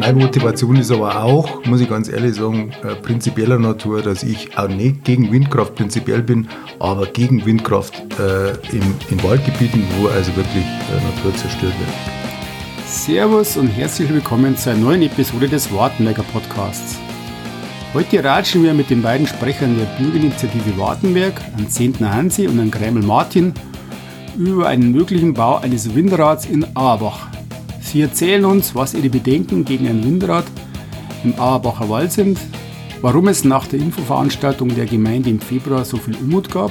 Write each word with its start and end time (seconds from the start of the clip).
Meine 0.00 0.18
Motivation 0.18 0.76
ist 0.76 0.90
aber 0.90 1.22
auch, 1.22 1.62
muss 1.66 1.82
ich 1.82 1.88
ganz 1.90 2.08
ehrlich 2.08 2.34
sagen, 2.34 2.72
äh, 2.82 2.94
prinzipieller 2.94 3.58
Natur, 3.58 4.00
dass 4.00 4.22
ich 4.22 4.56
auch 4.56 4.66
nicht 4.66 5.04
gegen 5.04 5.30
Windkraft 5.30 5.74
prinzipiell 5.74 6.22
bin, 6.22 6.48
aber 6.78 7.04
gegen 7.04 7.44
Windkraft 7.44 8.02
äh, 8.18 8.52
in, 8.74 8.82
in 9.10 9.22
Waldgebieten, 9.22 9.84
wo 9.98 10.08
also 10.08 10.34
wirklich 10.36 10.64
äh, 10.64 11.04
Natur 11.04 11.36
zerstört 11.36 11.74
wird. 11.78 12.88
Servus 12.88 13.58
und 13.58 13.68
herzlich 13.68 14.08
willkommen 14.08 14.56
zu 14.56 14.70
einer 14.70 14.78
neuen 14.78 15.02
Episode 15.02 15.48
des 15.48 15.70
Wartenberger 15.70 16.24
Podcasts. 16.32 16.96
Heute 17.92 18.24
ratschen 18.24 18.62
wir 18.62 18.72
mit 18.72 18.88
den 18.88 19.02
beiden 19.02 19.26
Sprechern 19.26 19.76
der 19.76 19.84
Bürgerinitiative 20.02 20.78
Wartenberg, 20.78 21.38
an 21.58 21.68
10. 21.68 22.10
Hansi 22.10 22.48
und 22.48 22.58
an 22.58 22.70
Grämel 22.70 23.02
Martin, 23.02 23.52
über 24.38 24.66
einen 24.66 24.92
möglichen 24.92 25.34
Bau 25.34 25.58
eines 25.58 25.94
Windrads 25.94 26.46
in 26.46 26.64
Auerbach. 26.74 27.26
Sie 27.90 28.02
erzählen 28.02 28.44
uns, 28.44 28.76
was 28.76 28.94
ihre 28.94 29.08
Bedenken 29.08 29.64
gegen 29.64 29.88
ein 29.88 30.04
Windrad 30.04 30.44
im 31.24 31.36
Auerbacher 31.40 31.88
Wald 31.88 32.12
sind, 32.12 32.38
warum 33.00 33.26
es 33.26 33.42
nach 33.42 33.66
der 33.66 33.80
Infoveranstaltung 33.80 34.72
der 34.76 34.86
Gemeinde 34.86 35.28
im 35.28 35.40
Februar 35.40 35.84
so 35.84 35.96
viel 35.96 36.14
Unmut 36.14 36.52
gab, 36.52 36.70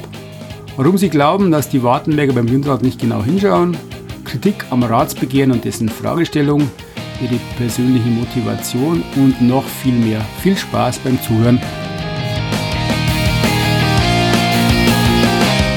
warum 0.78 0.98
sie 0.98 1.10
glauben, 1.10 1.52
dass 1.52 1.68
die 1.68 1.84
Wartenberger 1.84 2.32
beim 2.32 2.50
Windrad 2.50 2.84
nicht 2.84 3.02
genau 3.02 3.22
hinschauen, 3.22 3.76
Kritik 4.24 4.64
am 4.70 4.82
Ratsbegehren 4.82 5.52
und 5.52 5.66
dessen 5.66 5.90
Fragestellung, 5.90 6.72
ihre 7.22 7.38
persönliche 7.58 8.08
Motivation 8.08 9.04
und 9.18 9.42
noch 9.42 9.66
viel 9.66 9.96
mehr. 9.96 10.22
Viel 10.42 10.56
Spaß 10.56 11.00
beim 11.00 11.22
Zuhören. 11.22 11.60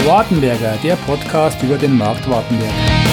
Wartenberger, 0.07 0.79
der 0.85 0.95
Podcast 0.95 1.61
über 1.65 1.79
den 1.79 1.99
Markt 1.99 2.31
Wartenberg. 2.31 3.12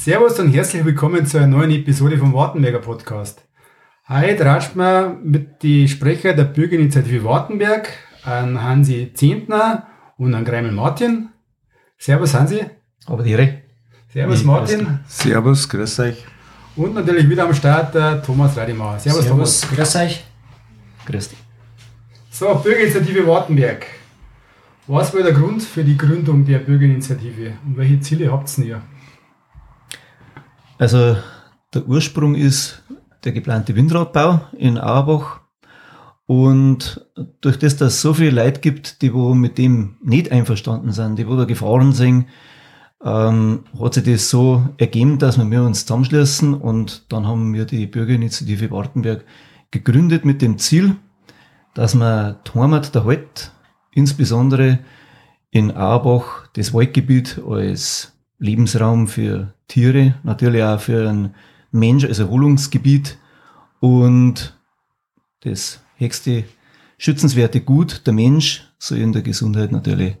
Servus 0.00 0.38
und 0.38 0.52
herzlich 0.52 0.84
willkommen 0.84 1.26
zu 1.26 1.38
einer 1.38 1.48
neuen 1.48 1.72
Episode 1.72 2.18
vom 2.18 2.32
Wartenberger 2.32 2.78
Podcast. 2.78 3.42
Heute 4.08 4.44
ratscht 4.44 4.76
man 4.76 5.24
mit 5.24 5.60
die 5.64 5.88
Sprecher 5.88 6.34
der 6.34 6.44
Bürgerinitiative 6.44 7.24
Wartenberg 7.24 7.88
an 8.22 8.62
Hansi 8.62 9.10
Zehntner 9.12 9.88
und 10.16 10.36
an 10.36 10.44
Greimel 10.44 10.70
Martin. 10.70 11.30
Servus 11.98 12.32
Hansi. 12.32 12.60
Aber 13.06 13.24
die 13.24 13.32
Ehre. 13.32 13.62
Servus 14.12 14.44
Martin. 14.44 15.00
Servus, 15.08 15.68
grüß 15.68 15.98
euch. 15.98 16.24
Und 16.76 16.94
natürlich 16.94 17.28
wieder 17.28 17.42
am 17.42 17.52
Start 17.52 17.92
der 17.92 18.22
Thomas 18.22 18.56
Radimauer. 18.56 19.00
Servus, 19.00 19.24
Servus 19.24 19.60
Thomas. 19.62 19.76
grüß 19.76 19.96
euch. 19.96 20.24
Grüß 21.06 21.28
dich. 21.30 21.38
So, 22.30 22.54
Bürgerinitiative 22.54 23.26
Wartenberg. 23.26 23.84
Was 24.86 25.12
war 25.12 25.24
der 25.24 25.32
Grund 25.32 25.60
für 25.60 25.82
die 25.82 25.96
Gründung 25.96 26.44
der 26.44 26.60
Bürgerinitiative 26.60 27.54
und 27.66 27.76
welche 27.76 27.98
Ziele 27.98 28.30
habt 28.30 28.56
ihr? 28.58 28.80
Also 30.78 31.16
der 31.74 31.86
Ursprung 31.88 32.34
ist 32.34 32.82
der 33.24 33.32
geplante 33.32 33.74
Windradbau 33.74 34.40
in 34.56 34.78
Auerbach. 34.78 35.40
Und 36.26 37.06
durch 37.40 37.58
das, 37.58 37.76
dass 37.76 37.94
es 37.94 38.02
so 38.02 38.14
viele 38.14 38.42
Leute 38.42 38.60
gibt, 38.60 39.02
die 39.02 39.12
wo 39.12 39.34
mit 39.34 39.58
dem 39.58 39.96
nicht 40.02 40.30
einverstanden 40.30 40.92
sind, 40.92 41.18
die 41.18 41.26
wo 41.26 41.36
da 41.36 41.44
Gefahren 41.44 41.92
sehen, 41.92 42.26
ähm, 43.02 43.64
hat 43.80 43.94
sich 43.94 44.04
das 44.04 44.28
so 44.28 44.68
ergeben, 44.76 45.18
dass 45.18 45.38
wir 45.38 45.62
uns 45.62 45.86
zusammenschließen 45.86 46.54
und 46.54 47.12
dann 47.12 47.26
haben 47.26 47.54
wir 47.54 47.64
die 47.64 47.86
Bürgerinitiative 47.86 48.70
Wartenberg 48.70 49.24
gegründet 49.70 50.24
mit 50.24 50.42
dem 50.42 50.58
Ziel, 50.58 50.96
dass 51.74 51.94
man 51.94 52.36
die 52.46 52.58
Heimat 52.58 52.94
der 52.94 53.04
Halt, 53.04 53.52
insbesondere 53.92 54.80
in 55.50 55.74
Auerbach, 55.74 56.48
das 56.54 56.74
Waldgebiet 56.74 57.40
als 57.48 58.12
Lebensraum 58.38 59.08
für 59.08 59.54
Tiere, 59.68 60.14
natürlich 60.22 60.62
auch 60.62 60.80
für 60.80 61.08
einen 61.08 61.34
Mensch 61.70 62.04
als 62.04 62.18
Erholungsgebiet 62.18 63.18
und 63.80 64.58
das 65.40 65.82
höchste 65.96 66.44
schützenswerte 66.96 67.60
Gut, 67.60 68.06
der 68.06 68.14
Mensch, 68.14 68.64
soll 68.78 68.98
in 68.98 69.12
der 69.12 69.22
Gesundheit 69.22 69.70
natürlich 69.70 70.16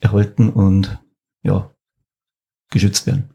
erhalten 0.00 0.50
und 0.50 0.98
ja, 1.42 1.70
geschützt 2.70 3.06
werden. 3.06 3.30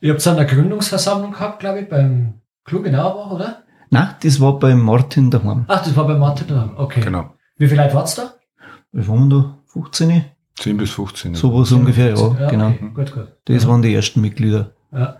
Ihr 0.00 0.10
habt 0.10 0.20
es 0.20 0.26
an 0.26 0.36
der 0.36 0.46
Gründungsversammlung 0.46 1.32
gehabt, 1.32 1.60
glaube 1.60 1.80
ich, 1.80 1.88
beim 1.88 2.40
Klug 2.64 2.86
in 2.86 2.94
Auerbach, 2.94 3.30
oder? 3.30 3.64
Nein, 3.90 4.14
das 4.22 4.40
war 4.40 4.58
beim 4.58 4.80
Martin 4.80 5.30
daheim. 5.30 5.64
Ach, 5.66 5.82
das 5.82 5.96
war 5.96 6.06
bei 6.06 6.16
Martin 6.16 6.46
daheim, 6.46 6.76
okay. 6.76 7.00
Genau. 7.00 7.34
Wie 7.56 7.68
viele 7.68 7.82
Leute 7.82 7.94
wart's 7.94 8.14
da? 8.14 8.34
Wir 8.92 9.06
waren 9.08 9.30
da 9.30 9.58
15. 9.66 10.24
10 10.60 10.76
bis 10.76 10.90
15. 10.90 11.34
So 11.34 11.52
was 11.54 11.72
ungefähr, 11.72 12.14
ja, 12.14 12.36
ja 12.38 12.50
genau. 12.50 12.68
Okay. 12.68 12.90
Gut, 12.94 13.12
gut. 13.12 13.28
Das 13.46 13.62
ja. 13.62 13.68
waren 13.68 13.82
die 13.82 13.94
ersten 13.94 14.20
Mitglieder. 14.20 14.74
Ja. 14.92 15.18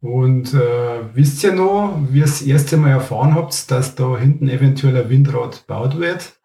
Und 0.00 0.54
äh, 0.54 1.14
wisst 1.14 1.42
ihr 1.42 1.52
noch, 1.52 1.98
wie 2.10 2.18
ihr 2.18 2.24
das 2.24 2.42
erste 2.42 2.76
Mal 2.76 2.90
erfahren 2.90 3.34
habt, 3.34 3.70
dass 3.70 3.94
da 3.94 4.16
hinten 4.16 4.48
eventuell 4.48 4.96
ein 4.96 5.08
Windrad 5.08 5.66
gebaut 5.66 5.98
wird? 5.98 6.38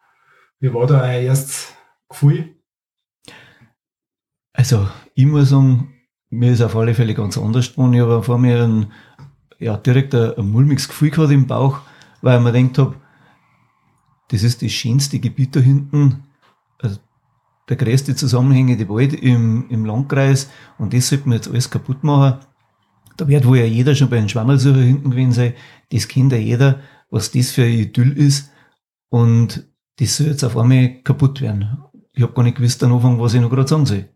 Wie 0.60 0.74
war 0.74 0.88
da 0.88 1.02
euer 1.02 1.20
erstes 1.20 1.74
Gefühl? 2.10 2.56
Also, 4.54 4.88
ich 5.14 5.26
muss 5.26 5.50
sagen, 5.50 5.94
mir 6.30 6.54
ist 6.54 6.62
auf 6.62 6.76
alle 6.76 6.94
Fälle 6.94 7.14
ganz 7.14 7.38
anders 7.38 7.72
geworden. 7.72 7.94
Ich 7.94 8.02
habe 8.02 8.24
vor 8.24 8.38
mir 8.38 8.64
ein, 8.64 8.92
ja, 9.60 9.78
direkt 9.78 10.16
ein, 10.16 10.38
ein 10.38 10.50
mulmiges 10.50 10.88
Gefühl 10.88 11.12
gehabt 11.12 11.32
im 11.32 11.46
Bauch, 11.46 11.82
weil 12.22 12.38
ich 12.38 12.44
mir 12.44 12.54
gedacht 12.54 12.78
habe, 12.78 12.96
das 14.30 14.44
ist 14.44 14.62
das 14.62 14.72
schönste 14.72 15.20
Gebiet 15.20 15.56
da 15.56 15.60
hinten. 15.60 16.24
Der 17.70 17.78
größte 17.78 18.16
zusammenhängende 18.16 18.90
Wald 18.90 19.14
im, 19.14 19.70
im 19.70 19.86
Landkreis 19.86 20.50
und 20.78 20.94
das 20.94 21.10
sollte 21.10 21.30
man 21.30 21.38
jetzt 21.38 21.48
alles 21.48 21.70
kaputt 21.70 22.04
machen. 22.04 22.40
Da 23.16 23.28
wird 23.28 23.46
wohl 23.46 23.60
ja 23.60 23.66
jeder 23.66 23.96
schon 23.96 24.10
bei 24.10 24.18
den 24.18 24.28
Schwammelsucher 24.28 24.82
hinten 24.82 25.12
gewesen 25.12 25.32
sein. 25.32 25.54
Das 25.92 26.08
kennt 26.08 26.32
ja 26.32 26.38
jeder, 26.38 26.82
was 27.10 27.32
das 27.32 27.52
für 27.52 27.64
ein 27.64 27.80
Idyll 27.80 28.12
ist. 28.18 28.52
Und 29.10 29.68
das 29.98 30.18
soll 30.18 30.28
jetzt 30.28 30.44
auf 30.44 30.58
einmal 30.58 31.02
kaputt 31.04 31.40
werden. 31.40 31.78
Ich 32.14 32.24
habe 32.24 32.34
gar 32.34 32.44
nicht 32.44 32.58
gewusst 32.58 32.84
am 32.84 32.94
Anfang, 32.94 33.20
was 33.20 33.34
ich 33.34 33.42
noch 33.42 33.50
gerade 33.50 33.68
sagen 33.68 33.86
soll. 33.86 34.10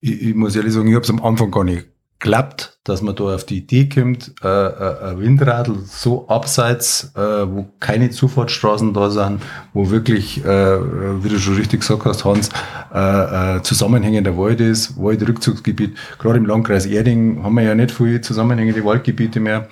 Ich, 0.00 0.22
ich 0.22 0.34
muss 0.34 0.54
ehrlich 0.54 0.72
sagen, 0.72 0.88
ich 0.88 0.94
habe 0.94 1.04
es 1.04 1.10
am 1.10 1.22
Anfang 1.22 1.50
gar 1.50 1.64
nicht 1.64 1.86
klappt, 2.18 2.69
dass 2.84 3.02
man 3.02 3.14
da 3.14 3.24
auf 3.34 3.44
die 3.44 3.58
Idee 3.58 3.88
kommt, 3.88 4.32
äh, 4.42 4.48
äh, 4.48 5.10
ein 5.10 5.20
Windradl 5.20 5.80
so 5.84 6.26
abseits, 6.28 7.12
äh, 7.14 7.20
wo 7.20 7.68
keine 7.78 8.08
Zufahrtsstraßen 8.08 8.94
da 8.94 9.10
sind, 9.10 9.42
wo 9.74 9.90
wirklich, 9.90 10.42
äh, 10.44 10.78
wie 11.22 11.28
du 11.28 11.38
schon 11.38 11.56
richtig 11.56 11.80
gesagt 11.80 12.06
hast, 12.06 12.24
Hans, 12.24 12.48
äh, 12.94 13.56
äh, 13.56 13.62
zusammenhängender 13.62 14.36
Wald 14.38 14.60
ist, 14.60 14.96
Waldrückzugsgebiet. 14.96 15.96
Gerade 16.18 16.38
im 16.38 16.46
Landkreis 16.46 16.86
Erding 16.86 17.42
haben 17.42 17.54
wir 17.54 17.64
ja 17.64 17.74
nicht 17.74 17.90
viele 17.90 18.22
zusammenhängende 18.22 18.82
Waldgebiete 18.82 19.40
mehr. 19.40 19.68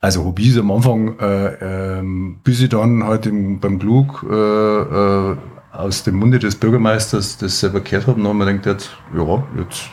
Also 0.00 0.24
habe 0.24 0.40
ich 0.40 0.50
es 0.50 0.58
am 0.58 0.70
Anfang, 0.70 1.18
äh, 1.18 1.98
ähm, 1.98 2.38
bis 2.44 2.60
ich 2.60 2.68
dann 2.68 3.02
halt 3.02 3.26
im, 3.26 3.58
beim 3.58 3.80
Klug 3.80 4.24
äh, 4.30 4.34
äh, 4.34 5.36
aus 5.72 6.04
dem 6.04 6.16
Munde 6.16 6.38
des 6.38 6.54
Bürgermeisters 6.54 7.36
das 7.36 7.58
selber 7.58 7.80
gehört 7.80 8.06
habe, 8.06 8.20
dann 8.20 8.28
haben 8.28 8.38
wir 8.38 8.46
gedacht, 8.46 8.66
jetzt, 8.66 8.90
ja, 9.16 9.44
jetzt 9.58 9.90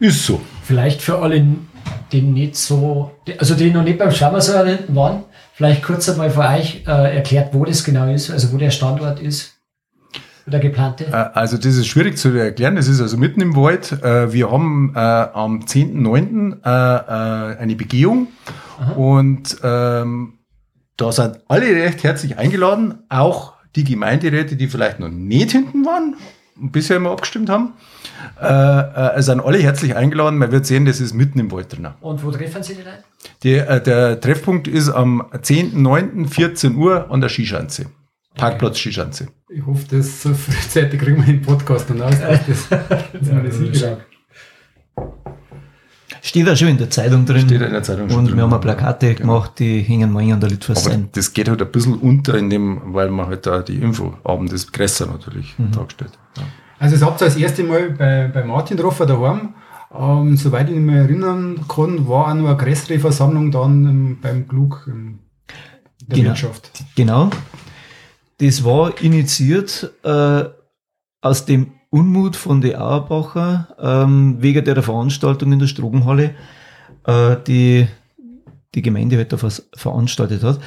ist 0.00 0.24
so. 0.24 0.40
Vielleicht 0.62 1.02
für 1.02 1.18
alle, 1.18 1.44
die 2.12 2.22
nicht 2.22 2.56
so, 2.56 3.12
also 3.38 3.54
die 3.54 3.70
noch 3.70 3.82
nicht 3.82 3.98
beim 3.98 4.10
Schwammersäuer 4.10 4.66
hinten 4.66 4.94
waren, 4.94 5.24
vielleicht 5.54 5.82
kurz 5.82 6.08
einmal 6.08 6.30
für 6.30 6.40
euch 6.40 6.84
äh, 6.86 7.16
erklärt, 7.16 7.52
wo 7.52 7.64
das 7.64 7.84
genau 7.84 8.10
ist, 8.10 8.30
also 8.30 8.52
wo 8.52 8.58
der 8.58 8.70
Standort 8.70 9.20
ist. 9.20 9.54
Der 10.46 10.60
geplante? 10.60 11.06
Äh, 11.06 11.10
also 11.34 11.56
das 11.56 11.76
ist 11.76 11.86
schwierig 11.86 12.16
zu 12.16 12.30
erklären. 12.30 12.76
Das 12.76 12.88
ist 12.88 13.00
also 13.00 13.16
mitten 13.16 13.40
im 13.40 13.54
Wald. 13.56 13.92
Äh, 14.02 14.32
wir 14.32 14.50
haben 14.50 14.92
äh, 14.94 14.98
am 14.98 15.60
10.9. 15.60 16.62
eine 16.62 17.76
Begehung 17.76 18.28
Aha. 18.80 18.92
und 18.92 19.56
ähm, 19.62 20.38
da 20.96 21.12
sind 21.12 21.38
alle 21.48 21.66
recht 21.66 22.02
herzlich 22.02 22.38
eingeladen, 22.38 23.04
auch 23.08 23.54
die 23.76 23.84
Gemeinderäte, 23.84 24.56
die 24.56 24.66
vielleicht 24.66 24.98
noch 24.98 25.08
nicht 25.08 25.52
hinten 25.52 25.84
waren 25.84 26.16
und 26.60 26.72
bisher 26.72 26.96
immer 26.96 27.10
abgestimmt 27.10 27.50
haben. 27.50 27.74
Äh, 28.40 29.18
äh, 29.18 29.22
sind 29.22 29.40
alle 29.40 29.58
herzlich 29.58 29.96
eingeladen. 29.96 30.38
Man 30.38 30.52
wird 30.52 30.66
sehen, 30.66 30.84
das 30.84 31.00
ist 31.00 31.14
mitten 31.14 31.38
im 31.38 31.50
Wald 31.50 31.72
drin. 31.72 31.88
Und 32.00 32.22
wo 32.24 32.30
treffen 32.30 32.62
Sie 32.62 32.74
die 32.74 32.82
Leute? 32.82 33.04
Die, 33.42 33.54
äh, 33.54 33.80
der 33.82 34.20
Treffpunkt 34.20 34.68
ist 34.68 34.90
am 34.90 35.22
10.09. 35.32 36.28
14 36.28 36.76
Uhr 36.76 37.10
an 37.10 37.20
der 37.20 37.28
Skischanze. 37.28 37.86
Parkplatz 38.36 38.78
Skischanze. 38.78 39.28
Ich 39.48 39.64
hoffe, 39.66 39.84
dass 39.90 40.22
so 40.22 40.32
frühzeitig 40.32 41.00
kriegen 41.00 41.18
wir 41.18 41.26
den 41.26 41.42
Podcast 41.42 41.90
dann 41.90 42.02
aus. 42.02 42.14
Das, 42.20 42.68
das 42.68 43.28
ja, 43.28 43.40
das 43.40 43.98
Steht 46.22 46.46
da 46.46 46.56
schon 46.56 46.68
in 46.68 46.78
der 46.78 46.90
Zeitung 46.90 47.24
drin. 47.24 47.46
Steht 47.46 47.62
in 47.62 47.72
der 47.72 47.82
Zeitung 47.82 48.08
schon 48.08 48.18
Und 48.18 48.28
drin. 48.28 48.36
wir 48.36 48.50
haben 48.50 48.60
Plakate 48.60 49.14
genau. 49.14 49.34
gemacht, 49.34 49.52
die 49.58 49.80
hängen 49.80 50.12
morgen 50.12 50.32
an 50.32 50.40
der 50.40 50.50
Litfaß 50.50 50.84
sein. 50.84 51.08
Das 51.12 51.32
geht 51.32 51.48
halt 51.48 51.62
ein 51.62 51.70
bisschen 51.70 51.94
unter 51.94 52.34
in 52.34 52.50
dem, 52.50 52.80
weil 52.94 53.10
man 53.10 53.26
halt 53.26 53.46
da 53.46 53.62
die 53.62 53.76
Info 53.76 54.14
abend 54.24 54.52
das 54.52 54.70
größer 54.70 55.06
natürlich 55.06 55.58
mhm. 55.58 55.72
dargestellt. 55.72 56.12
Ja. 56.36 56.42
Also 56.78 56.96
das 56.96 57.04
habt 57.04 57.20
ihr 57.20 57.26
das 57.26 57.36
erste 57.36 57.64
Mal 57.64 57.90
bei, 57.90 58.28
bei 58.32 58.44
Martin 58.44 58.76
getroffen 58.76 59.06
daheim. 59.06 59.54
Ähm, 59.92 60.36
soweit 60.36 60.68
ich 60.70 60.76
mich 60.76 60.94
erinnern 60.94 61.64
kann, 61.66 62.06
war 62.08 62.28
auch 62.28 62.34
noch 62.34 62.48
eine 62.48 62.56
größere 62.56 62.98
Versammlung 62.98 63.50
dann 63.50 63.86
im, 63.86 64.20
beim 64.20 64.46
Klug. 64.46 64.84
der 64.86 66.16
Genau. 66.16 66.28
Wirtschaft. 66.30 66.70
Genau. 66.94 67.30
Das 68.38 68.64
war 68.64 69.00
initiiert 69.02 69.90
äh, 70.04 70.44
aus 71.20 71.44
dem 71.46 71.72
Unmut 71.90 72.36
von 72.36 72.60
den 72.60 72.76
Auerbacher 72.76 73.68
ähm, 73.80 74.36
wegen 74.40 74.64
der 74.64 74.82
Veranstaltung 74.82 75.52
in 75.52 75.58
der 75.58 75.66
Strogenhalle, 75.66 76.34
äh, 77.04 77.36
die 77.46 77.88
die 78.74 78.82
Gemeinde 78.82 79.16
halt 79.16 79.32
da 79.32 79.38
vers- 79.38 79.68
veranstaltet 79.74 80.42
hat. 80.42 80.60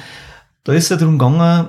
Da 0.64 0.72
ist 0.72 0.90
es 0.90 0.98
darum 0.98 1.18
gegangen, 1.18 1.68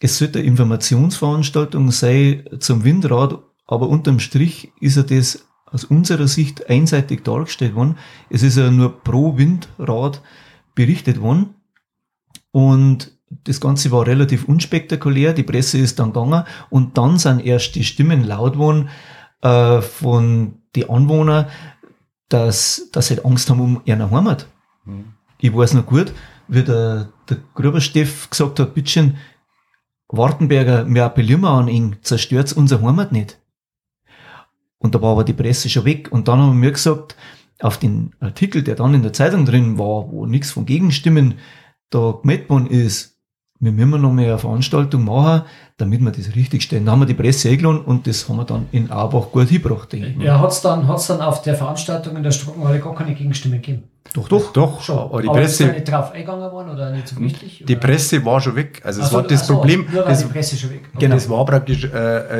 es 0.00 0.18
sollte 0.18 0.38
eine 0.38 0.48
Informationsveranstaltung 0.48 1.90
sein 1.90 2.44
zum 2.58 2.82
Windrad, 2.84 3.38
aber 3.66 3.88
unterm 3.88 4.18
Strich 4.18 4.72
ist 4.80 4.96
ja 4.96 5.02
das 5.02 5.46
aus 5.66 5.84
unserer 5.84 6.28
Sicht 6.28 6.70
einseitig 6.70 7.24
dargestellt 7.24 7.74
worden. 7.74 7.96
Es 8.30 8.42
ist 8.42 8.56
ja 8.56 8.70
nur 8.70 9.02
pro 9.02 9.36
Windrad 9.36 10.22
berichtet 10.74 11.20
worden. 11.20 11.54
Und 12.52 13.12
das 13.28 13.60
Ganze 13.60 13.90
war 13.90 14.06
relativ 14.06 14.44
unspektakulär. 14.44 15.32
Die 15.32 15.42
Presse 15.42 15.78
ist 15.78 15.98
dann 15.98 16.12
gegangen 16.12 16.44
und 16.70 16.96
dann 16.96 17.18
sind 17.18 17.44
erst 17.44 17.74
die 17.74 17.84
Stimmen 17.84 18.22
laut 18.22 18.56
worden 18.56 18.88
äh, 19.42 19.80
von 19.80 20.62
die 20.76 20.88
Anwohner, 20.88 21.48
dass, 22.28 22.88
dass 22.92 23.08
sie 23.08 23.16
halt 23.16 23.26
Angst 23.26 23.50
haben 23.50 23.60
um 23.60 23.80
ihre 23.84 24.10
Heimat. 24.10 24.46
Ich 25.38 25.54
weiß 25.54 25.74
noch 25.74 25.86
gut, 25.86 26.12
wie 26.48 26.62
der, 26.62 27.08
der 27.28 27.38
Grubersteff 27.54 28.30
gesagt 28.30 28.60
hat, 28.60 28.74
bitteschön, 28.74 29.16
Wartenberger, 30.08 30.86
wir 30.88 31.04
appellieren 31.04 31.40
mal 31.40 31.58
an 31.58 31.68
ihn, 31.68 31.96
zerstört 32.02 32.52
unsere 32.52 32.82
Heimat 32.82 33.10
nicht. 33.10 33.40
Und 34.84 34.94
da 34.94 35.00
war 35.00 35.12
aber 35.12 35.24
die 35.24 35.32
Presse 35.32 35.70
schon 35.70 35.86
weg. 35.86 36.12
Und 36.12 36.28
dann 36.28 36.38
haben 36.40 36.60
wir 36.60 36.70
gesagt, 36.70 37.16
auf 37.58 37.78
den 37.78 38.10
Artikel, 38.20 38.62
der 38.62 38.74
dann 38.74 38.92
in 38.92 39.00
der 39.00 39.14
Zeitung 39.14 39.46
drin 39.46 39.78
war, 39.78 40.12
wo 40.12 40.26
nichts 40.26 40.50
von 40.50 40.66
Gegenstimmen 40.66 41.38
da 41.88 42.18
gemeldet 42.20 42.50
worden 42.50 42.66
ist, 42.66 43.13
wir 43.64 43.72
müssen 43.86 44.02
noch 44.02 44.12
mehr 44.12 44.28
eine 44.30 44.38
Veranstaltung 44.38 45.04
machen, 45.04 45.42
damit 45.76 46.00
wir 46.00 46.10
das 46.10 46.34
richtig 46.34 46.62
stellen. 46.62 46.84
Da 46.86 46.92
haben 46.92 47.00
wir 47.00 47.06
die 47.06 47.14
Presse 47.14 47.48
eingeladen 47.48 47.80
und 47.80 48.06
das 48.06 48.28
haben 48.28 48.36
wir 48.36 48.44
dann 48.44 48.66
in 48.72 48.90
Aubach 48.90 49.30
gut 49.30 49.48
hingebracht, 49.48 49.92
denke 49.92 50.08
ich. 50.08 50.16
mal. 50.16 50.24
Ja, 50.24 50.40
hat's 50.40 50.60
dann, 50.62 50.86
hat's 50.86 51.06
dann 51.06 51.20
auf 51.20 51.42
der 51.42 51.54
Veranstaltung 51.54 52.16
in 52.16 52.22
der 52.22 52.30
Strockenhalle 52.30 52.80
gar 52.80 52.94
keine 52.94 53.14
Gegenstimmen 53.14 53.60
gegeben. 53.60 53.84
Doch, 54.12 54.28
doch. 54.28 54.52
Doch, 54.52 54.82
Schon. 54.82 54.98
aber 54.98 55.22
die 55.22 55.28
aber 55.28 55.40
ist 55.40 55.58
da 55.58 55.64
Presse, 55.64 55.78
nicht 55.78 55.90
drauf 55.90 56.12
eingegangen 56.12 56.52
worden 56.52 56.70
oder 56.70 56.92
nicht 56.92 57.08
so 57.08 57.18
wichtig? 57.18 57.64
die 57.66 57.72
oder? 57.72 57.80
Presse 57.86 58.24
war 58.24 58.40
schon 58.40 58.54
weg. 58.54 58.80
Also 58.84 59.00
es 59.02 59.08
so, 59.08 59.16
war 59.16 59.22
das 59.22 59.46
so, 59.46 59.54
Problem. 59.54 59.86
Nur 59.90 60.02
weil 60.02 60.10
Das, 60.10 60.22
die 60.22 60.32
Presse 60.32 60.56
schon 60.56 60.70
weg. 60.70 60.82
Okay. 60.90 60.98
Genau. 61.00 61.14
das 61.14 61.28
war 61.30 61.44
praktisch, 61.44 61.84
äh, 61.84 61.88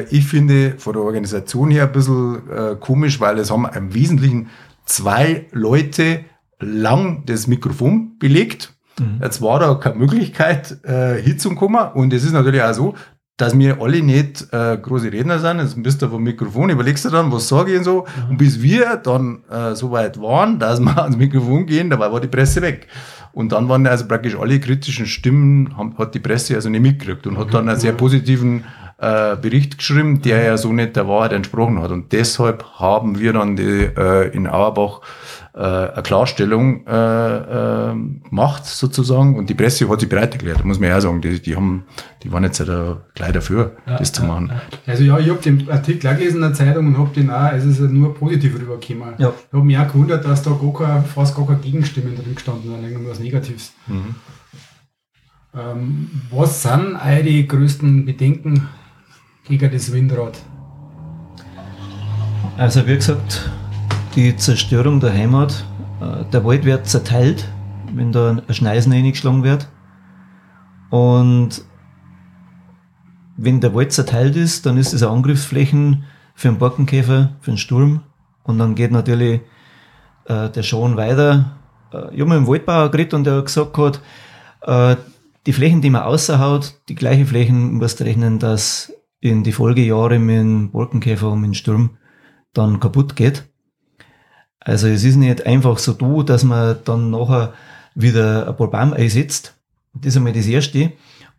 äh, 0.00 0.06
ich 0.10 0.24
finde, 0.26 0.74
von 0.78 0.92
der 0.92 1.02
Organisation 1.02 1.70
her 1.70 1.84
ein 1.84 1.92
bisschen 1.92 2.48
äh, 2.50 2.76
komisch, 2.78 3.18
weil 3.18 3.38
es 3.38 3.50
haben 3.50 3.66
im 3.74 3.94
Wesentlichen 3.94 4.50
zwei 4.84 5.46
Leute 5.52 6.20
lang 6.60 7.24
das 7.26 7.46
Mikrofon 7.46 8.18
belegt. 8.18 8.73
Jetzt 9.20 9.42
war 9.42 9.58
da 9.58 9.74
keine 9.74 9.96
Möglichkeit, 9.96 10.78
äh, 10.84 11.20
hinzukommen. 11.20 11.92
Und 11.94 12.12
es 12.12 12.24
ist 12.24 12.32
natürlich 12.32 12.62
auch 12.62 12.72
so, 12.72 12.94
dass 13.36 13.58
wir 13.58 13.80
alle 13.80 14.00
nicht 14.00 14.46
äh, 14.52 14.78
große 14.80 15.12
Redner 15.12 15.40
sind. 15.40 15.58
Jetzt 15.58 15.82
bist 15.82 16.00
du 16.00 16.08
vom 16.08 16.22
Mikrofon, 16.22 16.70
überlegst 16.70 17.04
du 17.04 17.10
dann, 17.10 17.32
was 17.32 17.48
sage 17.48 17.72
ich 17.72 17.78
und 17.78 17.84
so. 17.84 18.06
Und 18.30 18.38
bis 18.38 18.62
wir 18.62 18.96
dann 18.96 19.42
äh, 19.50 19.74
so 19.74 19.90
weit 19.90 20.20
waren, 20.20 20.58
dass 20.58 20.78
wir 20.78 20.96
ans 21.02 21.16
Mikrofon 21.16 21.66
gehen, 21.66 21.90
dabei 21.90 22.12
war 22.12 22.20
die 22.20 22.28
Presse 22.28 22.62
weg. 22.62 22.86
Und 23.32 23.50
dann 23.50 23.68
waren 23.68 23.84
also 23.88 24.06
praktisch 24.06 24.36
alle 24.36 24.60
kritischen 24.60 25.06
Stimmen, 25.06 25.76
haben, 25.76 25.98
hat 25.98 26.14
die 26.14 26.20
Presse 26.20 26.54
also 26.54 26.68
nicht 26.68 26.82
mitgekriegt 26.82 27.26
und 27.26 27.36
hat 27.36 27.52
dann 27.52 27.68
einen 27.68 27.80
sehr 27.80 27.92
positiven 27.92 28.64
äh, 28.98 29.34
Bericht 29.34 29.78
geschrieben, 29.78 30.22
der 30.22 30.44
ja 30.44 30.56
so 30.56 30.72
nicht 30.72 30.94
der 30.94 31.08
Wahrheit 31.08 31.32
entsprochen 31.32 31.82
hat. 31.82 31.90
Und 31.90 32.12
deshalb 32.12 32.64
haben 32.78 33.18
wir 33.18 33.32
dann 33.32 33.56
die, 33.56 33.90
äh, 33.96 34.28
in 34.28 34.46
Auerbach 34.46 35.00
eine 35.56 36.02
Klarstellung 36.02 36.84
äh, 36.86 36.90
äh, 36.90 37.94
gemacht 38.28 38.66
sozusagen 38.66 39.36
und 39.36 39.48
die 39.48 39.54
Presse 39.54 39.88
hat 39.88 40.00
sich 40.00 40.08
bereit 40.08 40.32
erklärt, 40.32 40.64
muss 40.64 40.80
man 40.80 40.88
ja 40.88 40.96
auch 40.96 41.00
sagen. 41.00 41.20
Die, 41.20 41.40
die, 41.40 41.54
haben, 41.54 41.84
die 42.24 42.32
waren 42.32 42.42
jetzt 42.42 42.58
ja 42.58 42.64
da 42.64 43.02
gleich 43.14 43.32
dafür, 43.32 43.76
Ja, 43.86 43.98
das 43.98 44.10
zu 44.10 44.22
ja, 44.22 44.28
machen. 44.28 44.48
ja. 44.48 44.60
Also 44.92 45.04
ja, 45.04 45.18
ich 45.18 45.30
habe 45.30 45.40
den 45.40 45.70
Artikel 45.70 46.08
auch 46.10 46.16
gelesen 46.16 46.36
in 46.36 46.42
der 46.42 46.54
Zeitung 46.54 46.88
und 46.88 46.98
habe 46.98 47.10
den 47.14 47.30
auch, 47.30 47.52
es 47.52 47.64
ist 47.64 47.78
ja 47.78 47.86
nur 47.86 48.14
positiv 48.14 48.58
rübergekommen. 48.58 49.14
Ja. 49.18 49.28
Ich 49.28 49.52
habe 49.52 49.64
mich 49.64 49.78
auch 49.78 49.86
gewundert, 49.86 50.24
dass 50.24 50.42
da 50.42 50.50
gar 50.50 50.72
keine, 50.72 51.02
fast 51.04 51.36
gar 51.36 51.46
keine 51.46 51.60
Gegenstimmen 51.60 52.16
drin 52.16 52.34
gestanden 52.34 52.70
sind, 52.72 52.90
irgendwas 52.90 53.20
Negatives. 53.20 53.72
Mhm. 53.86 54.14
Ähm, 55.56 56.10
was 56.32 56.62
sind 56.62 56.96
eure 56.96 57.44
größten 57.44 58.04
Bedenken 58.04 58.68
gegen 59.46 59.70
das 59.70 59.92
Windrad? 59.92 60.36
Also 62.56 62.84
wie 62.88 62.96
gesagt, 62.96 63.48
die 64.14 64.36
Zerstörung 64.36 65.00
der 65.00 65.12
Heimat, 65.12 65.64
äh, 66.00 66.24
der 66.32 66.44
Wald 66.44 66.64
wird 66.64 66.86
zerteilt, 66.86 67.48
wenn 67.92 68.12
da 68.12 68.30
ein 68.46 68.54
Schneisen 68.54 68.92
eingeschlagen 68.92 69.42
wird. 69.42 69.68
Und 70.90 71.64
wenn 73.36 73.60
der 73.60 73.74
Wald 73.74 73.92
zerteilt 73.92 74.36
ist, 74.36 74.66
dann 74.66 74.76
ist 74.76 74.92
es 74.92 75.02
eine 75.02 75.12
Angriffsflächen 75.12 76.04
für 76.34 76.48
einen 76.48 76.58
Borkenkäfer, 76.58 77.30
für 77.40 77.50
einen 77.50 77.58
Sturm. 77.58 78.02
Und 78.44 78.58
dann 78.58 78.74
geht 78.74 78.92
natürlich 78.92 79.40
äh, 80.26 80.48
der 80.50 80.62
Schaden 80.62 80.96
weiter. 80.96 81.56
Äh, 81.92 82.14
ich 82.14 82.20
habe 82.20 82.30
mit 82.30 82.38
dem 82.38 82.46
Waldbauer 82.46 82.90
geredet 82.90 83.14
und 83.14 83.24
der 83.24 83.38
hat 83.38 83.46
gesagt 83.46 83.76
hat, 83.76 84.00
äh, 84.62 84.96
die 85.46 85.52
Flächen, 85.52 85.82
die 85.82 85.90
man 85.90 86.02
außerhaut, 86.02 86.80
die 86.88 86.94
gleiche 86.94 87.26
Flächen 87.26 87.74
musst 87.74 88.00
du 88.00 88.04
rechnen, 88.04 88.38
dass 88.38 88.92
in 89.20 89.42
die 89.42 89.52
Folgejahre 89.52 90.18
mit 90.18 90.36
dem 90.36 90.70
Borkenkäfer 90.70 91.30
und 91.30 91.40
mit 91.40 91.48
dem 91.48 91.54
Sturm 91.54 91.90
dann 92.52 92.78
kaputt 92.78 93.16
geht. 93.16 93.44
Also 94.64 94.88
es 94.88 95.04
ist 95.04 95.16
nicht 95.16 95.46
einfach 95.46 95.78
so 95.78 95.92
da, 95.92 96.22
dass 96.22 96.42
man 96.42 96.78
dann 96.84 97.10
nachher 97.10 97.52
wieder 97.94 98.48
ein 98.48 98.56
paar 98.56 98.70
Baum 98.70 98.94
einsetzt. 98.94 99.54
Das 99.92 100.14
ist 100.14 100.16
einmal 100.16 100.32
das 100.32 100.46
Erste. 100.46 100.92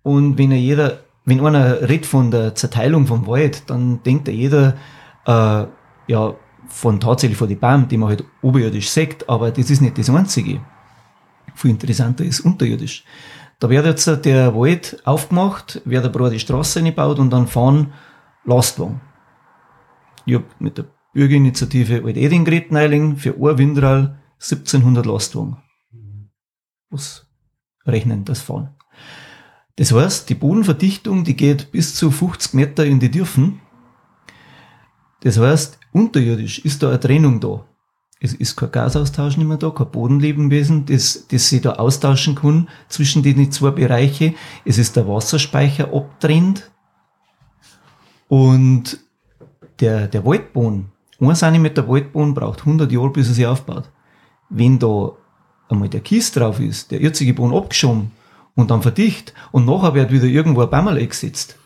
Und 0.04 0.38
wenn 0.38 0.52
ja 0.52 0.58
jeder, 0.58 1.00
wenn 1.26 1.44
einer 1.46 1.82
redet 1.82 2.06
von 2.06 2.30
der 2.30 2.54
Zerteilung 2.54 3.08
vom 3.08 3.26
Wald, 3.26 3.64
dann 3.68 4.04
denkt 4.04 4.28
ja 4.28 4.34
jeder, 4.34 4.76
äh, 5.26 5.66
ja, 6.08 6.36
von 6.68 7.00
tatsächlich 7.00 7.38
von 7.38 7.50
den 7.50 7.60
Baum, 7.60 7.88
die 7.88 7.98
man 7.98 8.10
halt 8.10 8.24
oberirdisch 8.42 8.90
sieht, 8.90 9.28
aber 9.28 9.52
das 9.52 9.70
ist 9.70 9.82
nicht 9.82 9.98
das 9.98 10.10
Einzige. 10.10 10.62
Viel 11.56 11.72
interessanter 11.72 12.24
ist 12.24 12.42
unterirdisch. 12.42 13.04
Da 13.60 13.70
wird 13.70 13.86
jetzt 13.86 14.26
der 14.26 14.56
Wald 14.56 15.02
aufgemacht, 15.06 15.82
wird 15.86 16.04
eine 16.04 16.12
breite 16.12 16.40
Straße 16.40 16.80
eingebaut 16.80 17.20
und 17.20 17.32
dann 17.32 17.48
fahren 17.48 17.94
Lastwagen. 18.44 19.00
Ich 20.26 20.36
hab 20.36 20.44
mit 20.60 20.78
der 20.78 20.86
Bürgerinitiative 21.16 22.04
Alt 22.04 22.18
Eding 22.18 22.44
geredet, 22.44 22.74
neuling, 22.74 23.16
für 23.16 23.36
ein 23.36 23.58
Windrall 23.58 24.20
1700 24.34 25.06
Lastwagen. 25.06 25.58
Was 26.90 27.26
rechnen 27.86 28.26
das 28.26 28.42
fahren? 28.42 28.76
Das 29.78 29.94
heißt, 29.94 30.30
die 30.30 30.36
Bodenverdichtung, 30.36 31.24
die 31.24 31.38
geht 31.38 31.72
bis 31.72 31.96
zu 31.96 32.12
50 32.12 32.54
Meter 32.54 32.86
in 32.86 33.00
die 33.00 33.10
Dürfen. 33.10 33.62
Das 35.22 35.40
heißt, 35.40 35.80
unterirdisch 35.94 36.60
ist 36.60 36.84
da 36.84 36.90
eine 36.90 37.00
Trennung 37.00 37.40
da. 37.40 37.66
Es 38.20 38.34
ist 38.34 38.58
kein 38.58 38.72
Gasaustausch 38.72 39.38
nicht 39.38 39.48
mehr 39.48 39.58
da, 39.58 39.70
kein 39.70 39.92
Bodenlebenwesen, 39.92 40.86
das, 40.86 41.28
das 41.30 41.48
sich 41.48 41.62
da 41.62 41.74
austauschen 41.74 42.36
kann 42.36 42.68
zwischen 42.90 43.24
den 43.24 43.52
zwei 43.54 43.72
Bereiche. 43.72 44.34
Es 44.66 44.78
ist 44.78 44.98
der 44.98 45.08
Wasserspeicher 45.08 45.94
abtrennt. 45.94 46.72
Und 48.28 49.00
der, 49.80 50.08
der 50.08 50.26
Waldboden, 50.26 50.92
ein 51.20 51.36
Zentimeter 51.36 51.88
Waldboden 51.88 52.34
braucht 52.34 52.62
100 52.62 52.92
Jahre, 52.92 53.10
bis 53.10 53.30
er 53.30 53.34
sich 53.34 53.46
aufbaut. 53.46 53.90
Wenn 54.50 54.80
da 54.80 55.12
einmal 55.70 55.90
der 55.90 56.02
Kies 56.02 56.32
drauf 56.32 56.60
ist, 56.60 56.92
der 56.92 57.02
jetzige 57.02 57.34
Boden 57.34 57.56
abgeschoben 57.56 58.12
und 58.56 58.72
dann 58.72 58.82
verdicht 58.82 59.34
und 59.52 59.66
nachher 59.66 59.94
wird 59.94 60.12
wieder 60.12 60.26
irgendwo 60.26 60.62
ein 60.62 60.70
Baum 60.70 60.88
eingesetzt, 60.88 61.58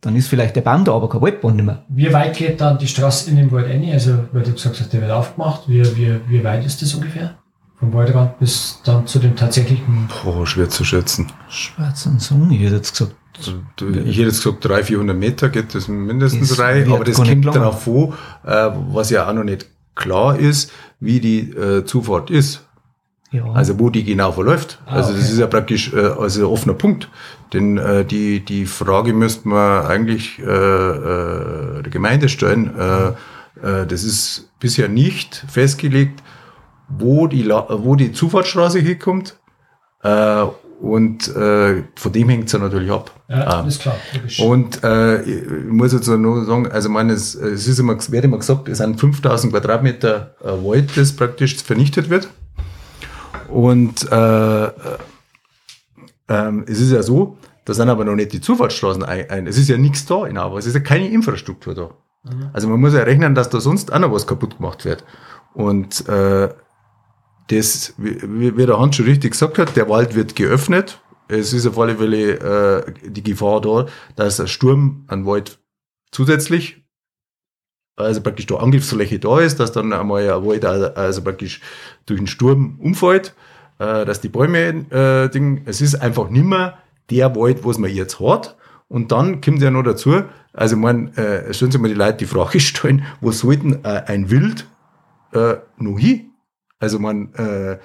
dann 0.00 0.16
ist 0.16 0.28
vielleicht 0.28 0.54
der 0.54 0.60
Baum 0.60 0.84
da, 0.84 0.92
aber 0.92 1.08
kein 1.08 1.22
Waldboden 1.22 1.56
nicht 1.56 1.64
mehr. 1.64 1.84
Wie 1.88 2.12
weit 2.12 2.36
geht 2.36 2.60
dann 2.60 2.78
die 2.78 2.86
Straße 2.86 3.30
in 3.30 3.36
den 3.36 3.50
Wald 3.50 3.68
rein? 3.68 3.88
Also, 3.90 4.18
weil 4.32 4.42
du 4.42 4.52
gesagt 4.52 4.78
hast, 4.78 4.92
der 4.92 5.00
wird 5.00 5.10
aufgemacht. 5.10 5.62
Wie, 5.66 5.82
wie, 5.96 6.20
wie 6.28 6.44
weit 6.44 6.64
ist 6.64 6.82
das 6.82 6.94
ungefähr? 6.94 7.38
Vom 7.76 7.92
Waldrand 7.92 8.38
bis 8.38 8.80
dann 8.84 9.06
zu 9.06 9.18
dem 9.18 9.34
tatsächlichen. 9.34 10.08
Boah, 10.22 10.46
schwer 10.46 10.68
zu 10.68 10.84
schätzen. 10.84 11.32
Schwarz 11.48 12.06
und 12.06 12.20
Song, 12.20 12.50
ich 12.50 12.60
hätte 12.60 12.76
jetzt 12.76 12.92
gesagt, 12.92 13.16
Ich 13.36 14.16
hätte 14.16 14.28
jetzt 14.28 14.42
gesagt, 14.42 14.64
300, 14.64 14.84
400 14.86 15.16
Meter 15.16 15.48
geht 15.48 15.74
das 15.74 15.88
mindestens 15.88 16.50
Das 16.50 16.58
rein, 16.60 16.90
aber 16.92 17.04
das 17.04 17.16
kommt 17.16 17.28
lange. 17.44 17.58
darauf 17.58 17.82
vor, 17.82 18.14
äh, 18.44 18.70
was 18.90 19.10
ja 19.10 19.28
auch 19.28 19.32
noch 19.32 19.44
nicht 19.44 19.66
klar 19.94 20.38
ist, 20.38 20.72
wie 21.00 21.20
die 21.20 21.50
äh, 21.50 21.84
Zufahrt 21.84 22.30
ist. 22.30 22.64
ja, 23.30 23.44
Also 23.52 23.78
wo 23.78 23.90
die 23.90 24.04
genau 24.04 24.32
verläuft. 24.32 24.80
Ah, 24.86 24.96
also 24.96 25.12
das 25.12 25.22
okay. 25.22 25.32
ist 25.32 25.38
ja 25.38 25.46
praktisch 25.46 25.92
äh, 25.92 25.98
also 26.00 26.40
ein 26.40 26.46
offener 26.52 26.74
Punkt. 26.74 27.08
Denn 27.52 27.78
äh, 27.78 28.04
die, 28.04 28.40
die 28.44 28.66
Frage 28.66 29.12
müsste 29.12 29.48
man 29.48 29.86
eigentlich 29.86 30.38
äh, 30.40 30.42
äh, 30.44 31.82
der 31.82 31.90
Gemeinde 31.90 32.28
stellen. 32.28 32.74
Äh, 32.76 33.08
äh, 33.62 33.86
das 33.86 34.02
ist 34.04 34.50
bisher 34.58 34.88
nicht 34.88 35.44
festgelegt, 35.48 36.22
wo 36.88 37.26
die, 37.28 37.42
La 37.42 37.66
wo 37.70 37.94
die 37.96 38.12
Zufahrtsstraße 38.12 38.78
hinkommt. 38.80 39.36
Äh, 40.02 40.44
und 40.80 41.28
äh, 41.34 41.84
von 41.96 42.12
dem 42.12 42.28
hängt 42.28 42.46
es 42.46 42.52
ja 42.52 42.58
natürlich 42.58 42.90
ab. 42.90 43.10
Ja, 43.28 43.46
Ah. 43.46 43.66
ist 43.66 43.80
klar. 43.80 43.96
Logisch. 44.14 44.40
Und 44.40 44.82
äh, 44.84 45.22
ich 45.22 45.70
muss 45.70 45.92
jetzt 45.92 46.08
nur 46.08 46.44
sagen, 46.44 46.70
also 46.70 46.88
meine, 46.88 47.12
es, 47.14 47.34
es 47.34 47.66
ist 47.66 47.78
immer, 47.78 47.96
wird 48.10 48.24
immer 48.24 48.38
gesagt, 48.38 48.68
es 48.68 48.78
sind 48.78 48.98
5000 49.00 49.52
Quadratmeter 49.52 50.34
äh, 50.42 50.48
Wald, 50.48 50.96
das 50.96 51.12
praktisch 51.12 51.56
vernichtet 51.56 52.10
wird. 52.10 52.28
Und 53.48 54.10
äh, 54.10 54.66
ähm, 56.28 56.64
es 56.66 56.80
ist 56.80 56.90
ja 56.90 57.02
so, 57.02 57.36
da 57.64 57.74
sind 57.74 57.88
aber 57.88 58.04
noch 58.04 58.14
nicht 58.14 58.32
die 58.32 58.40
Zufahrtsstraßen 58.40 59.02
ein. 59.02 59.30
ein. 59.30 59.46
Es 59.46 59.56
ist 59.58 59.68
ja 59.68 59.76
nichts 59.78 60.04
da 60.06 60.26
in 60.26 60.36
Auerbach, 60.38 60.58
es 60.58 60.66
ist 60.66 60.74
ja 60.74 60.80
keine 60.80 61.08
Infrastruktur 61.08 61.74
da. 61.74 61.90
Mhm. 62.24 62.50
Also 62.52 62.68
man 62.68 62.80
muss 62.80 62.94
ja 62.94 63.02
rechnen, 63.02 63.34
dass 63.34 63.48
da 63.50 63.60
sonst 63.60 63.92
auch 63.92 63.98
noch 63.98 64.12
was 64.12 64.26
kaputt 64.26 64.56
gemacht 64.58 64.84
wird. 64.84 65.04
Und 65.54 66.06
äh, 66.08 66.48
das, 67.48 67.94
wie, 67.98 68.56
wie 68.56 68.66
der 68.66 68.78
Hans 68.78 68.96
schon 68.96 69.06
richtig 69.06 69.32
gesagt 69.32 69.58
hat, 69.58 69.76
der 69.76 69.88
Wald 69.88 70.14
wird 70.14 70.36
geöffnet. 70.36 71.00
Es 71.28 71.52
ist 71.52 71.66
auf 71.66 71.78
alle 71.78 71.96
Fälle 71.96 72.84
äh, 72.86 72.92
die 73.02 73.22
Gefahr 73.22 73.60
da, 73.60 73.86
dass 74.16 74.40
ein 74.40 74.48
Sturm 74.48 75.04
an 75.08 75.26
Wald 75.26 75.58
zusätzlich 76.10 76.84
also 77.96 78.20
praktisch 78.22 78.46
da 78.46 78.56
Angriffsfläche 78.56 79.18
da 79.18 79.40
ist, 79.40 79.60
dass 79.60 79.72
dann 79.72 79.92
einmal 79.92 80.28
ein 80.28 80.44
Wald 80.44 80.64
also 80.64 81.22
praktisch 81.22 81.60
durch 82.06 82.18
den 82.18 82.26
Sturm 82.26 82.78
umfällt, 82.80 83.34
äh, 83.78 84.04
dass 84.04 84.20
die 84.20 84.28
Bäume 84.28 84.86
äh, 84.90 85.28
Ding, 85.28 85.62
es 85.66 85.80
ist 85.80 85.96
einfach 85.96 86.30
nimmer 86.30 86.78
der 87.10 87.34
Wald, 87.36 87.64
was 87.64 87.78
man 87.78 87.90
jetzt 87.90 88.20
hat. 88.20 88.56
Und 88.88 89.12
dann 89.12 89.40
kommt 89.40 89.62
ja 89.62 89.70
noch 89.70 89.82
dazu, 89.82 90.24
also 90.52 90.76
man, 90.76 91.14
äh, 91.14 91.52
stellen 91.54 91.72
sich 91.72 91.80
mal 91.80 91.88
die 91.88 91.94
Leute 91.94 92.18
die 92.18 92.26
Frage 92.26 92.60
stellen, 92.60 93.04
wo 93.20 93.30
sollten 93.30 93.84
äh, 93.84 94.02
ein 94.06 94.30
Wild 94.30 94.66
äh, 95.32 95.56
noch 95.78 95.98
hin? 95.98 96.30
Also 96.78 96.98
man, 96.98 97.32
äh, 97.34 97.78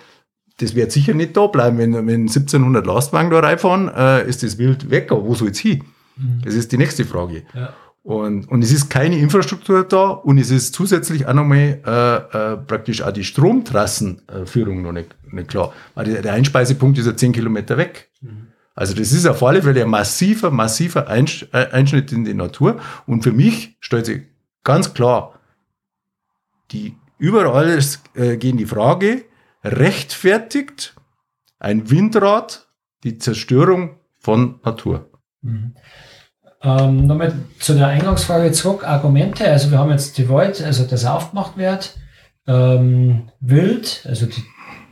das 0.60 0.76
wird 0.76 0.92
sicher 0.92 1.14
nicht 1.14 1.36
da 1.38 1.48
bleiben, 1.48 1.78
wenn, 1.78 1.94
wenn 1.94 2.22
1700 2.22 2.86
Lastwagen 2.86 3.32
da 3.32 3.40
reinfahren, 3.40 3.90
äh, 3.90 4.28
ist 4.28 4.44
das 4.44 4.58
Wild 4.58 4.90
weg, 4.90 5.12
aber 5.12 5.26
wo 5.26 5.36
soll 5.36 5.50
es 5.50 5.60
hin? 5.60 5.84
Mhm. 6.18 6.42
Das 6.44 6.54
ist 6.54 6.72
die 6.72 6.78
nächste 6.78 7.06
Frage. 7.06 7.44
Ja. 7.54 7.74
Und, 8.04 8.50
und 8.50 8.64
es 8.64 8.72
ist 8.72 8.90
keine 8.90 9.18
Infrastruktur 9.20 9.84
da 9.84 10.08
und 10.10 10.38
es 10.38 10.52
ist 10.52 10.74
zusätzlich 10.74 11.28
auch 11.28 11.34
nochmal 11.34 11.80
äh, 11.86 12.54
äh, 12.54 12.58
praktisch 12.58 13.02
auch 13.02 13.12
die 13.12 13.24
Stromtrassenführung 13.24 14.82
noch 14.82 14.94
nicht, 14.94 15.16
nicht 15.32 15.50
klar. 15.50 15.74
Weil 15.96 16.06
der, 16.06 16.22
der 16.22 16.34
Einspeisepunkt 16.34 16.98
ist 16.98 17.06
ja 17.06 17.16
10 17.16 17.34
Kilometer 17.34 17.78
weg. 17.78 18.10
Mhm. 18.22 18.48
Also 18.74 18.96
das 18.96 19.12
ist 19.12 19.28
auf 19.28 19.44
alle 19.44 19.62
Fälle 19.62 19.84
ein 19.84 19.90
massiver, 19.90 20.52
massiver 20.52 21.08
äh, 21.10 21.68
Einschnitt 21.72 22.12
in 22.14 22.24
die 22.24 22.34
Natur. 22.34 22.80
Und 23.06 23.24
für 23.24 23.34
mich 23.34 23.78
stellt 23.82 24.06
sich 24.06 24.22
ganz 24.64 24.94
klar, 24.94 25.38
die 26.72 26.96
überall 27.20 27.80
äh, 28.16 28.38
gehen 28.38 28.58
die 28.58 28.66
Frage, 28.66 29.26
rechtfertigt 29.64 30.96
ein 31.60 31.92
Windrad 31.92 32.68
die 33.04 33.18
Zerstörung 33.18 33.98
von 34.18 34.60
Natur? 34.64 35.10
Mhm. 35.42 35.76
Ähm, 36.62 37.08
nochmal 37.08 37.34
zu 37.60 37.74
der 37.74 37.88
Eingangsfrage 37.88 38.52
zurück, 38.52 38.86
Argumente. 38.86 39.50
Also 39.50 39.72
wir 39.72 39.80
haben 39.80 39.92
jetzt 39.92 40.18
die 40.18 40.28
Wald, 40.28 40.62
also 40.62 40.86
das 40.86 41.06
aufgemacht 41.06 41.58
wird, 41.58 41.96
ähm, 42.48 43.30
Wild, 43.40 44.06
also 44.08 44.26
die, 44.26 44.44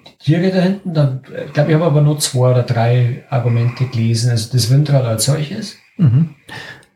die 0.07 0.17
Tiere 0.19 0.51
da 0.51 0.61
hinten. 0.61 0.93
Dann, 0.93 1.23
ich 1.45 1.53
glaube, 1.53 1.69
ich 1.69 1.75
habe 1.75 1.85
aber 1.85 2.01
nur 2.01 2.19
zwei 2.19 2.51
oder 2.51 2.63
drei 2.63 3.25
Argumente 3.29 3.85
gelesen. 3.85 4.29
Also 4.29 4.49
das 4.53 4.69
Windrad 4.69 5.03
als 5.03 5.25
solches. 5.25 5.75
Mhm. 5.97 6.35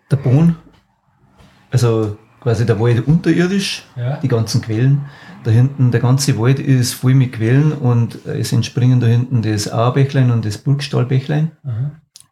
Der 0.10 0.18
Bohn, 0.18 0.56
also 1.70 2.18
quasi 2.40 2.66
der 2.66 2.80
Wald 2.80 3.06
unterirdisch, 3.08 3.84
ja. 3.98 4.18
die 4.18 4.28
ganzen 4.28 4.62
Quellen. 4.62 5.06
Da 5.44 5.52
hinten, 5.52 5.92
der 5.92 6.02
ganze 6.02 6.38
Wald 6.38 6.60
ist 6.60 6.94
voll 6.94 7.16
mit 7.16 7.34
Quellen 7.34 7.72
und 7.72 8.26
es 8.26 8.52
entspringen 8.52 9.00
da 9.00 9.08
hinten 9.08 9.42
das 9.42 9.72
Auerbächlein 9.72 10.30
und 10.30 10.46
das 10.46 10.60
Burgstallbächlein. 10.60 11.52
Mhm. 11.64 11.92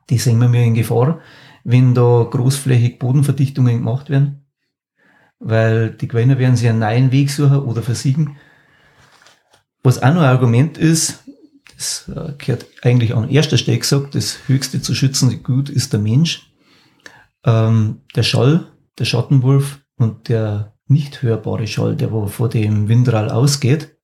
Die 0.10 0.18
sehen 0.18 0.40
wir 0.40 0.48
mir 0.48 0.64
in 0.64 0.76
Gefahr 0.76 1.20
wenn 1.64 1.94
da 1.94 2.28
großflächig 2.30 3.00
Bodenverdichtungen 3.00 3.78
gemacht 3.78 4.10
werden, 4.10 4.46
weil 5.40 5.92
die 5.92 6.08
Quellen 6.08 6.38
werden 6.38 6.56
sich 6.56 6.70
einen 6.70 6.80
neuen 6.80 7.12
Weg 7.12 7.30
suchen 7.30 7.60
oder 7.60 7.82
versiegen. 7.82 8.38
Was 9.84 10.02
auch 10.02 10.14
noch 10.14 10.22
ein 10.22 10.30
Argument 10.30 10.78
ist, 10.78 11.24
das 11.76 12.10
äh, 12.10 12.34
gehört 12.38 12.66
eigentlich 12.82 13.16
an 13.16 13.30
erster 13.30 13.58
Stelle 13.58 13.80
gesagt, 13.80 14.16
das 14.16 14.48
höchste 14.48 14.82
zu 14.82 14.94
schützende 14.94 15.38
Gut 15.38 15.70
ist 15.70 15.94
der 15.94 16.00
Mensch. 16.00 16.52
Ähm, 17.46 18.02
der 18.16 18.24
Schall, 18.24 18.68
der 18.98 19.06
Schattenwolf 19.06 19.80
und 19.96 20.28
der 20.28 20.74
nicht 20.90 21.22
hörbare 21.22 21.68
Schall, 21.68 21.96
der 21.96 22.10
vor 22.10 22.50
dem 22.50 22.90
Windrall 22.90 23.30
ausgeht, 23.30 23.96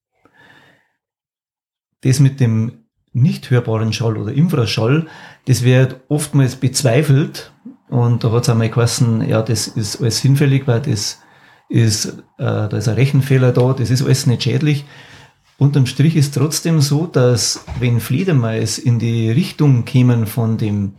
das 2.02 2.20
mit 2.20 2.40
dem 2.40 2.86
nicht 3.12 3.50
hörbaren 3.50 3.94
Schall 3.94 4.18
oder 4.18 4.32
Infraschall, 4.34 5.08
das 5.46 5.64
wird 5.64 6.02
oftmals 6.10 6.58
bezweifelt 6.58 7.52
und 7.90 8.24
da 8.24 8.32
hat 8.32 8.44
es 8.44 8.50
einmal 8.50 8.70
geheißen, 8.70 9.28
ja, 9.28 9.42
das 9.42 9.68
ist 9.68 10.02
alles 10.02 10.20
hinfällig, 10.20 10.68
weil 10.68 10.82
das 10.82 11.22
ist, 11.70 12.06
äh, 12.38 12.68
da 12.68 12.78
ist 12.78 12.88
ein 12.88 12.96
Rechenfehler 12.96 13.52
da, 13.52 13.74
das 13.74 13.90
ist 13.90 14.04
alles 14.04 14.28
nicht 14.28 14.44
schädlich. 14.44 14.86
Unterm 15.58 15.86
Strich 15.86 16.16
ist 16.16 16.36
trotzdem 16.36 16.82
so, 16.82 17.08
dass 17.08 17.66
wenn 17.80 18.02
Fledermais 18.02 18.78
in 18.78 19.00
die 19.00 19.32
Richtung 19.32 19.86
kämen 19.86 20.28
von 20.28 20.58
dem 20.58 20.98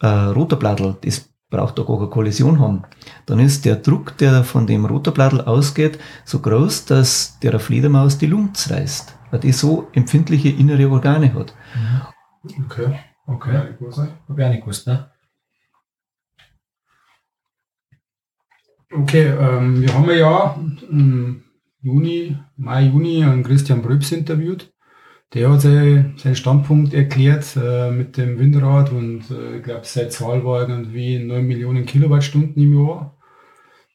äh, 0.00 0.06
Rotorblattl, 0.06 0.96
das 1.00 1.33
braucht 1.54 1.78
da 1.78 1.82
gar 1.82 1.98
keine 1.98 2.10
Kollision 2.10 2.58
haben, 2.58 2.82
dann 3.26 3.38
ist 3.38 3.64
der 3.64 3.76
Druck, 3.76 4.16
der 4.18 4.44
von 4.44 4.66
dem 4.66 4.84
Rotorblattl 4.84 5.40
ausgeht, 5.42 5.98
so 6.24 6.40
groß, 6.40 6.86
dass 6.86 7.38
der 7.40 7.58
Fledermaus 7.60 8.18
die 8.18 8.26
Lunge 8.26 8.52
reißt 8.68 9.14
weil 9.34 9.40
die 9.40 9.50
so 9.50 9.88
empfindliche 9.92 10.48
innere 10.50 10.88
Organe 10.88 11.34
hat. 11.34 11.54
Mhm. 11.74 12.64
Okay, 12.66 13.00
okay. 13.26 13.52
Hab 13.56 14.38
ich 14.38 14.44
auch 14.44 14.50
nicht 14.50 14.60
gewusst, 14.60 14.86
ne? 14.86 15.10
Okay, 18.92 19.26
ähm, 19.26 19.82
wir 19.82 19.92
haben 19.92 20.08
ja 20.10 20.56
im 20.88 21.42
Juni, 21.80 22.38
Mai, 22.56 22.82
Juni 22.82 23.24
einen 23.24 23.42
Christian 23.42 23.82
Bröbs 23.82 24.12
interviewt. 24.12 24.72
Der 25.34 25.50
hat 25.50 25.62
seinen 25.62 26.14
Standpunkt 26.34 26.94
erklärt 26.94 27.56
äh, 27.56 27.90
mit 27.90 28.16
dem 28.16 28.38
Windrad 28.38 28.92
und 28.92 29.30
äh, 29.30 29.58
ich 29.58 29.64
glaube, 29.64 29.80
seine 29.84 30.08
Zahl 30.08 30.44
war 30.44 30.68
irgendwie 30.68 31.18
9 31.18 31.44
Millionen 31.44 31.84
Kilowattstunden 31.84 32.62
im 32.62 32.86
Jahr 32.86 33.14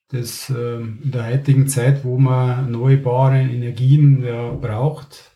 das 0.10 0.50
äh, 0.50 0.82
in 0.82 1.12
der 1.12 1.28
heutigen 1.28 1.68
Zeit, 1.68 2.04
wo 2.04 2.18
man 2.18 2.66
erneuerbare 2.66 3.42
Energien 3.42 4.24
ja, 4.24 4.52
braucht, 4.52 5.32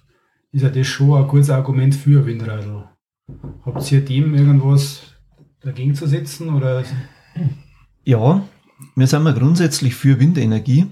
ist 0.51 0.63
ja 0.63 0.69
das 0.69 0.87
schon 0.87 1.21
ein 1.21 1.27
gutes 1.27 1.49
Argument 1.49 1.95
für 1.95 2.25
Windradl. 2.25 2.89
Habt 3.65 3.91
ihr 3.91 4.03
dem 4.03 4.33
irgendwas 4.33 5.03
dagegen 5.61 5.95
zu 5.95 6.07
setzen? 6.07 6.53
Oder? 6.53 6.83
Ja, 8.03 8.43
wir 8.95 9.07
sind 9.07 9.23
mal 9.23 9.33
grundsätzlich 9.33 9.95
für 9.95 10.19
Windenergie, 10.19 10.87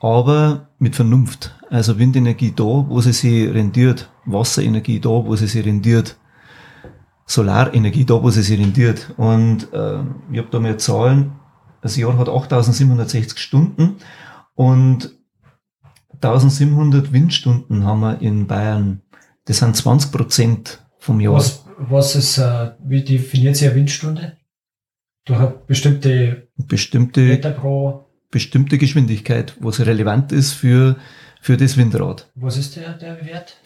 aber 0.00 0.70
mit 0.84 0.94
Vernunft. 0.94 1.58
Also 1.70 1.98
Windenergie 1.98 2.52
da, 2.54 2.62
wo 2.62 3.00
sie 3.00 3.12
sich 3.12 3.52
rendiert, 3.52 4.10
Wasserenergie 4.26 5.00
da, 5.00 5.08
wo 5.08 5.34
sie 5.34 5.46
sich 5.46 5.64
rendiert, 5.64 6.16
Solarenergie 7.26 8.04
da, 8.04 8.22
wo 8.22 8.30
sie 8.30 8.42
sich 8.42 8.60
rendiert. 8.60 9.12
Und 9.16 9.72
äh, 9.72 10.00
ich 10.30 10.38
habe 10.38 10.48
da 10.50 10.60
mal 10.60 10.76
Zahlen, 10.76 11.32
das 11.80 11.96
Jahr 11.96 12.16
hat 12.18 12.28
8760 12.28 13.38
Stunden 13.38 13.96
und 14.54 15.10
1700 16.22 17.12
Windstunden 17.12 17.84
haben 17.84 18.00
wir 18.00 18.20
in 18.20 18.46
Bayern. 18.46 19.00
Das 19.46 19.58
sind 19.58 19.74
20 19.74 20.12
Prozent 20.12 20.86
vom 20.98 21.18
Jahr. 21.18 21.34
Was, 21.34 21.64
was 21.78 22.14
ist, 22.14 22.38
äh, 22.38 22.72
wie 22.84 23.02
definiert 23.02 23.56
sich 23.56 23.68
eine 23.68 23.76
Windstunde? 23.76 24.36
Durch 25.24 25.38
eine 25.38 25.54
bestimmte, 25.66 26.48
bestimmte 26.56 27.22
Meter 27.22 27.52
pro 27.52 28.03
bestimmte 28.34 28.78
Geschwindigkeit, 28.78 29.56
was 29.60 29.78
relevant 29.78 30.32
ist 30.32 30.54
für, 30.54 30.96
für 31.40 31.56
das 31.56 31.76
Windrad. 31.76 32.26
Was 32.34 32.56
ist 32.56 32.74
der, 32.74 32.94
der 32.94 33.24
Wert? 33.24 33.56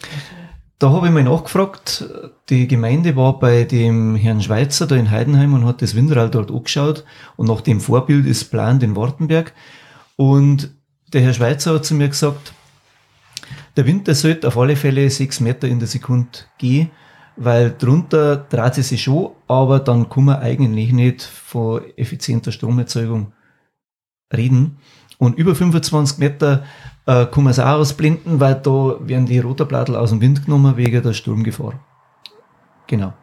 Da 0.77 0.91
habe 0.91 1.07
ich 1.07 1.11
mal 1.11 1.23
nachgefragt. 1.23 2.05
Die 2.49 2.67
Gemeinde 2.67 3.15
war 3.15 3.39
bei 3.39 3.63
dem 3.63 4.15
Herrn 4.15 4.43
Schweizer 4.43 4.85
da 4.85 4.95
in 4.95 5.09
Heidenheim 5.09 5.55
und 5.55 5.65
hat 5.65 5.81
das 5.81 5.95
Windrad 5.95 6.35
dort 6.35 6.51
angeschaut 6.51 7.03
und 7.35 7.47
nach 7.47 7.61
dem 7.61 7.81
Vorbild 7.81 8.27
ist 8.27 8.51
plant 8.51 8.83
in 8.83 8.95
Wartenberg. 8.95 9.53
Und 10.17 10.69
der 11.13 11.21
Herr 11.21 11.33
Schweizer 11.33 11.73
hat 11.73 11.85
zu 11.85 11.95
mir 11.95 12.07
gesagt, 12.07 12.53
der 13.75 13.87
Winter 13.87 14.13
sollte 14.13 14.47
auf 14.47 14.57
alle 14.57 14.75
Fälle 14.75 15.09
sechs 15.09 15.39
Meter 15.39 15.67
in 15.67 15.79
der 15.79 15.87
Sekunde 15.87 16.29
gehen, 16.59 16.91
weil 17.37 17.73
drunter 17.75 18.35
dreht 18.37 18.75
sie 18.75 18.83
sich 18.83 19.01
schon, 19.01 19.31
aber 19.47 19.79
dann 19.79 20.09
kann 20.09 20.25
man 20.25 20.41
eigentlich 20.41 20.93
nicht 20.93 21.23
von 21.23 21.81
effizienter 21.97 22.51
Stromerzeugung 22.51 23.33
reden. 24.33 24.77
Und 25.17 25.37
über 25.37 25.55
25 25.55 26.17
Meter 26.17 26.63
äh, 27.05 27.25
kann 27.25 27.43
man 27.43 27.51
es 27.51 27.59
auch 27.59 27.79
ausblenden, 27.79 28.39
weil 28.39 28.55
da 28.55 28.95
werden 29.01 29.25
die 29.25 29.39
Rotorblattel 29.39 29.95
aus 29.95 30.11
dem 30.11 30.21
Wind 30.21 30.45
genommen 30.45 30.77
wegen 30.77 31.03
der 31.03 31.13
Sturmgefahr. 31.13 31.73
Genau. 32.87 33.13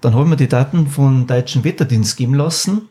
Dann 0.00 0.14
haben 0.14 0.30
wir 0.30 0.36
die 0.36 0.48
Daten 0.48 0.86
vom 0.86 1.26
Deutschen 1.26 1.64
Wetterdienst 1.64 2.16
geben 2.16 2.34
lassen. 2.34 2.88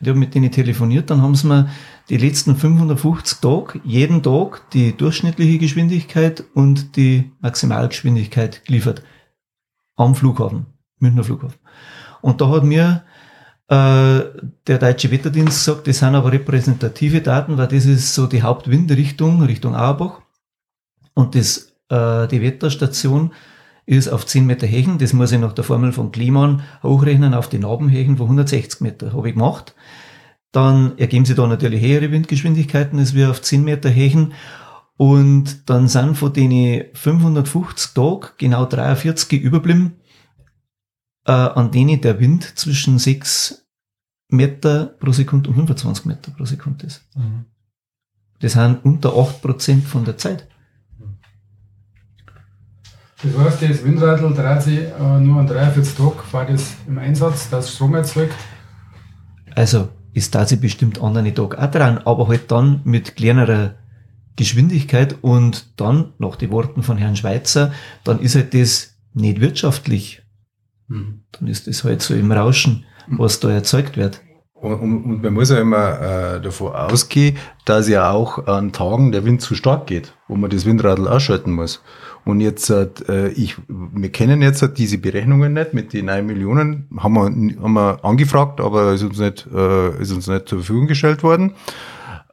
Ich 0.00 0.08
habe 0.08 0.18
mit 0.18 0.34
denen 0.34 0.50
telefoniert, 0.50 1.10
dann 1.10 1.22
haben 1.22 1.36
sie 1.36 1.46
mir 1.46 1.70
die 2.08 2.16
letzten 2.16 2.56
550 2.56 3.38
Tage, 3.38 3.80
jeden 3.84 4.22
Tag 4.22 4.68
die 4.72 4.96
durchschnittliche 4.96 5.58
Geschwindigkeit 5.58 6.44
und 6.52 6.96
die 6.96 7.32
Maximalgeschwindigkeit 7.40 8.64
geliefert. 8.64 9.02
Am 9.96 10.16
Flughafen, 10.16 10.66
Münchner 10.98 11.22
Flughafen. 11.22 11.58
Und 12.20 12.40
da 12.40 12.48
hat 12.48 12.64
mir 12.64 13.04
der 13.70 14.78
Deutsche 14.78 15.10
Wetterdienst 15.10 15.64
sagt, 15.64 15.88
das 15.88 15.98
sind 15.98 16.14
aber 16.14 16.32
repräsentative 16.32 17.22
Daten, 17.22 17.56
weil 17.56 17.68
das 17.68 17.86
ist 17.86 18.14
so 18.14 18.26
die 18.26 18.42
Hauptwindrichtung, 18.42 19.42
Richtung 19.42 19.74
Auerbach. 19.74 20.20
Und 21.14 21.34
das, 21.34 21.72
äh, 21.88 22.28
die 22.28 22.42
Wetterstation 22.42 23.32
ist 23.86 24.08
auf 24.08 24.26
10 24.26 24.46
Meter 24.46 24.66
Hechen. 24.66 24.98
Das 24.98 25.12
muss 25.12 25.32
ich 25.32 25.38
nach 25.38 25.52
der 25.52 25.64
Formel 25.64 25.92
von 25.92 26.12
Kliman 26.12 26.62
hochrechnen 26.82 27.34
auf 27.34 27.48
die 27.48 27.58
Narbenhechen 27.58 28.16
von 28.16 28.26
160 28.26 28.80
Meter. 28.80 29.12
Habe 29.12 29.28
ich 29.28 29.34
gemacht. 29.34 29.74
Dann 30.52 30.96
ergeben 30.98 31.24
sich 31.24 31.36
da 31.36 31.46
natürlich 31.46 31.82
höhere 31.82 32.10
Windgeschwindigkeiten 32.10 32.98
als 32.98 33.14
wir 33.14 33.30
auf 33.30 33.42
10 33.42 33.64
Meter 33.64 33.88
Hechen. 33.88 34.34
Und 34.96 35.68
dann 35.68 35.88
sind 35.88 36.16
von 36.16 36.32
den 36.32 36.84
550 36.94 37.94
Tagen 37.94 38.28
genau 38.38 38.64
43 38.64 39.42
überblieben, 39.42 39.96
äh, 41.26 41.32
an 41.32 41.70
denen 41.70 42.00
der 42.00 42.20
Wind 42.20 42.58
zwischen 42.58 42.98
6 42.98 43.66
Meter 44.28 44.86
pro 44.86 45.12
Sekunde 45.12 45.50
und 45.50 45.56
25 45.56 46.06
Meter 46.06 46.30
pro 46.32 46.44
Sekunde 46.44 46.86
ist. 46.86 47.02
Mhm. 47.14 47.44
Das 48.40 48.52
sind 48.52 48.84
unter 48.84 49.10
8% 49.10 49.82
von 49.82 50.04
der 50.04 50.18
Zeit. 50.18 50.48
Das 53.22 53.38
heißt, 53.38 53.62
das 53.62 53.84
Windradl 53.84 54.34
dreht 54.34 54.62
sich 54.62 54.80
äh, 54.80 55.20
nur 55.20 55.40
an 55.40 55.46
43 55.46 55.96
Tagen, 55.96 56.12
war 56.32 56.44
das 56.44 56.74
im 56.86 56.98
Einsatz, 56.98 57.48
das 57.48 57.72
Strom 57.74 57.94
erzeugt? 57.94 58.34
Also, 59.54 59.88
ist 60.12 60.34
da 60.34 60.44
sie 60.44 60.56
bestimmt 60.56 61.00
andere 61.00 61.32
Tage 61.32 61.58
auch 61.58 61.70
dran, 61.70 61.98
aber 61.98 62.28
halt 62.28 62.50
dann 62.50 62.82
mit 62.84 63.16
kleinerer 63.16 63.76
Geschwindigkeit 64.36 65.16
und 65.22 65.80
dann, 65.80 66.12
nach 66.18 66.36
den 66.36 66.50
Worten 66.50 66.82
von 66.82 66.98
Herrn 66.98 67.16
Schweizer, 67.16 67.72
dann 68.02 68.20
ist 68.20 68.34
halt 68.34 68.52
das 68.52 68.96
nicht 69.14 69.40
wirtschaftlich. 69.40 70.22
Mhm. 70.88 71.20
Dann 71.32 71.48
ist 71.48 71.66
das 71.66 71.84
halt 71.84 72.02
so 72.02 72.14
im 72.14 72.32
Rauschen, 72.32 72.84
was 73.08 73.40
da 73.40 73.50
erzeugt 73.50 73.96
wird. 73.96 74.20
Und, 74.54 74.80
und, 74.80 75.22
man 75.22 75.34
muss 75.34 75.50
ja 75.50 75.58
immer 75.58 76.00
äh, 76.00 76.40
davon 76.40 76.72
ausgehen, 76.72 77.36
dass 77.66 77.86
ja 77.86 78.10
auch 78.10 78.46
an 78.46 78.72
Tagen 78.72 79.12
der 79.12 79.26
Wind 79.26 79.42
zu 79.42 79.54
stark 79.54 79.86
geht, 79.86 80.14
wo 80.26 80.36
man 80.36 80.48
das 80.48 80.64
Windradl 80.64 81.06
ausschalten 81.06 81.52
muss. 81.52 81.82
Und 82.24 82.40
jetzt, 82.40 82.70
äh, 82.70 83.28
ich, 83.28 83.56
wir 83.68 84.10
kennen 84.10 84.40
jetzt 84.40 84.66
diese 84.78 84.96
Berechnungen 84.96 85.52
nicht 85.52 85.74
mit 85.74 85.92
den 85.92 86.06
9 86.06 86.24
Millionen, 86.24 86.88
haben 86.96 87.14
wir, 87.14 87.24
haben 87.62 87.72
wir 87.74 88.02
angefragt, 88.02 88.60
aber 88.62 88.94
ist 88.94 89.02
uns 89.02 89.18
nicht, 89.18 89.46
äh, 89.52 90.00
ist 90.00 90.12
uns 90.12 90.28
nicht 90.28 90.48
zur 90.48 90.60
Verfügung 90.60 90.86
gestellt 90.86 91.22
worden. 91.22 91.52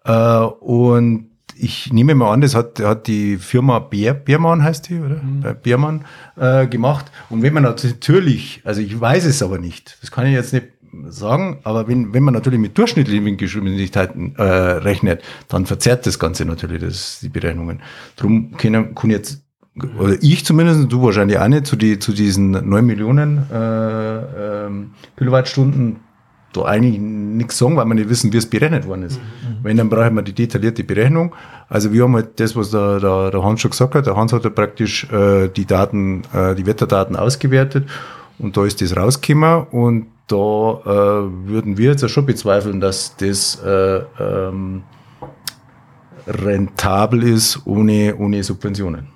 Äh, 0.06 0.38
und 0.38 1.31
ich 1.62 1.94
nehme 1.94 2.16
mal 2.16 2.34
an, 2.34 2.42
das 2.42 2.56
hat, 2.56 2.80
hat 2.80 3.08
die 3.08 3.38
Firma 3.38 3.80
Bär, 3.80 4.14
Bärmann 4.14 4.64
heißt 4.64 4.90
die, 4.90 5.00
oder? 5.00 5.22
Mhm. 5.22 5.44
Bärmann 5.62 6.06
äh, 6.36 6.66
gemacht. 6.68 7.12
Und 7.30 7.44
wenn 7.44 7.54
man 7.54 7.64
natürlich, 7.64 8.62
also 8.64 8.82
ich 8.82 9.00
weiß 9.00 9.26
es 9.26 9.44
aber 9.44 9.60
nicht, 9.60 9.98
das 10.02 10.12
kann 10.12 10.26
ich 10.26 10.34
jetzt 10.34 10.54
nicht 10.54 10.68
sagen, 11.08 11.60
aber 11.64 11.88
wenn, 11.88 12.14
wenn 12.14 12.24
man 12.24 12.34
natürlich 12.34 12.60
mit 12.60 12.78
durchschnittlichen 12.78 13.26
Windgeschwindigkeiten 13.26 14.36
äh, 14.36 14.44
rechnet, 14.44 15.22
dann 15.48 15.66
verzerrt 15.66 16.06
das 16.06 16.20
Ganze 16.20 16.46
natürlich 16.46 16.82
das, 16.82 17.20
die 17.22 17.30
Berechnungen. 17.30 17.82
Drum 18.18 18.58
können, 18.58 18.96
kann 18.96 19.10
jetzt, 19.12 19.44
oder 19.98 20.18
ich 20.22 20.44
zumindest, 20.44 20.92
du 20.92 21.02
wahrscheinlich 21.02 21.38
auch 21.38 21.48
nicht, 21.48 21.68
zu, 21.68 21.76
die, 21.76 22.00
zu 22.00 22.12
diesen 22.12 22.52
neun 22.52 22.86
Millionen 22.86 23.50
äh, 23.52 24.66
ähm, 24.66 24.92
Kilowattstunden 25.16 25.98
da 26.54 26.64
eigentlich 26.64 27.00
nichts 27.00 27.58
sagen, 27.58 27.78
weil 27.78 27.86
wir 27.86 27.96
nicht 27.96 28.10
wissen, 28.10 28.34
wie 28.34 28.38
es 28.38 28.50
berechnet 28.50 28.88
worden 28.88 29.04
ist. 29.04 29.20
Mhm. 29.20 29.58
Wenn, 29.64 29.78
dann 29.78 29.90
brauchen 29.90 30.16
wir 30.16 30.22
die 30.22 30.34
detaillierte 30.34 30.84
Berechnung. 30.84 31.34
Also 31.70 31.94
wir 31.94 32.04
haben 32.04 32.16
halt 32.16 32.40
das, 32.40 32.56
was 32.56 32.72
der, 32.72 33.00
der, 33.00 33.32
der 33.32 33.44
Hans 33.44 33.62
schon 33.62 33.72
gesagt 33.72 33.96
hat. 33.96 34.06
Der 34.06 34.16
Hans 34.16 34.34
hat 34.34 34.44
ja 34.44 34.50
praktisch 34.50 35.10
äh, 35.12 35.48
die 35.48 35.66
Daten, 35.66 36.24
äh, 36.34 36.56
die 36.56 36.66
Wetterdaten 36.66 37.16
ausgewertet 37.16 37.88
und 38.38 38.58
da 38.58 38.66
ist 38.66 38.82
das 38.82 38.96
rausgekommen 38.96 39.68
und 39.72 40.08
da 40.28 40.36
äh, 40.36 41.48
würden 41.48 41.78
wir 41.78 41.92
jetzt 41.92 42.02
ja 42.02 42.08
schon 42.08 42.26
bezweifeln, 42.26 42.80
dass 42.80 43.16
das 43.18 43.62
äh, 43.64 44.02
ähm, 44.20 44.84
rentabel 46.28 47.24
ist 47.24 47.66
ohne, 47.66 48.16
ohne 48.18 48.44
Subventionen. 48.44 49.08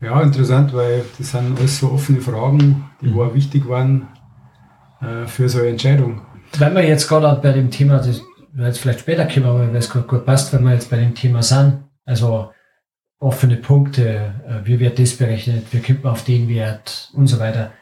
Ja, 0.00 0.20
interessant, 0.20 0.74
weil 0.74 1.04
das 1.16 1.30
sind 1.30 1.58
alles 1.58 1.78
so 1.78 1.90
offene 1.90 2.20
Fragen, 2.20 2.84
die 3.00 3.08
mhm. 3.08 3.34
wichtig 3.34 3.68
waren 3.68 4.08
äh, 5.00 5.26
für 5.26 5.48
so 5.48 5.58
eine 5.58 5.68
Entscheidung. 5.68 6.22
Wenn 6.58 6.74
wir 6.74 6.86
jetzt 6.86 7.08
gerade 7.08 7.40
bei 7.40 7.52
dem 7.52 7.70
Thema, 7.70 7.98
das 7.98 8.22
jetzt 8.56 8.78
vielleicht 8.78 9.00
später 9.00 9.26
kommen, 9.26 9.46
aber 9.46 9.60
wenn 9.60 9.74
es 9.74 9.90
gut, 9.90 10.08
gut 10.08 10.24
passt, 10.24 10.52
wenn 10.52 10.64
wir 10.64 10.72
jetzt 10.72 10.90
bei 10.90 10.96
dem 10.96 11.14
Thema 11.14 11.42
sind, 11.42 11.84
also 12.04 12.50
offene 13.18 13.56
Punkte, 13.56 14.34
äh, 14.46 14.66
wie 14.66 14.78
wird 14.78 14.98
das 14.98 15.16
berechnet, 15.16 15.66
wie 15.72 15.80
kommt 15.80 16.04
man 16.04 16.12
auf 16.12 16.24
den 16.24 16.48
Wert 16.48 17.10
und 17.14 17.26
so 17.26 17.38
weiter. 17.38 17.72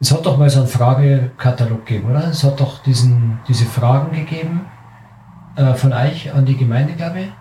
Es 0.00 0.12
hat 0.12 0.26
doch 0.26 0.36
mal 0.36 0.50
so 0.50 0.60
einen 0.60 0.68
Fragekatalog 0.68 1.86
gegeben, 1.86 2.10
oder? 2.10 2.28
Es 2.28 2.44
hat 2.44 2.60
doch 2.60 2.82
diesen, 2.82 3.38
diese 3.48 3.64
Fragen 3.64 4.14
gegeben 4.14 4.66
äh, 5.56 5.74
von 5.74 5.92
euch 5.92 6.32
an 6.32 6.44
die 6.44 6.56
Gemeinde, 6.56 6.94
glaube 6.94 7.20
ich. 7.20 7.32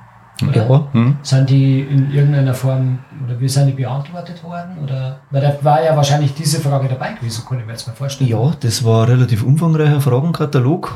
Ja. 0.41 0.88
Hm. 0.91 1.17
Sind 1.22 1.50
die 1.50 1.82
in 1.82 2.12
irgendeiner 2.12 2.54
Form, 2.54 3.00
oder 3.24 3.39
wie 3.39 3.48
sind 3.48 3.67
die 3.67 3.74
beantwortet 3.74 4.43
worden? 4.43 4.80
Oder, 4.84 5.22
weil 5.30 5.41
da 5.41 5.58
war 5.63 5.84
ja 5.84 5.96
wahrscheinlich 5.96 6.34
diese 6.34 6.60
Frage 6.60 6.88
dabei 6.88 7.13
gewesen, 7.13 7.46
kann 7.48 7.60
ich 7.60 7.65
mir 7.65 7.74
jetzt 7.74 7.88
mal 7.88 7.93
vorstellen. 7.93 8.30
Ja, 8.30 8.52
das 8.60 8.84
war 8.84 9.04
ein 9.04 9.12
relativ 9.12 9.43
umfangreicher 9.43 10.02
Fragenkatalog. 10.02 10.96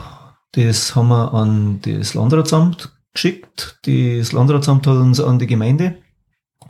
Das 0.54 0.96
haben 0.96 1.10
wir 1.10 1.34
an 1.34 1.80
das 1.82 2.14
Landratsamt 2.14 2.92
geschickt. 3.14 3.80
Das 3.86 4.32
Landratsamt 4.32 4.88
hat 4.88 4.98
uns 4.98 5.20
an 5.20 5.40
die 5.40 5.48
Gemeinde 5.48 5.98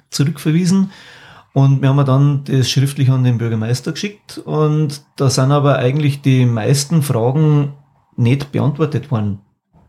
zurückverwiesen. 0.10 0.92
Und 1.54 1.82
wir 1.82 1.90
haben 1.90 2.06
dann 2.06 2.44
das 2.44 2.70
schriftlich 2.70 3.10
an 3.10 3.24
den 3.24 3.38
Bürgermeister 3.38 3.94
geschickt. 3.94 4.38
Und 4.40 5.02
da 5.16 5.30
sind 5.30 5.52
aber 5.52 5.78
eigentlich 5.78 6.22
die 6.22 6.46
meisten 6.46 7.02
Fragen 7.02 7.74
nicht 8.16 8.52
beantwortet 8.52 9.10
worden. 9.10 9.40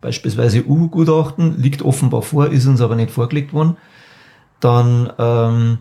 Beispielsweise 0.00 0.64
U-Gutachten 0.66 1.60
liegt 1.60 1.82
offenbar 1.82 2.22
vor, 2.22 2.48
ist 2.48 2.66
uns 2.66 2.80
aber 2.80 2.94
nicht 2.94 3.10
vorgelegt 3.10 3.52
worden. 3.52 3.76
Dann 4.60 5.12
ähm, 5.18 5.78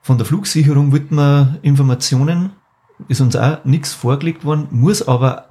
von 0.00 0.16
der 0.16 0.26
Flugsicherung 0.26 0.92
wird 0.92 1.10
man 1.10 1.58
Informationen, 1.62 2.52
ist 3.08 3.20
uns 3.20 3.36
auch 3.36 3.64
nichts 3.64 3.92
vorgelegt 3.92 4.44
worden, 4.44 4.68
muss 4.70 5.06
aber 5.06 5.48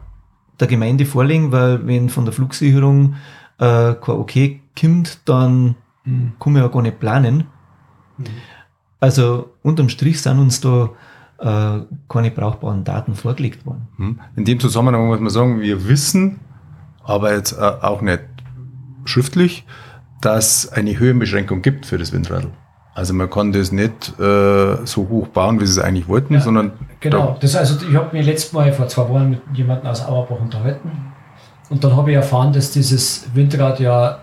der 0.60 0.68
Gemeinde 0.68 1.06
vorlegen, 1.06 1.52
weil 1.52 1.86
wenn 1.86 2.10
von 2.10 2.26
der 2.26 2.34
Flugsicherung 2.34 3.16
äh, 3.60 3.94
kein 3.94 4.16
Okay 4.16 4.62
kommt, 4.80 5.20
dann 5.26 5.76
mhm. 6.04 6.34
kann 6.40 6.54
man 6.54 6.64
ja 6.64 6.68
gar 6.68 6.82
nicht 6.82 7.00
planen. 7.00 7.46
Mhm. 8.18 8.26
Also 9.00 9.52
unterm 9.62 9.90
Strich 9.90 10.22
sind 10.22 10.40
uns 10.40 10.60
da 10.60 10.90
äh, 11.40 11.82
keine 12.10 12.32
brauchbaren 12.32 12.84
Daten 12.84 13.14
vorgelegt 13.14 13.66
worden. 13.66 13.88
Mhm. 13.98 14.20
In 14.36 14.46
dem 14.46 14.60
Zusammenhang 14.60 15.08
muss 15.08 15.20
man 15.20 15.30
sagen, 15.30 15.62
wir 15.62 15.88
wissen, 15.88 16.40
aber 17.08 17.34
jetzt 17.34 17.54
äh, 17.54 17.62
auch 17.62 18.02
nicht 18.02 18.22
schriftlich, 19.06 19.66
dass 20.22 20.72
eine 20.72 21.00
Höhenbeschränkung 21.00 21.62
gibt 21.62 21.86
für 21.86 21.98
das 21.98 22.12
Windradl. 22.12 22.52
Also 22.94 23.14
man 23.14 23.30
kann 23.30 23.52
das 23.52 23.72
nicht 23.72 24.20
äh, 24.20 24.86
so 24.86 25.08
hoch 25.10 25.28
bauen, 25.28 25.62
wie 25.62 25.66
sie 25.66 25.80
es 25.80 25.86
eigentlich 25.86 26.08
wollten, 26.08 26.34
ja, 26.34 26.42
sondern. 26.42 26.72
Genau, 27.00 27.28
da 27.34 27.38
das 27.40 27.56
also 27.56 27.78
ich 27.88 27.96
habe 27.96 28.16
mich 28.16 28.26
letztes 28.26 28.54
Mal 28.54 28.74
vor 28.74 28.88
zwei 28.88 29.08
Wochen 29.08 29.30
mit 29.30 29.42
jemandem 29.54 29.88
aus 29.88 30.04
Auerbach 30.04 30.40
unterhalten 30.42 30.90
und 31.70 31.84
dann 31.84 31.96
habe 31.96 32.12
ich 32.12 32.16
erfahren, 32.16 32.52
dass 32.52 32.72
dieses 32.72 33.30
Windrad 33.34 33.80
ja, 33.80 34.18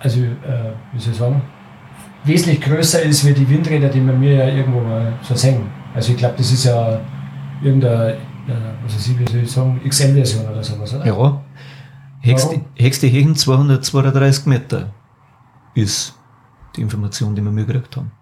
also 0.00 0.20
äh, 0.20 0.72
wie 0.92 1.00
soll 1.00 1.12
ich 1.12 1.18
sagen, 1.18 1.42
wesentlich 2.24 2.62
größer 2.62 3.02
ist 3.02 3.26
wie 3.26 3.34
die 3.34 3.48
Windräder, 3.48 3.88
die 3.88 4.00
man 4.00 4.18
mir 4.18 4.34
ja 4.34 4.48
irgendwo 4.48 4.80
mal 4.80 5.12
so 5.22 5.34
sehen. 5.34 5.66
Also 5.94 6.12
ich 6.12 6.18
glaube, 6.18 6.34
das 6.38 6.50
ist 6.50 6.64
ja 6.64 6.98
irgendeine, 7.62 8.12
äh, 8.12 8.16
was 8.84 8.94
weiß 8.94 9.08
ich, 9.08 9.18
wie 9.18 9.30
soll 9.30 9.42
ich 9.42 9.52
sagen, 9.52 9.80
XL-Version 9.86 10.48
oder 10.48 10.62
sowas, 10.62 10.94
oder? 10.94 11.06
Ja. 11.06 11.40
Höchste, 12.20 12.60
höchste 12.76 13.06
Hechen 13.06 13.36
232 13.36 14.46
Meter 14.46 14.92
ist 15.74 16.18
die 16.76 16.80
Information, 16.80 17.34
die 17.34 17.42
wir 17.42 17.50
mir 17.50 17.64
gekriegt 17.64 17.96
haben. 17.96 18.12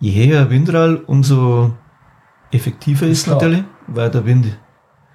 Je 0.00 0.28
höher 0.28 0.50
Windrall, 0.50 0.96
umso 1.06 1.72
effektiver 2.52 3.06
ist, 3.06 3.20
ist 3.22 3.26
natürlich, 3.26 3.64
weil 3.86 4.10
der 4.10 4.24
Wind 4.24 4.58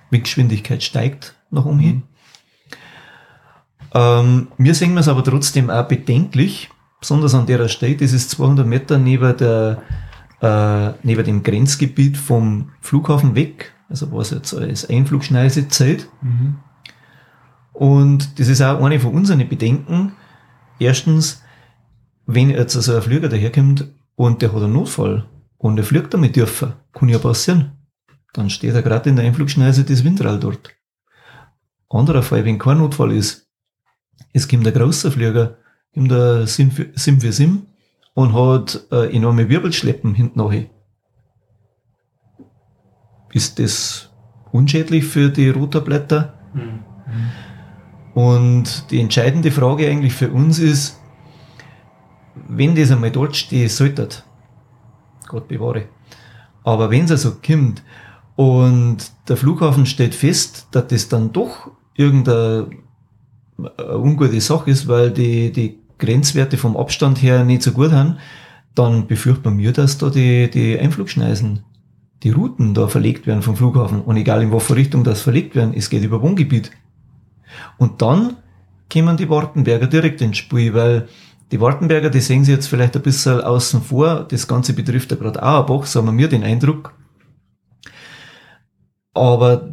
mit 0.09 0.23
Geschwindigkeit 0.23 0.83
steigt 0.83 1.35
nach 1.51 1.65
oben 1.65 1.79
hin. 1.79 1.95
Mhm. 1.95 2.03
Ähm, 3.93 4.47
wir 4.57 4.73
sehen 4.73 4.97
es 4.97 5.07
aber 5.07 5.23
trotzdem 5.23 5.69
auch 5.69 5.87
bedenklich, 5.87 6.69
besonders 6.99 7.35
an 7.35 7.45
der 7.45 7.67
Stelle, 7.67 7.95
das 7.95 8.11
ist 8.11 8.31
200 8.31 8.65
Meter 8.65 8.97
neben, 8.97 9.37
der, 9.37 9.81
äh, 10.41 10.93
neben 11.03 11.23
dem 11.23 11.43
Grenzgebiet 11.43 12.17
vom 12.17 12.71
Flughafen 12.81 13.35
weg, 13.35 13.73
also 13.89 14.11
was 14.11 14.31
jetzt 14.31 14.53
als 14.53 14.89
Einflugschneise 14.89 15.67
zählt. 15.67 16.09
Mhm. 16.21 16.55
Und 17.73 18.39
das 18.39 18.47
ist 18.47 18.61
auch 18.61 18.83
eine 18.83 18.99
von 18.99 19.13
unseren 19.13 19.47
Bedenken. 19.49 20.13
Erstens, 20.79 21.41
wenn 22.25 22.49
jetzt 22.49 22.75
also 22.75 22.95
ein 22.95 23.01
Flieger 23.01 23.29
daherkommt 23.29 23.87
und 24.15 24.41
der 24.41 24.53
hat 24.53 24.61
einen 24.61 24.73
Notfall 24.73 25.25
und 25.57 25.77
er 25.77 25.83
fliegt 25.83 26.13
damit 26.13 26.35
dürfen, 26.35 26.73
kann 26.93 27.09
ja 27.09 27.17
passieren. 27.17 27.71
Dann 28.33 28.49
steht 28.49 28.73
er 28.73 28.81
gerade 28.81 29.09
in 29.09 29.15
der 29.15 29.25
Einflugschneise 29.25 29.83
das 29.83 30.03
Windrad 30.03 30.43
dort. 30.43 30.71
Anderer 31.89 32.23
Fall, 32.23 32.45
wenn 32.45 32.57
kein 32.57 32.77
Notfall 32.79 33.11
ist, 33.11 33.47
es 34.31 34.47
kommt 34.47 34.67
ein 34.67 34.73
großer 34.73 35.11
Flieger, 35.11 35.57
kommt 35.93 36.11
der 36.11 36.47
Sim 36.47 36.71
für 36.71 36.89
Sim, 36.95 37.21
für 37.21 37.31
Sim 37.31 37.67
und 38.13 38.33
hat 38.33 38.87
äh, 38.91 39.15
enorme 39.15 39.49
Wirbelschleppen 39.49 40.15
hinten 40.15 40.39
nachher. 40.39 40.65
Ist 43.31 43.59
das 43.59 44.11
unschädlich 44.51 45.05
für 45.05 45.29
die 45.29 45.49
Rotorblätter? 45.49 46.33
Mhm. 46.53 46.79
Und 48.13 48.91
die 48.91 48.99
entscheidende 48.99 49.51
Frage 49.51 49.89
eigentlich 49.89 50.13
für 50.13 50.29
uns 50.29 50.59
ist, 50.59 50.99
wenn 52.47 52.75
das 52.75 52.91
einmal 52.91 53.11
dort 53.11 53.35
stehen 53.35 53.69
sollte, 53.69 54.09
Gott 55.27 55.47
bewahre, 55.47 55.85
aber 56.63 56.89
wenn 56.91 57.05
es 57.05 57.11
also 57.11 57.33
kommt 57.45 57.83
und 58.35 58.97
der 59.27 59.37
Flughafen 59.37 59.85
stellt 59.85 60.15
fest, 60.15 60.67
dass 60.71 60.87
das 60.87 61.09
dann 61.09 61.31
doch 61.33 61.71
irgendeine 61.95 62.67
eine 63.57 63.97
ungute 63.97 64.41
Sache 64.41 64.71
ist, 64.71 64.87
weil 64.87 65.11
die, 65.11 65.51
die 65.51 65.79
Grenzwerte 65.99 66.57
vom 66.57 66.75
Abstand 66.75 67.21
her 67.21 67.45
nicht 67.45 67.63
so 67.63 67.71
gut 67.71 67.91
haben, 67.91 68.17
dann 68.75 69.07
befürchtet 69.07 69.45
man 69.45 69.57
mir, 69.57 69.71
dass 69.71 69.97
da 69.97 70.09
die, 70.09 70.49
die 70.49 70.77
Einflugschneisen, 70.79 71.63
die 72.23 72.31
Routen 72.31 72.73
da 72.73 72.87
verlegt 72.87 73.27
werden 73.27 73.43
vom 73.43 73.55
Flughafen. 73.55 74.01
Und 74.01 74.17
egal 74.17 74.41
in 74.41 74.51
welche 74.51 74.75
Richtung 74.75 75.03
das 75.03 75.21
verlegt 75.21 75.55
werden, 75.55 75.73
es 75.75 75.89
geht 75.89 76.03
über 76.03 76.21
Wohngebiet. 76.21 76.71
Und 77.77 78.01
dann 78.01 78.37
kommen 78.91 79.17
die 79.17 79.29
Wartenberger 79.29 79.87
direkt 79.87 80.21
ins 80.21 80.37
Spiel, 80.37 80.73
weil 80.73 81.07
die 81.51 81.59
Wartenberger, 81.61 82.09
die 82.09 82.19
sehen 82.19 82.43
sie 82.43 82.51
jetzt 82.51 82.67
vielleicht 82.67 82.95
ein 82.95 83.01
bisschen 83.01 83.41
außen 83.41 83.81
vor. 83.81 84.25
Das 84.29 84.47
Ganze 84.47 84.73
betrifft 84.73 85.11
ja 85.11 85.17
gerade 85.17 85.41
Auerbach, 85.41 85.85
so 85.85 86.05
haben 86.05 86.17
wir 86.17 86.27
den 86.27 86.43
Eindruck. 86.43 86.93
Aber 89.13 89.69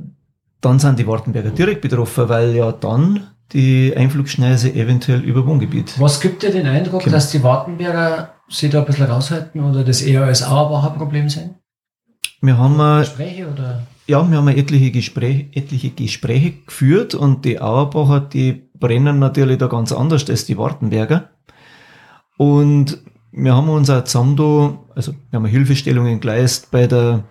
dann 0.60 0.78
sind 0.78 0.98
die 0.98 1.06
Wartenberger 1.06 1.50
direkt 1.50 1.80
betroffen, 1.80 2.28
weil 2.28 2.54
ja 2.54 2.72
dann 2.72 3.28
die 3.52 3.94
Einflugschneise 3.96 4.72
eventuell 4.74 5.20
über 5.20 5.46
Wohngebiet. 5.46 5.98
Was 5.98 6.20
gibt 6.20 6.42
dir 6.42 6.50
den 6.52 6.66
Eindruck, 6.66 7.02
Genau. 7.02 7.14
dass 7.14 7.30
die 7.30 7.42
Wartenberger 7.42 8.34
sich 8.48 8.70
da 8.70 8.80
ein 8.80 8.84
bisschen 8.84 9.06
raushalten 9.06 9.60
oder 9.62 9.82
das 9.82 10.02
eher 10.02 10.24
als 10.24 10.42
Auerbacher 10.42 10.90
Problem 10.90 11.28
sehen? 11.28 11.54
Wir 12.42 12.56
haben, 12.58 12.78
äh, 12.78 13.00
Gespräche 13.00 13.48
oder? 13.48 13.82
Ja, 14.10 14.28
wir 14.28 14.38
haben 14.38 14.48
etliche 14.48 14.90
Gespräche, 14.90 15.46
etliche 15.52 15.90
Gespräche 15.90 16.52
geführt 16.66 17.14
und 17.14 17.44
die 17.44 17.60
Auerbacher, 17.60 18.20
die 18.20 18.68
brennen 18.74 19.20
natürlich 19.20 19.58
da 19.58 19.68
ganz 19.68 19.92
anders 19.92 20.28
als 20.28 20.46
die 20.46 20.58
Wartenberger. 20.58 21.30
Und 22.36 22.98
wir 23.30 23.54
haben 23.54 23.68
uns 23.68 23.88
auch 23.88 24.02
zusammen 24.02 24.36
da, 24.36 24.78
also 24.96 25.12
wir 25.30 25.36
haben 25.36 25.46
Hilfestellungen 25.46 26.20
geleistet 26.20 26.70
bei 26.72 26.88
der, 26.88 27.22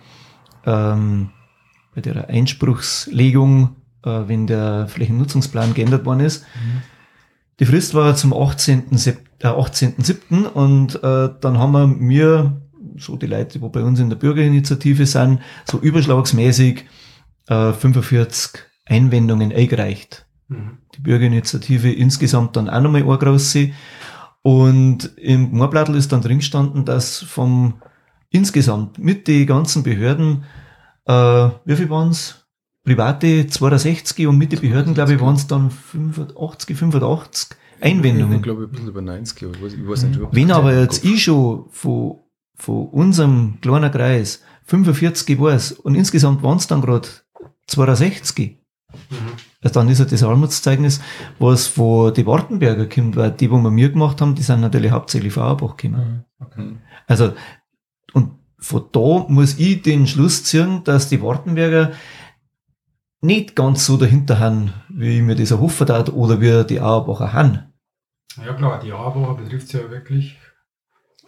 ähm, 0.66 1.32
bei 1.94 2.00
der 2.02 2.30
Einspruchslegung, 2.30 3.76
äh, 4.06 4.22
wenn 4.28 4.48
der 4.48 4.88
Flächennutzungsplan 4.88 5.74
geändert 5.74 6.06
worden 6.06 6.22
ist. 6.22 6.46
Die 7.60 7.66
Frist 7.66 7.94
war 7.94 8.16
zum 8.16 8.34
18. 8.34 8.98
Sep- 8.98 9.26
äh, 9.40 9.48
18.07. 9.48 10.46
und 10.46 10.96
äh, 11.04 11.30
dann 11.42 11.58
haben 11.58 11.74
wir 11.74 11.88
mir, 11.88 12.62
so 13.00 13.16
die 13.16 13.28
Leute, 13.28 13.60
die 13.60 13.70
bei 13.70 13.84
uns 13.84 14.00
in 14.00 14.10
der 14.10 14.18
Bürgerinitiative 14.18 15.06
sind, 15.06 15.40
so 15.66 15.80
überschlagsmäßig 15.80 16.86
äh, 17.48 17.74
45 17.74 18.62
Einwendungen 18.86 19.52
eingereicht. 19.52 20.26
Die 20.96 21.02
Bürgerinitiative 21.02 21.92
insgesamt 21.92 22.56
dann 22.56 22.70
auch 22.70 22.82
nochmal 22.82 23.04
eine 23.04 23.18
große. 23.18 23.70
Und 24.42 25.12
im 25.18 25.52
Moorblattl 25.52 25.96
ist 25.96 26.12
dann 26.12 26.22
drin 26.22 26.40
gestanden, 26.40 26.86
dass 26.86 27.20
vom 27.20 27.82
insgesamt 28.32 28.98
mit 28.98 29.28
den 29.28 29.46
ganzen 29.46 29.84
Behörden, 29.84 30.46
äh, 31.06 31.50
wie 31.66 31.76
viel 31.76 31.90
waren's? 31.90 32.48
Private 32.84 33.46
62 33.46 34.26
und 34.26 34.38
mit 34.38 34.52
den 34.52 34.62
Behörden, 34.62 34.94
glaube 34.94 35.14
ich, 35.14 35.22
waren 35.22 35.36
es 35.36 35.46
dann 35.46 35.70
85, 35.70 36.76
85 36.76 37.58
Einwendungen. 37.82 38.38
Ich 38.38 38.42
glaube, 38.42 38.64
ein 38.64 38.72
bisschen 38.72 38.88
über 38.88 39.02
90, 39.02 39.44
aber 39.44 39.56
ich 39.56 39.64
weiß, 39.64 39.74
ich 39.74 39.88
weiß 39.88 40.04
nicht. 40.04 40.20
Wenn 40.32 40.52
aber 40.52 40.74
jetzt 40.74 41.06
ich 41.06 41.24
schon 41.24 41.66
von, 41.70 42.20
von 42.60 42.90
unserem 42.90 43.60
kleinen 43.62 43.92
Kreis 43.92 44.44
45 44.66 45.40
weiß 45.40 45.72
und 45.72 45.96
insgesamt 45.96 46.44
waren 46.44 46.58
es 46.58 46.68
dann 46.68 46.82
gerade 46.82 47.08
62, 47.68 48.60
also 49.62 49.74
dann 49.74 49.90
ist 49.90 50.00
ja 50.00 50.06
das 50.06 50.24
Armutszeugnis, 50.24 51.02
was 51.38 51.68
von 51.68 52.14
die 52.14 52.26
Wartenberger 52.26 52.88
kommt, 52.88 53.16
weil 53.16 53.32
die, 53.32 53.52
wo 53.52 53.58
wir 53.58 53.72
mir 53.72 53.90
gemacht 53.90 54.22
haben, 54.22 54.36
die 54.36 54.42
sind 54.42 54.62
natürlich 54.62 54.92
hauptsächlich 54.92 55.34
von 55.34 55.44
Auerbach 55.44 55.76
gekommen. 55.76 56.26
Okay. 56.40 56.78
Also, 57.08 57.34
und 58.14 58.40
von 58.58 58.86
da 58.92 59.26
muss 59.28 59.60
ich 59.60 59.82
den 59.82 60.08
Schluss 60.08 60.44
ziehen, 60.44 60.84
dass 60.84 61.10
die 61.10 61.22
Wartenberger 61.22 61.92
nicht 63.22 63.56
ganz 63.56 63.86
so 63.86 63.98
dahinter 63.98 64.40
haben, 64.40 64.74
wie 64.90 65.18
ich 65.18 65.24
mir 65.24 65.36
das 65.36 65.52
erhoffen 65.52 65.90
hat 65.90 66.10
oder 66.14 66.40
wie 66.40 66.66
die 66.66 66.80
Auerbacher 66.80 67.34
haben. 67.34 67.74
Ja 68.44 68.54
klar, 68.54 68.80
die 68.80 68.94
Auerbacher 68.94 69.36
betrifft 69.36 69.68
es 69.68 69.74
ja 69.74 69.90
wirklich 69.90 70.38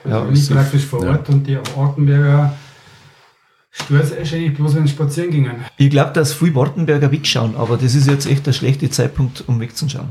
Ja, 0.10 0.26
so- 0.34 0.54
praktisch 0.54 0.86
vor 0.86 1.04
ja. 1.04 1.12
Ort 1.12 1.30
und 1.30 1.46
die 1.48 1.58
Ortenberger 1.76 2.54
es 3.74 4.18
wahrscheinlich 4.18 4.54
bloß, 4.54 4.76
wenn 4.76 4.86
sie 4.86 4.94
spazieren 4.94 5.32
gingen. 5.32 5.52
Ich 5.78 5.90
glaube, 5.90 6.12
dass 6.14 6.34
viele 6.34 6.56
Wartenberger 6.56 7.12
wegschauen, 7.12 7.56
aber 7.56 7.78
das 7.78 7.96
ist 7.96 8.08
jetzt 8.08 8.26
echt 8.30 8.46
der 8.46 8.54
schlechte 8.54 8.90
Zeitpunkt, 8.90 9.44
um 9.48 9.60
wegzuschauen. 9.60 10.10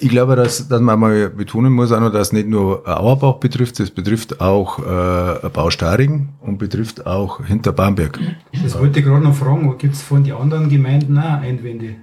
Ich 0.00 0.10
glaube, 0.10 0.36
dass, 0.36 0.68
dass 0.68 0.80
man 0.82 1.00
mal 1.00 1.30
betonen 1.30 1.72
muss, 1.72 1.92
auch 1.92 2.00
noch, 2.00 2.12
dass 2.12 2.32
nicht 2.32 2.46
nur 2.46 2.86
Auerbach 2.86 3.34
betrifft, 3.34 3.80
es 3.80 3.90
betrifft 3.90 4.38
auch 4.40 4.78
äh, 4.80 5.48
Baustaring 5.48 6.28
und 6.40 6.58
betrifft 6.58 7.06
auch 7.06 7.44
Hinterbamberg. 7.44 8.18
Das 8.62 8.78
wollte 8.78 9.00
ich 9.00 9.06
gerade 9.06 9.24
noch 9.24 9.34
fragen, 9.34 9.76
gibt 9.78 9.94
es 9.94 10.02
von 10.02 10.24
den 10.24 10.34
anderen 10.34 10.68
Gemeinden 10.68 11.18
auch 11.18 11.40
Einwände? 11.40 11.96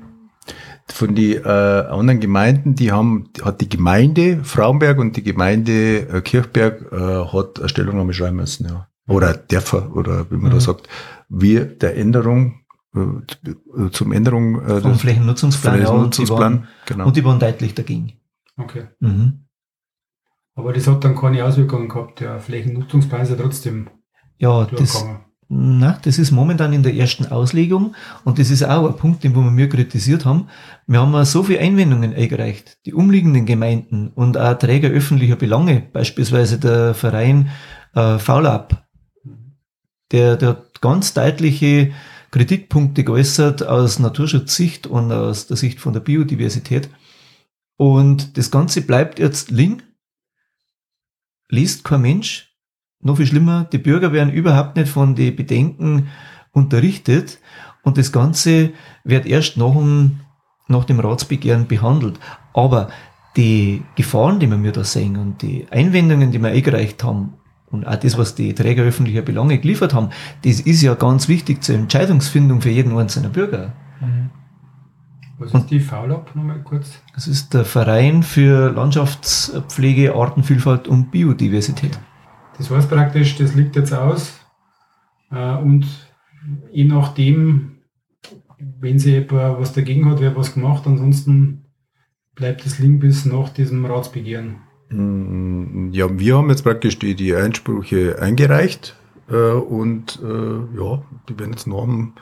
Von 0.87 1.15
den 1.15 1.43
äh, 1.43 1.47
anderen 1.47 2.19
Gemeinden, 2.19 2.75
die 2.75 2.91
haben, 2.91 3.29
hat 3.41 3.59
die 3.59 3.69
Gemeinde 3.69 4.43
Frauenberg 4.43 4.99
und 4.99 5.17
die 5.17 5.23
Gemeinde 5.23 6.07
äh, 6.07 6.21
Kirchberg 6.21 6.91
äh, 6.91 7.25
hat 7.25 7.59
eine 7.59 7.69
Stellungnahme 7.69 8.13
schreiben 8.13 8.37
müssen, 8.37 8.67
ja. 8.67 8.87
Oder 9.07 9.33
Dörfer, 9.33 9.95
oder 9.95 10.29
wie 10.31 10.37
man 10.37 10.51
da 10.51 10.59
sagt, 10.59 10.87
wir 11.29 11.65
der 11.65 11.95
Änderung, 11.95 12.61
äh, 12.95 13.89
zum 13.91 14.11
Änderung 14.11 14.61
äh, 14.61 14.81
Vom 14.81 14.93
des 14.93 15.01
Flächennutzungsplan, 15.01 15.81
ja, 15.81 15.89
und 15.89 16.17
die, 16.17 16.25
Flächennutzungsplan, 16.25 16.53
waren, 16.53 16.67
genau. 16.85 17.07
und 17.07 17.17
die 17.17 17.25
waren 17.25 17.39
deutlich 17.39 17.75
dagegen. 17.75 18.13
Okay. 18.57 18.87
Mhm. 18.99 19.45
Aber 20.55 20.71
das 20.71 20.87
hat 20.87 21.03
dann 21.03 21.15
keine 21.15 21.43
Auswirkungen 21.43 21.89
gehabt. 21.89 22.21
Der 22.21 22.39
Flächennutzungsplan 22.39 23.21
ist 23.21 23.29
ja 23.29 23.35
trotzdem 23.35 23.89
Ja, 24.37 24.65
das. 24.65 25.05
Na, 25.47 25.99
das 26.01 26.17
ist 26.17 26.31
momentan 26.31 26.73
in 26.73 26.81
der 26.81 26.95
ersten 26.95 27.27
Auslegung 27.27 27.95
und 28.23 28.39
das 28.39 28.49
ist 28.49 28.63
auch 28.63 28.87
ein 28.87 28.97
Punkt, 28.97 29.23
den 29.23 29.35
wir 29.35 29.41
mir 29.43 29.69
kritisiert 29.69 30.25
haben. 30.25 30.47
Wir 30.87 30.99
haben 31.01 31.25
so 31.25 31.43
viele 31.43 31.59
Einwendungen 31.59 32.15
eingereicht. 32.15 32.79
Die 32.85 32.93
umliegenden 32.93 33.45
Gemeinden 33.45 34.09
und 34.09 34.37
auch 34.37 34.57
Träger 34.57 34.89
öffentlicher 34.89 35.35
Belange, 35.35 35.83
beispielsweise 35.93 36.59
der 36.59 36.95
Verein 36.95 37.49
äh, 37.93 38.17
Faulab, 38.17 38.87
der, 40.11 40.35
der 40.35 40.49
hat 40.49 40.81
ganz 40.81 41.13
deutliche 41.13 41.91
Kritikpunkte 42.31 43.03
geäußert 43.03 43.63
aus 43.67 43.99
Naturschutzsicht 43.99 44.87
und 44.87 45.11
aus 45.11 45.47
der 45.47 45.57
Sicht 45.57 45.79
von 45.79 45.93
der 45.93 45.99
Biodiversität. 45.99 46.89
Und 47.77 48.37
das 48.37 48.51
Ganze 48.51 48.81
bleibt 48.81 49.19
jetzt 49.19 49.51
liegen, 49.51 49.83
liest 51.49 51.83
kein 51.83 52.01
Mensch. 52.01 52.54
Noch 53.05 53.17
viel 53.17 53.27
schlimmer, 53.27 53.65
die 53.65 53.77
Bürger 53.77 54.13
werden 54.13 54.33
überhaupt 54.33 54.75
nicht 54.75 54.89
von 54.89 55.13
den 55.13 55.35
Bedenken 55.35 56.07
unterrichtet 56.53 57.37
und 57.83 57.99
das 57.99 58.11
Ganze 58.11 58.71
wird 59.03 59.27
erst 59.27 59.57
nach 59.57 59.73
dem, 59.73 60.21
nach 60.67 60.85
dem 60.85 60.99
Ratsbegehren 60.99 61.67
behandelt. 61.67 62.19
Aber 62.55 62.89
die 63.37 63.83
Gefahren, 63.93 64.39
die 64.39 64.49
wir 64.49 64.57
mir 64.57 64.71
da 64.71 64.83
sehen 64.83 65.17
und 65.17 65.43
die 65.43 65.67
Einwendungen, 65.69 66.31
die 66.31 66.39
wir 66.39 66.49
eingereicht 66.49 67.03
haben 67.03 67.35
und 67.69 67.85
auch 67.85 67.95
das, 67.95 68.17
was 68.17 68.33
die 68.33 68.55
Träger 68.55 68.81
öffentlicher 68.81 69.21
Belange 69.21 69.59
geliefert 69.59 69.93
haben, 69.93 70.09
das 70.43 70.59
ist 70.59 70.81
ja 70.81 70.95
ganz 70.95 71.27
wichtig 71.27 71.63
zur 71.63 71.75
Entscheidungsfindung 71.75 72.61
für 72.61 72.71
jeden 72.71 72.97
einzelnen 72.97 73.31
Bürger. 73.31 73.73
Mhm. 74.01 74.31
Was 75.37 75.51
und- 75.51 75.61
ist 75.61 75.69
die 75.69 75.79
Faulab 75.79 76.35
nochmal 76.35 76.63
kurz? 76.63 77.03
Das 77.13 77.27
ist 77.27 77.53
der 77.53 77.65
Verein 77.65 78.23
für 78.23 78.71
Landschaftspflege, 78.71 80.15
Artenvielfalt 80.15 80.87
und 80.87 81.11
Biodiversität. 81.11 81.99
Das 82.57 82.69
heißt 82.69 82.89
praktisch, 82.89 83.37
das 83.37 83.55
liegt 83.55 83.75
jetzt 83.75 83.93
aus 83.93 84.39
äh, 85.31 85.55
und 85.57 85.85
je 86.71 86.85
nachdem, 86.85 87.77
wenn 88.79 88.99
sie 88.99 89.15
etwa 89.17 89.57
was 89.59 89.73
dagegen 89.73 90.09
hat, 90.09 90.19
wer 90.21 90.35
was 90.35 90.53
gemacht, 90.53 90.83
ansonsten 90.85 91.65
bleibt 92.35 92.65
es 92.65 92.79
liegen 92.79 92.99
bis 92.99 93.25
nach 93.25 93.49
diesem 93.49 93.85
Ratsbegehren. 93.85 94.57
Mm, 94.89 95.91
Ja, 95.91 96.07
wir 96.19 96.37
haben 96.37 96.49
jetzt 96.49 96.63
praktisch 96.63 96.99
die, 96.99 97.15
die 97.15 97.35
Einsprüche 97.35 98.21
eingereicht 98.21 98.95
äh, 99.29 99.35
und 99.35 100.19
äh, 100.23 100.77
ja, 100.79 101.01
die 101.27 101.39
werden 101.39 101.51
jetzt 101.51 101.67
nach 101.67 101.83
dem 101.83 102.13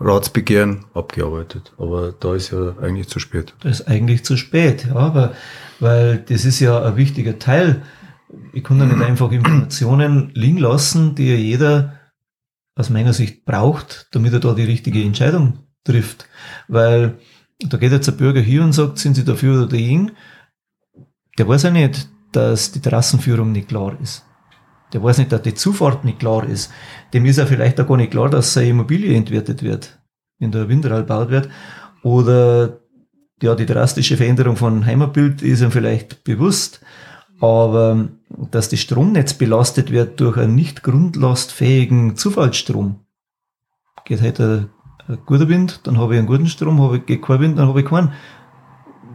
Ratsbegehren 0.00 0.86
abgearbeitet. 0.94 1.72
Aber 1.78 2.12
da 2.18 2.34
ist 2.34 2.50
ja 2.50 2.74
eigentlich 2.80 3.08
zu 3.08 3.18
spät. 3.18 3.54
Das 3.60 3.80
ist 3.80 3.88
eigentlich 3.88 4.24
zu 4.24 4.36
spät, 4.36 4.86
ja, 4.86 4.96
aber, 4.96 5.34
weil 5.78 6.18
das 6.18 6.44
ist 6.44 6.60
ja 6.60 6.82
ein 6.82 6.96
wichtiger 6.96 7.38
Teil. 7.38 7.82
Ich 8.52 8.62
kann 8.62 8.78
da 8.78 8.86
nicht 8.86 9.00
einfach 9.00 9.32
Informationen 9.32 10.30
liegen 10.34 10.58
lassen, 10.58 11.14
die 11.14 11.28
ja 11.28 11.36
jeder 11.36 11.94
aus 12.76 12.90
meiner 12.90 13.12
Sicht 13.12 13.44
braucht, 13.44 14.08
damit 14.12 14.32
er 14.32 14.40
da 14.40 14.54
die 14.54 14.64
richtige 14.64 15.02
Entscheidung 15.02 15.58
trifft. 15.84 16.28
Weil 16.68 17.18
da 17.60 17.76
geht 17.76 17.92
jetzt 17.92 18.08
ein 18.08 18.16
Bürger 18.16 18.40
hier 18.40 18.62
und 18.62 18.72
sagt, 18.72 18.98
sind 18.98 19.14
Sie 19.14 19.24
dafür 19.24 19.58
oder 19.58 19.66
dagegen? 19.68 20.12
Der 21.38 21.48
weiß 21.48 21.64
ja 21.64 21.70
nicht, 21.70 22.08
dass 22.32 22.72
die 22.72 22.80
Trassenführung 22.80 23.52
nicht 23.52 23.68
klar 23.68 23.96
ist. 24.00 24.24
Der 24.92 25.02
weiß 25.02 25.18
nicht, 25.18 25.32
dass 25.32 25.42
die 25.42 25.54
Zufahrt 25.54 26.04
nicht 26.04 26.18
klar 26.18 26.48
ist. 26.48 26.72
Dem 27.12 27.26
ist 27.26 27.36
ja 27.36 27.46
vielleicht 27.46 27.80
auch 27.80 27.86
gar 27.86 27.96
nicht 27.96 28.10
klar, 28.10 28.28
dass 28.28 28.52
seine 28.52 28.68
Immobilie 28.68 29.14
entwertet 29.14 29.62
wird, 29.62 30.00
wenn 30.38 30.50
der 30.50 30.68
Windrad 30.68 31.06
gebaut 31.06 31.30
wird. 31.30 31.48
Oder 32.02 32.80
ja, 33.42 33.54
die 33.54 33.66
drastische 33.66 34.16
Veränderung 34.16 34.56
von 34.56 34.84
Heimatbild 34.84 35.42
ist 35.42 35.62
ihm 35.62 35.70
vielleicht 35.70 36.24
bewusst, 36.24 36.80
Aber 37.40 38.08
dass 38.28 38.68
das 38.68 38.80
Stromnetz 38.80 39.34
belastet 39.34 39.90
wird 39.90 40.20
durch 40.20 40.36
einen 40.36 40.54
nicht 40.54 40.82
grundlastfähigen 40.82 42.16
Zufallsstrom, 42.16 43.00
geht 44.04 44.22
heute 44.22 44.70
ein, 45.08 45.14
ein 45.14 45.18
guter 45.24 45.48
Wind, 45.48 45.80
dann 45.84 45.98
habe 45.98 46.14
ich 46.14 46.18
einen 46.18 46.28
guten 46.28 46.46
Strom, 46.46 46.80
habe 46.82 46.98
ich 46.98 47.06
geht 47.06 47.22
kein 47.22 47.40
Wind, 47.40 47.58
dann 47.58 47.68
habe 47.68 47.80
ich 47.80 47.86
keinen. 47.86 48.12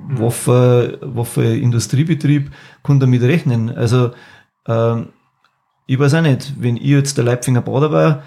Mhm. 0.08 0.20
Waffe 0.20 1.44
Industriebetrieb 1.44 2.52
kann 2.84 3.00
damit 3.00 3.22
rechnen. 3.22 3.76
Also 3.76 4.12
ähm, 4.68 5.08
ich 5.88 6.00
weiß 6.00 6.16
auch 6.16 6.22
nicht, 6.22 6.54
wenn 6.60 6.78
ich 6.78 6.84
jetzt 6.84 7.18
der 7.18 7.26
Leipfinger 7.26 7.62
Bader 7.62 7.92
war, 7.92 8.24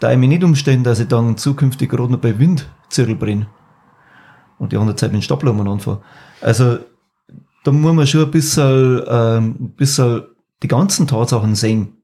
da 0.00 0.12
ich 0.12 0.18
mich 0.18 0.28
nicht 0.28 0.44
umstellen, 0.44 0.84
dass 0.84 1.00
ich 1.00 1.08
dann 1.08 1.36
zukünftig 1.36 1.90
gerade 1.90 2.12
noch 2.12 2.18
bei 2.18 2.38
Wind 2.38 2.68
Zirkel 2.88 3.16
brenne. 3.16 3.46
Und 4.58 4.72
die 4.72 4.76
andere 4.76 4.96
Zeit 4.96 5.12
mit 5.12 5.24
Stapler 5.24 5.54
anfangen. 5.54 6.00
Also 6.42 6.78
da 7.64 7.72
muss 7.72 7.94
man 7.94 8.06
schon 8.06 8.24
ein 8.24 8.30
bisschen, 8.30 9.02
ähm, 9.06 9.56
ein 9.60 9.74
bisschen 9.76 10.22
die 10.62 10.68
ganzen 10.68 11.06
Tatsachen 11.06 11.54
sehen. 11.54 12.02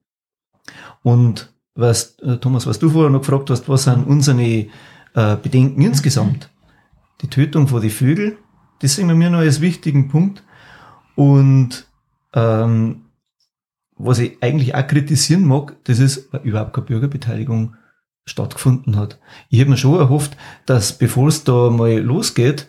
Und 1.03 1.53
was, 1.75 2.19
äh, 2.21 2.39
Thomas, 2.39 2.67
was 2.67 2.79
du 2.79 2.91
vorher 2.91 3.11
noch 3.11 3.21
gefragt 3.21 3.51
hast, 3.51 3.69
was 3.69 3.85
sind 3.85 4.07
unsere 4.07 4.67
äh, 5.15 5.37
Bedenken 5.43 5.83
insgesamt? 5.83 6.51
Die 7.23 7.29
Tötung 7.29 7.69
von 7.69 7.81
den 7.81 7.91
Vögeln, 7.91 8.37
das 8.81 8.97
sehen 8.97 9.09
wir 9.09 9.15
mir 9.15 9.31
noch 9.31 9.39
als 9.39 9.61
wichtigen 9.61 10.09
Punkt. 10.09 10.43
Und 11.15 11.87
ähm, 12.35 13.07
was 13.97 14.19
ich 14.19 14.43
eigentlich 14.43 14.75
auch 14.75 14.87
kritisieren 14.87 15.45
mag, 15.45 15.77
das 15.85 15.99
ist, 15.99 16.33
weil 16.33 16.43
überhaupt 16.43 16.75
keine 16.75 16.87
Bürgerbeteiligung 16.87 17.75
stattgefunden 18.27 18.97
hat. 18.97 19.19
Ich 19.49 19.61
habe 19.61 19.71
mir 19.71 19.77
schon 19.77 19.99
erhofft, 19.99 20.37
dass 20.67 20.99
bevor 20.99 21.29
es 21.29 21.45
da 21.45 21.71
mal 21.71 21.99
losgeht, 21.99 22.69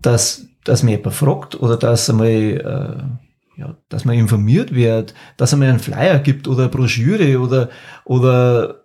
dass, 0.00 0.47
dass 0.68 0.82
mir 0.82 0.96
jemand 0.98 1.14
fragt 1.14 1.60
oder 1.60 1.76
dass 1.76 2.10
einmal, 2.10 2.28
äh, 2.28 3.60
ja, 3.60 3.76
dass 3.88 4.04
man 4.04 4.16
informiert 4.16 4.74
wird, 4.74 5.14
dass 5.36 5.52
einmal 5.52 5.70
einen 5.70 5.78
Flyer 5.78 6.18
gibt 6.18 6.46
oder 6.46 6.64
eine 6.64 6.68
Broschüre 6.68 7.40
oder, 7.40 7.70
oder 8.04 8.82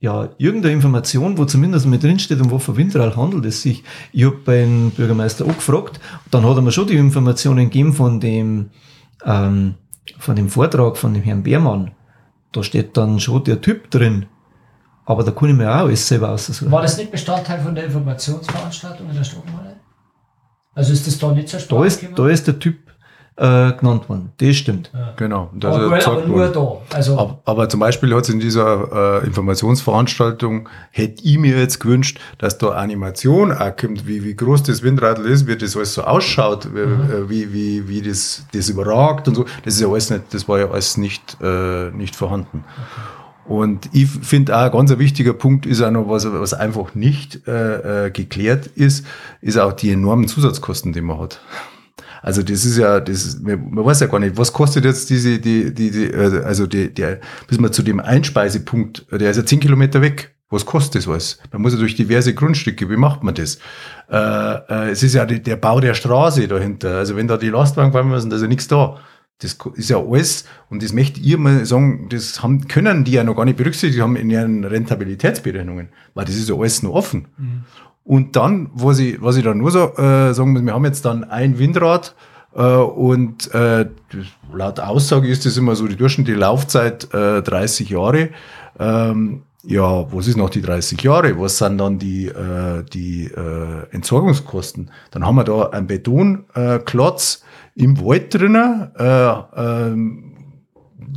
ja, 0.00 0.28
irgendeine 0.38 0.74
Information, 0.74 1.36
wo 1.36 1.44
zumindest 1.44 1.86
mal 1.86 1.98
drinsteht, 1.98 2.40
um 2.40 2.50
wofür 2.50 2.76
Winterall 2.76 3.14
handelt 3.16 3.44
es 3.44 3.62
sich. 3.62 3.84
Ich 4.12 4.24
habe 4.24 4.36
beim 4.44 4.90
Bürgermeister 4.90 5.44
auch 5.44 5.54
gefragt, 5.54 6.00
dann 6.30 6.46
hat 6.46 6.56
er 6.56 6.62
mir 6.62 6.72
schon 6.72 6.86
die 6.86 6.96
Informationen 6.96 7.64
gegeben 7.64 7.92
von 7.92 8.20
dem, 8.20 8.70
ähm, 9.24 9.74
von 10.18 10.36
dem 10.36 10.48
Vortrag 10.48 10.96
von 10.96 11.14
dem 11.14 11.22
Herrn 11.22 11.42
Beermann. 11.42 11.90
Da 12.52 12.62
steht 12.62 12.96
dann 12.96 13.20
schon 13.20 13.44
der 13.44 13.60
Typ 13.60 13.90
drin. 13.90 14.26
Aber 15.04 15.24
da 15.24 15.30
kann 15.32 15.50
ich 15.50 15.56
mir 15.56 15.70
auch 15.70 15.86
alles 15.86 16.06
selber 16.06 16.30
aussuchen. 16.30 16.70
War 16.70 16.82
das 16.82 16.96
nicht 16.96 17.10
Bestandteil 17.10 17.60
von 17.60 17.74
der 17.74 17.86
Informationsveranstaltung 17.86 19.08
in 19.08 19.16
der 19.16 19.24
Stockhalle? 19.24 19.77
Also 20.78 20.92
ist 20.92 21.08
das 21.08 21.18
da 21.18 21.32
nicht 21.32 21.48
stark? 21.48 21.68
Da 21.68 21.84
ist, 21.84 22.06
da 22.14 22.28
ist 22.28 22.46
der 22.46 22.56
Typ 22.60 22.76
äh, 23.34 23.72
genannt 23.72 24.08
worden. 24.08 24.30
Das 24.36 24.54
stimmt. 24.54 24.92
Ja. 24.94 25.12
Genau. 25.16 25.50
Das 25.52 25.74
aber, 25.74 25.88
nur, 25.88 26.06
aber 26.06 26.26
nur 26.26 26.46
da. 26.46 26.96
Also 26.96 27.18
aber, 27.18 27.40
aber, 27.44 27.68
zum 27.68 27.80
Beispiel 27.80 28.14
hat 28.14 28.22
es 28.22 28.28
in 28.28 28.38
dieser 28.38 29.22
äh, 29.22 29.26
Informationsveranstaltung, 29.26 30.68
hätte 30.92 31.24
ich 31.24 31.36
mir 31.36 31.58
jetzt 31.58 31.80
gewünscht, 31.80 32.20
dass 32.38 32.58
da 32.58 32.68
Animation 32.68 33.50
auch 33.50 33.74
kommt, 33.74 34.06
wie, 34.06 34.22
wie 34.22 34.36
groß 34.36 34.62
das 34.62 34.84
Windradl 34.84 35.26
ist, 35.26 35.48
wie 35.48 35.56
das 35.56 35.76
alles 35.76 35.94
so 35.94 36.04
ausschaut, 36.04 36.68
wie, 36.72 36.86
mhm. 36.86 37.10
Äh, 37.10 37.28
wie, 37.28 37.52
wie, 37.52 37.88
wie 37.88 38.00
das, 38.00 38.44
das 38.52 38.68
überragt 38.68 39.26
und 39.26 39.34
so. 39.34 39.46
Das 39.64 39.74
ist 39.74 39.80
ja 39.80 39.88
alles 39.88 40.10
nicht, 40.10 40.32
das 40.32 40.48
war 40.48 40.60
ja 40.60 40.70
alles 40.70 40.96
nicht, 40.96 41.38
äh, 41.42 41.90
nicht 41.90 42.14
vorhanden. 42.14 42.62
Okay. 42.64 43.18
Und 43.48 43.88
ich 43.94 44.08
finde 44.08 44.56
auch 44.56 44.64
ein 44.64 44.70
ganz 44.70 44.98
wichtiger 44.98 45.32
Punkt 45.32 45.64
ist 45.64 45.80
auch 45.80 45.90
noch, 45.90 46.08
was, 46.08 46.30
was 46.30 46.52
einfach 46.52 46.94
nicht 46.94 47.46
äh, 47.48 48.06
äh 48.06 48.10
geklärt 48.10 48.66
ist, 48.66 49.06
ist 49.40 49.58
auch 49.58 49.72
die 49.72 49.90
enormen 49.90 50.28
Zusatzkosten, 50.28 50.92
die 50.92 51.00
man 51.00 51.18
hat. 51.18 51.40
Also 52.22 52.42
das 52.42 52.64
ist 52.64 52.76
ja, 52.76 53.00
das, 53.00 53.40
man, 53.40 53.70
man 53.70 53.84
weiß 53.84 54.00
ja 54.00 54.06
gar 54.06 54.18
nicht, 54.18 54.36
was 54.36 54.52
kostet 54.52 54.84
jetzt 54.84 55.08
diese, 55.08 55.38
die, 55.38 55.72
die, 55.72 55.90
die 55.90 56.04
äh, 56.04 56.42
also 56.42 56.66
die, 56.66 56.92
der, 56.92 57.20
bis 57.46 57.58
man 57.58 57.72
zu 57.72 57.82
dem 57.82 58.00
Einspeisepunkt, 58.00 59.06
der 59.10 59.30
ist 59.30 59.36
ja 59.36 59.46
zehn 59.46 59.60
Kilometer 59.60 60.02
weg. 60.02 60.34
Was 60.50 60.64
kostet 60.64 61.02
das 61.02 61.08
alles? 61.08 61.38
Man 61.52 61.60
muss 61.60 61.74
ja 61.74 61.78
durch 61.78 61.94
diverse 61.94 62.34
Grundstücke, 62.34 62.88
wie 62.88 62.96
macht 62.96 63.22
man 63.22 63.34
das? 63.34 63.58
Äh, 64.10 64.16
äh, 64.16 64.90
es 64.90 65.02
ist 65.02 65.14
ja 65.14 65.26
die, 65.26 65.42
der 65.42 65.56
Bau 65.56 65.78
der 65.80 65.92
Straße 65.92 66.48
dahinter. 66.48 66.96
Also 66.96 67.16
wenn 67.16 67.28
da 67.28 67.36
die 67.36 67.50
Lastwagen 67.50 67.92
fahren 67.92 68.08
müssen, 68.08 68.30
da 68.30 68.36
ist 68.36 68.42
ja 68.42 68.48
nichts 68.48 68.66
da. 68.66 68.96
Das 69.40 69.56
ist 69.74 69.90
ja 69.90 69.98
alles, 69.98 70.46
und 70.68 70.82
das 70.82 70.92
möchte 70.92 71.20
ich 71.20 71.36
mal 71.36 71.64
sagen, 71.64 72.08
das 72.08 72.42
haben, 72.42 72.66
können 72.66 73.04
die 73.04 73.12
ja 73.12 73.22
noch 73.22 73.36
gar 73.36 73.44
nicht 73.44 73.56
berücksichtigt 73.56 74.02
haben 74.02 74.16
in 74.16 74.30
ihren 74.30 74.64
Rentabilitätsberechnungen, 74.64 75.90
weil 76.14 76.24
das 76.24 76.34
ist 76.34 76.48
ja 76.48 76.56
alles 76.56 76.82
noch 76.82 76.92
offen. 76.92 77.28
Mhm. 77.36 77.64
Und 78.02 78.34
dann, 78.36 78.70
was 78.74 78.98
ich, 78.98 79.22
was 79.22 79.36
ich 79.36 79.44
dann 79.44 79.58
nur 79.58 79.70
so 79.70 79.94
äh, 79.96 80.34
sagen 80.34 80.54
muss, 80.54 80.62
wir 80.62 80.72
haben 80.72 80.84
jetzt 80.86 81.04
dann 81.04 81.24
ein 81.24 81.58
Windrad 81.58 82.16
äh, 82.54 82.62
und 82.62 83.54
äh, 83.54 83.86
laut 84.52 84.80
Aussage 84.80 85.28
ist 85.28 85.46
das 85.46 85.56
immer 85.56 85.76
so 85.76 85.86
die 85.86 85.96
durchschnittliche 85.96 86.40
Laufzeit 86.40 87.12
äh, 87.14 87.42
30 87.42 87.90
Jahre. 87.90 88.30
Ähm, 88.78 89.42
ja, 89.62 90.10
was 90.12 90.26
ist 90.26 90.36
noch 90.36 90.50
die 90.50 90.62
30 90.62 91.00
Jahre? 91.02 91.38
Was 91.38 91.58
sind 91.58 91.78
dann 91.78 91.98
die, 91.98 92.26
äh, 92.26 92.82
die 92.92 93.26
äh, 93.26 93.86
Entsorgungskosten? 93.90 94.90
Dann 95.10 95.26
haben 95.26 95.36
wir 95.36 95.44
da 95.44 95.68
einen 95.68 95.86
Betonklotz 95.86 97.42
äh, 97.44 97.47
im 97.78 98.00
Wald 98.00 98.34
drinnen. 98.34 98.90
Äh, 98.96 99.32
ähm, 99.56 100.24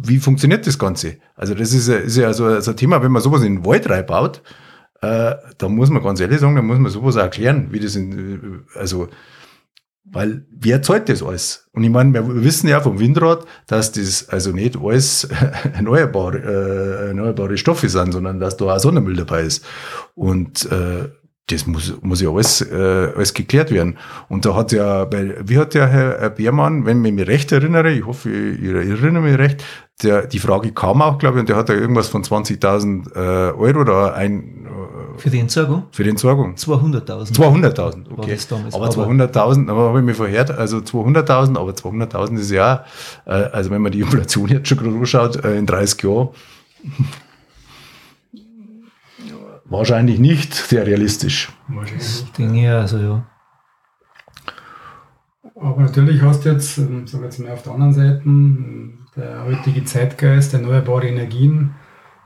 wie 0.03 0.19
funktioniert 0.19 0.65
das 0.65 0.77
Ganze? 0.77 1.17
Also 1.35 1.55
das 1.55 1.73
ist, 1.73 1.87
ist 1.87 2.17
ja 2.17 2.31
so, 2.33 2.59
so 2.59 2.71
ein 2.71 2.77
Thema, 2.77 3.01
wenn 3.01 3.11
man 3.11 3.21
sowas 3.21 3.43
in 3.43 3.57
den 3.57 3.65
Wald 3.65 3.89
reinbaut, 3.89 4.41
äh, 5.01 5.33
da 5.57 5.69
muss 5.69 5.89
man 5.89 6.03
ganz 6.03 6.19
ehrlich 6.19 6.39
sagen, 6.39 6.55
da 6.55 6.61
muss 6.61 6.77
man 6.77 6.91
sowas 6.91 7.15
erklären, 7.15 7.69
wie 7.71 7.79
das 7.79 7.95
in, 7.95 8.63
also, 8.75 9.07
weil 10.03 10.45
wer 10.51 10.81
zahlt 10.83 11.09
das 11.09 11.23
alles? 11.23 11.67
Und 11.73 11.83
ich 11.83 11.89
meine, 11.89 12.13
wir 12.13 12.43
wissen 12.43 12.67
ja 12.67 12.79
vom 12.79 12.99
Windrad, 12.99 13.45
dass 13.65 13.91
das 13.91 14.29
also 14.29 14.51
nicht 14.51 14.77
alles 14.77 15.23
erneuerbare, 15.73 16.37
äh, 16.37 17.07
erneuerbare 17.07 17.57
Stoffe 17.57 17.89
sind, 17.89 18.11
sondern 18.11 18.39
dass 18.39 18.57
da 18.57 18.65
auch 18.65 18.79
Sonnenmüll 18.79 19.15
dabei 19.15 19.43
ist. 19.43 19.65
Und 20.13 20.71
äh, 20.71 21.09
das 21.51 21.67
muss, 21.67 21.93
muss 22.01 22.21
ja 22.21 22.29
alles, 22.29 22.61
äh, 22.61 23.11
alles 23.15 23.33
geklärt 23.33 23.71
werden. 23.71 23.97
Und 24.29 24.45
da 24.45 24.55
hat 24.55 24.71
ja, 24.71 25.05
bei, 25.05 25.35
wie 25.43 25.57
hat 25.57 25.73
der 25.73 25.87
Herr 25.87 26.29
Beermann, 26.29 26.85
wenn 26.85 27.03
ich 27.03 27.13
mich 27.13 27.27
recht 27.27 27.51
erinnere, 27.51 27.91
ich 27.91 28.05
hoffe, 28.05 28.29
ich, 28.29 28.61
ich 28.61 28.69
erinnere 28.69 29.23
mich 29.23 29.37
recht, 29.37 29.63
der, 30.03 30.27
die 30.27 30.39
Frage 30.39 30.71
kam 30.71 31.01
auch, 31.01 31.17
glaube 31.17 31.37
ich, 31.37 31.41
und 31.41 31.49
der 31.49 31.55
hat 31.55 31.69
da 31.69 31.73
irgendwas 31.73 32.07
von 32.07 32.23
20.000 32.23 33.15
äh, 33.15 33.51
Euro 33.51 33.83
da 33.83 34.13
ein. 34.13 34.65
Äh, 34.65 35.19
für 35.19 35.29
die 35.29 35.39
Entsorgung? 35.39 35.83
Für 35.91 36.03
die 36.03 36.09
Entsorgung. 36.09 36.55
200.000. 36.55 37.33
200.000, 37.35 38.11
okay. 38.17 38.37
Aber 38.71 38.89
200.000, 38.89 39.69
aber 39.69 39.89
habe 39.89 39.99
ich 39.99 40.05
mir 40.05 40.15
verhört, 40.15 40.51
also 40.51 40.77
200.000, 40.77 41.57
aber 41.57 41.71
200.000 41.71 42.37
ist 42.39 42.51
ja, 42.51 42.85
äh, 43.25 43.31
also 43.31 43.69
wenn 43.69 43.81
man 43.81 43.91
die 43.91 44.01
Inflation 44.01 44.47
jetzt 44.47 44.67
schon 44.67 44.77
gerade 44.77 44.95
anschaut, 44.95 45.43
äh, 45.43 45.57
in 45.57 45.65
30 45.65 46.03
Jahren, 46.03 46.29
wahrscheinlich 49.71 50.19
nicht 50.19 50.53
sehr 50.53 50.85
realistisch. 50.85 51.51
Das 51.93 52.31
denke 52.33 52.61
ich 52.61 52.67
also 52.69 52.97
ja. 52.97 53.27
Aber 55.55 55.81
natürlich 55.81 56.21
hast 56.21 56.45
du 56.45 56.49
jetzt, 56.49 56.77
ähm, 56.77 57.07
sagen 57.07 57.23
wir 57.23 57.29
jetzt 57.29 57.39
mal 57.39 57.51
auf 57.51 57.63
der 57.63 57.73
anderen 57.73 57.93
Seite, 57.93 58.21
der 59.15 59.45
heutige 59.45 59.83
Zeitgeist, 59.83 60.53
erneuerbare 60.53 61.07
Energien, 61.07 61.75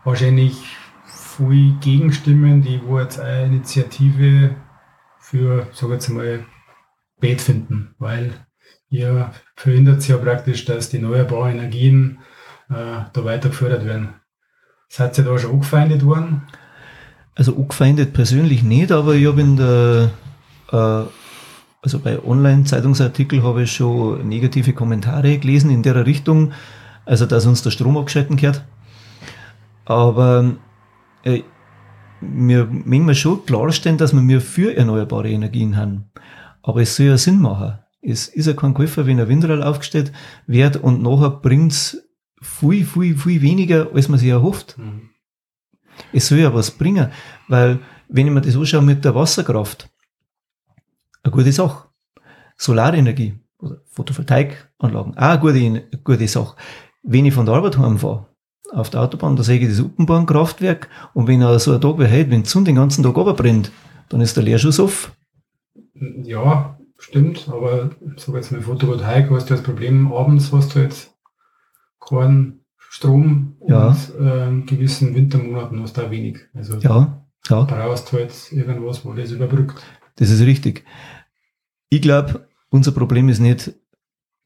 wahrscheinlich 0.03 0.75
viele 1.05 1.73
Gegenstimmen, 1.79 2.61
die 2.61 2.81
wo 2.85 2.99
jetzt 2.99 3.19
eine 3.19 3.45
Initiative 3.45 4.55
für, 5.19 5.67
sag 5.73 5.89
jetzt 5.89 6.09
mal, 6.09 6.45
Bett 7.19 7.41
finden, 7.41 7.95
weil 7.97 8.33
ihr 8.89 9.31
verhindert 9.55 9.99
es 9.99 10.07
ja 10.07 10.17
praktisch, 10.17 10.65
dass 10.65 10.89
die 10.89 10.97
erneuerbaren 10.97 11.57
Energien 11.57 12.19
äh, 12.69 13.03
da 13.11 13.25
weiter 13.25 13.49
gefördert 13.49 13.85
werden. 13.85 14.15
Seid 14.87 15.17
ihr 15.17 15.23
da 15.23 15.37
schon 15.37 15.51
angefeindet 15.51 16.05
worden? 16.05 16.43
Also 17.35 17.55
angefeindet 17.55 18.13
persönlich 18.13 18.63
nicht, 18.63 18.91
aber 18.91 19.13
ich 19.13 19.27
habe 19.27 19.41
in 19.41 19.57
der 19.57 20.11
äh, 20.71 21.05
also 21.85 21.99
bei 21.99 22.21
Online-Zeitungsartikeln 22.21 23.43
habe 23.43 23.63
ich 23.63 23.73
schon 23.73 24.27
negative 24.27 24.73
Kommentare 24.73 25.37
gelesen 25.37 25.69
in 25.69 25.83
der 25.83 26.07
Richtung, 26.07 26.51
also 27.05 27.27
dass 27.27 27.45
uns 27.45 27.61
der 27.61 27.69
Strom 27.69 27.95
abgeschalten 27.95 28.37
gehört. 28.37 28.65
Aber 29.85 30.55
äh, 31.23 31.43
wir 32.21 32.65
müssen 32.65 33.13
schon 33.13 33.45
klarstellen, 33.45 33.99
dass 33.99 34.13
wir 34.13 34.21
mir 34.21 34.41
für 34.41 34.75
erneuerbare 34.75 35.29
Energien 35.29 35.77
haben. 35.77 36.05
Aber 36.63 36.81
es 36.81 36.95
soll 36.95 37.05
ja 37.05 37.17
Sinn 37.19 37.39
machen. 37.39 37.77
Es 38.01 38.27
ist 38.29 38.47
ja 38.47 38.53
kein 38.53 38.73
Käufer, 38.73 39.05
wenn 39.05 39.19
ein 39.19 39.27
Windrad 39.27 39.61
aufgestellt 39.61 40.11
wird 40.47 40.77
und 40.77 41.03
nachher 41.03 41.29
bringt 41.29 41.71
es 41.71 42.03
viel, 42.41 42.83
viel, 42.83 43.15
viel 43.15 43.41
weniger, 43.43 43.89
als 43.93 44.09
man 44.09 44.17
sich 44.17 44.29
erhofft. 44.29 44.75
Mhm. 44.79 45.09
Es 46.13 46.27
soll 46.27 46.39
ja 46.39 46.53
was 46.53 46.71
bringen, 46.71 47.11
weil 47.47 47.79
wenn 48.07 48.27
ich 48.27 48.33
mir 48.33 48.41
das 48.41 48.55
anschaue 48.55 48.81
mit 48.81 49.03
der 49.03 49.15
Wasserkraft, 49.15 49.89
eine 51.23 51.31
gute 51.31 51.51
Sache. 51.51 51.89
Solarenergie 52.57 53.37
oder 53.59 53.81
Photovoltaikanlagen, 53.89 55.17
auch 55.17 55.21
eine 55.21 55.39
gute, 55.39 55.99
gute 56.03 56.27
Sache. 56.27 56.55
Wenn 57.03 57.25
ich 57.25 57.33
von 57.33 57.45
der 57.45 57.55
Arbeit 57.55 57.77
heimfahre, 57.77 58.27
auf 58.71 58.89
der 58.89 59.01
Autobahn, 59.01 59.35
da 59.35 59.43
sehe 59.43 59.59
ich 59.59 59.69
das 59.69 59.79
Uppenbahnkraftwerk 59.79 60.89
und 61.13 61.27
wenn 61.27 61.41
so 61.59 61.73
ein 61.73 61.81
Tag 61.81 61.97
heute, 61.97 62.31
wenn 62.31 62.43
die 62.43 62.49
Sonne 62.49 62.65
den 62.65 62.75
ganzen 62.75 63.03
Tag 63.03 63.15
runterbrennt, 63.15 63.71
dann 64.09 64.21
ist 64.21 64.35
der 64.35 64.43
Leerschuss 64.43 64.79
auf. 64.79 65.11
Ja, 65.93 66.77
stimmt, 66.97 67.47
aber 67.49 67.91
so 68.17 68.35
jetzt 68.35 68.51
mit 68.51 68.63
Photovoltaik 68.63 69.29
hast 69.29 69.49
du 69.49 69.53
das 69.53 69.63
Problem, 69.63 70.11
abends 70.13 70.51
hast 70.51 70.75
du 70.75 70.79
jetzt 70.79 71.13
keinen 71.99 72.64
Strom 72.95 73.57
Ja. 73.67 73.87
und 73.89 74.25
äh, 74.25 74.47
in 74.47 74.65
gewissen 74.65 75.13
Wintermonaten 75.15 75.81
hast 75.81 75.97
du 75.97 76.01
auch 76.05 76.11
wenig. 76.11 76.39
Also 76.53 76.77
Ja, 76.79 77.21
ja. 77.49 77.63
brauchst 77.63 78.13
halt 78.13 78.33
irgendwas, 78.53 79.03
wo 79.03 79.11
das 79.13 79.31
überbrückt. 79.31 79.83
Das 80.15 80.29
ist 80.29 80.39
richtig. 80.41 80.85
Ich 81.89 82.01
glaube, 82.01 82.47
unser 82.69 82.93
Problem 82.93 83.27
ist 83.27 83.39
nicht, 83.39 83.73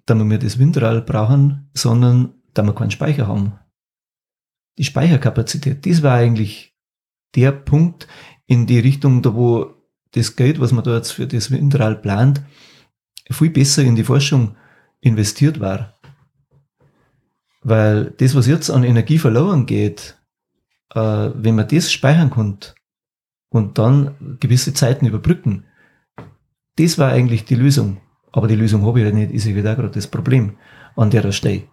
dass 0.07 0.17
wir 0.17 0.25
mehr 0.25 0.39
das 0.39 0.57
Windrad 0.57 1.05
brauchen, 1.05 1.69
sondern 1.75 2.33
dass 2.55 2.65
wir 2.65 2.73
keinen 2.73 2.89
Speicher 2.89 3.27
haben. 3.27 3.53
Die 4.79 4.83
Speicherkapazität, 4.83 5.85
das 5.85 6.01
war 6.01 6.15
eigentlich 6.15 6.75
der 7.35 7.51
Punkt 7.51 8.07
in 8.47 8.65
die 8.65 8.79
Richtung, 8.79 9.21
da 9.21 9.35
wo 9.35 9.75
das 10.13 10.35
Geld, 10.35 10.59
was 10.59 10.71
man 10.71 10.83
da 10.83 10.95
jetzt 10.95 11.11
für 11.11 11.27
das 11.27 11.51
Windrad 11.51 12.01
plant, 12.01 12.41
viel 13.29 13.51
besser 13.51 13.83
in 13.83 13.95
die 13.95 14.03
Forschung 14.03 14.55
investiert 15.01 15.59
war. 15.59 15.98
Weil 17.61 18.13
das, 18.17 18.35
was 18.35 18.47
jetzt 18.47 18.69
an 18.69 18.83
Energie 18.83 19.17
verloren 19.17 19.65
geht, 19.65 20.17
äh, 20.93 21.29
wenn 21.33 21.55
man 21.55 21.67
das 21.67 21.91
speichern 21.91 22.29
konnte 22.29 22.73
und 23.49 23.77
dann 23.77 24.37
gewisse 24.39 24.73
Zeiten 24.73 25.05
überbrücken, 25.05 25.65
das 26.77 26.97
war 26.97 27.11
eigentlich 27.11 27.45
die 27.45 27.55
Lösung. 27.55 27.97
Aber 28.31 28.47
die 28.47 28.55
Lösung 28.55 28.85
habe 28.85 28.99
ich 28.99 29.05
halt 29.05 29.15
nicht, 29.15 29.31
ist 29.31 29.45
ja 29.45 29.55
wieder 29.55 29.75
gerade 29.75 29.91
das 29.91 30.07
Problem 30.07 30.57
an 30.95 31.09
der 31.09 31.31
Stelle. 31.31 31.63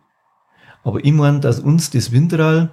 Aber 0.83 1.05
ich 1.05 1.13
meine, 1.13 1.41
dass 1.41 1.61
uns 1.61 1.91
das 1.91 2.13
Windrad 2.13 2.71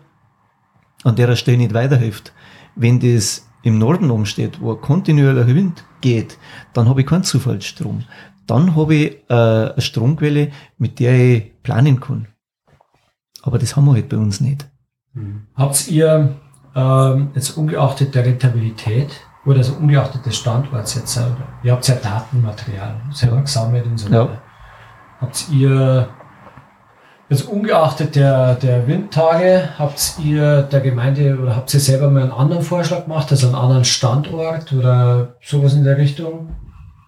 an 1.04 1.16
der 1.16 1.36
Stelle 1.36 1.58
nicht 1.58 1.74
weiterhilft. 1.74 2.34
Wenn 2.76 3.00
das 3.00 3.48
im 3.64 3.78
Norden 3.78 4.12
umsteht, 4.12 4.62
wo 4.62 4.76
kontinuierlicher 4.76 5.56
Wind 5.56 5.84
geht, 6.02 6.38
dann 6.74 6.88
habe 6.88 7.02
ich 7.02 7.08
keinen 7.08 7.24
Zufallsstrom. 7.24 8.04
Dann 8.46 8.76
habe 8.76 8.96
ich 8.96 9.16
äh, 9.30 9.34
eine 9.34 9.82
Stromquelle, 9.82 10.52
mit 10.78 11.00
der 11.00 11.16
ich 11.16 11.64
planen 11.64 12.00
kann. 12.00 12.28
Aber 13.44 13.60
das 13.60 13.76
haben 13.76 13.86
wir 13.86 13.94
halt 13.94 14.10
bei 14.10 14.18
uns 14.18 14.42
nicht. 14.42 14.66
Habt 15.56 15.88
ihr 15.90 16.30
ähm, 16.76 17.30
jetzt 17.36 17.56
ungeachtet 17.56 18.16
der 18.16 18.26
Rentabilität 18.26 19.12
oder 19.46 19.58
also 19.60 19.74
ungeachtet 19.74 20.26
des 20.26 20.36
Standorts 20.38 20.96
jetzt, 20.96 21.18
oder 21.18 21.38
ihr 21.62 21.74
habt 21.74 21.88
ja 21.88 21.96
Datenmaterial 21.96 22.96
selber 23.12 23.42
gesammelt 23.42 23.86
und 23.86 23.98
so 24.00 24.10
Ja. 24.10 24.22
weiter. 24.24 24.42
Habt 25.22 25.46
ihr 25.52 26.08
jetzt 27.30 27.48
ungeachtet 27.48 28.16
der, 28.16 28.56
der 28.56 28.88
Windtage, 28.88 29.70
habt 29.78 30.18
ihr 30.24 30.64
der 30.64 30.82
Gemeinde 30.82 31.38
oder 31.40 31.56
habt 31.56 31.74
ihr 31.74 31.80
selber 31.80 32.10
mal 32.10 32.24
einen 32.24 32.32
anderen 32.32 32.64
Vorschlag 32.64 33.04
gemacht, 33.04 33.30
also 33.32 33.48
einen 33.48 33.56
anderen 33.56 33.86
Standort 33.86 34.74
oder 34.74 35.36
sowas 35.44 35.74
in 35.74 35.84
der 35.84 35.98
Richtung? 35.98 36.56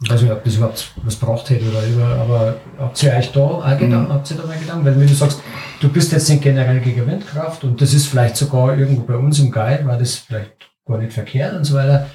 Ich 0.06 0.12
weiß 0.12 0.22
nicht, 0.22 0.32
ob 0.32 0.44
das 0.44 0.56
überhaupt 0.56 0.92
was 1.04 1.16
braucht 1.16 1.50
hätte 1.50 1.68
oder 1.68 1.84
über, 1.88 2.06
aber 2.06 2.56
habt 2.78 3.02
ihr 3.02 3.12
euch 3.12 3.32
da 3.32 3.40
auch 3.40 3.78
Gedanken, 3.78 4.14
habt 4.14 4.30
ihr 4.30 4.38
da 4.38 4.46
mal 4.46 4.56
Gedanken? 4.58 4.86
Weil 4.86 5.00
wenn 5.00 5.08
du 5.08 5.14
sagst, 5.16 5.42
du 5.82 5.90
bist 5.90 6.12
jetzt 6.12 6.30
nicht 6.30 6.44
generell 6.44 6.80
gegen 6.80 7.08
Windkraft 7.08 7.64
und 7.64 7.82
das 7.82 7.92
ist 7.94 8.06
vielleicht 8.06 8.38
sogar 8.38 8.78
irgendwo 8.78 9.02
bei 9.02 9.16
uns 9.16 9.40
im 9.40 9.52
Guide, 9.52 9.84
war 9.86 9.98
das 9.98 10.16
vielleicht 10.16 10.52
gar 10.86 11.00
nicht 11.00 11.12
verkehrt 11.12 11.56
und 11.56 11.64
so 11.64 11.74
weiter, 11.74 12.06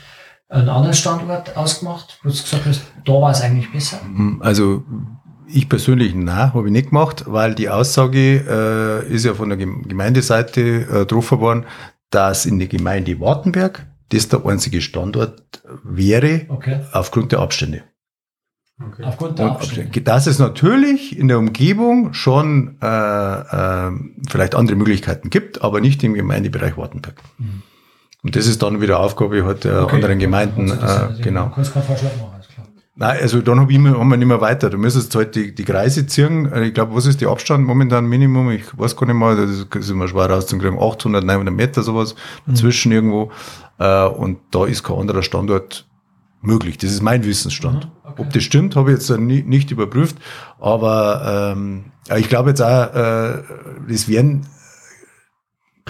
einen 0.49 0.69
anderen 0.69 0.95
Standort 0.95 1.57
ausgemacht, 1.57 2.19
wo 2.23 2.29
du 2.29 2.35
gesagt 2.35 2.65
hast, 2.65 2.83
da 3.05 3.13
war 3.13 3.33
es 3.33 3.41
eigentlich 3.41 3.73
besser. 3.73 3.99
Also 4.39 4.85
ich 5.49 5.69
persönlich, 5.69 6.15
nein, 6.15 6.55
habe 6.55 6.69
ich 6.69 6.73
nicht 6.73 6.91
gemacht, 6.91 7.25
weil 7.27 7.57
die 7.57 7.69
Aussage 7.69 9.03
äh, 9.09 9.13
ist 9.13 9.25
ja 9.25 9.35
von 9.35 9.49
der 9.49 9.59
Gem- 9.59 9.83
Gemeindeseite 9.89 10.61
äh, 10.61 10.85
getroffen 11.01 11.41
worden, 11.41 11.67
dass 12.11 12.47
in 12.47 12.61
der 12.61 12.69
Gemeinde 12.69 13.19
Wartenberg 13.19 13.85
das 14.11 14.29
der 14.29 14.45
einzige 14.47 14.81
Standort 14.81 15.63
wäre 15.85 16.43
Okay. 16.49 16.81
aufgrund 16.93 17.33
der 17.33 17.41
Abstände. 17.41 17.83
Okay. 18.83 19.03
Aufgrund 19.05 19.39
der 19.39 19.47
Abstände. 19.53 20.01
dass 20.01 20.27
es 20.27 20.39
natürlich 20.39 21.19
in 21.19 21.29
der 21.29 21.39
Umgebung 21.39 22.15
schon 22.15 22.79
äh, 22.81 22.87
äh, 22.87 23.91
vielleicht 24.29 24.55
andere 24.55 24.77
Möglichkeiten 24.77 25.29
gibt, 25.29 25.63
aber 25.63 25.81
nicht 25.81 26.03
im 26.03 26.15
Gemeindebereich 26.15 26.77
Wartenberg. 26.79 27.17
Und 28.23 28.37
das 28.37 28.47
ist 28.47 28.63
dann 28.63 28.81
wieder 28.81 29.01
Aufgabe 29.01 29.45
halt 29.45 29.65
der 29.65 29.85
Okay. 29.85 29.97
anderen 29.97 30.19
Gemeinden. 30.19 30.69
Äh, 30.71 30.73
also 30.75 31.23
genau. 31.23 31.47
Du 31.49 31.55
kannst 31.57 31.75
keinen 31.75 31.83
Vorschlag 31.85 32.17
machen. 32.17 32.40
Nein, 32.97 33.19
also 33.23 33.41
dann 33.41 33.61
hab 33.61 33.71
ich 33.71 33.77
immer, 33.77 33.99
haben 33.99 34.09
wir 34.11 34.17
nicht 34.17 34.27
mehr 34.29 34.41
weiter. 34.41 34.69
Du 34.69 34.77
müsstest 34.77 35.15
halt 35.15 35.35
die, 35.35 35.55
die 35.55 35.65
Kreise 35.65 36.07
ziehen. 36.07 36.51
Äh, 36.53 36.67
Ich 36.67 36.75
glaube, 36.75 36.95
was 36.95 37.07
ist 37.07 37.21
der 37.21 37.29
Abstand 37.31 37.65
momentan 37.67 38.07
Minimum? 38.07 38.51
Ich 38.51 38.77
weiß 38.77 38.97
gar 38.97 39.07
nicht 39.07 39.15
mal, 39.17 39.37
das 39.37 39.51
ist 39.85 39.91
immer 39.91 40.09
schwer 40.09 40.29
rauszukriegen. 40.29 40.79
800, 40.79 41.25
900 41.25 41.55
Meter 41.55 41.83
sowas 41.83 42.15
dazwischen 42.47 42.93
irgendwo. 42.93 43.31
Äh, 43.79 44.05
Und 44.07 44.39
da 44.51 44.67
ist 44.67 44.83
kein 44.83 44.99
anderer 44.99 45.23
Standort 45.23 45.87
möglich. 46.43 46.79
Das 46.79 46.91
ist 46.91 47.01
mein 47.03 47.25
Wissensstand. 47.25 47.87
Mhm, 47.87 47.91
okay. 48.11 48.23
Ob 48.23 48.33
das 48.33 48.43
stimmt, 48.43 48.77
habe 48.77 48.93
ich 48.93 48.99
jetzt 48.99 49.11
nie, 49.19 49.43
nicht 49.43 49.71
überprüft. 49.71 50.17
Aber 50.59 51.55
ähm, 51.57 51.85
ich 52.17 52.29
glaube 52.29 52.51
jetzt 52.51 52.61
auch, 52.61 52.95
äh, 52.95 53.43
das 53.89 54.09
werden 54.09 54.47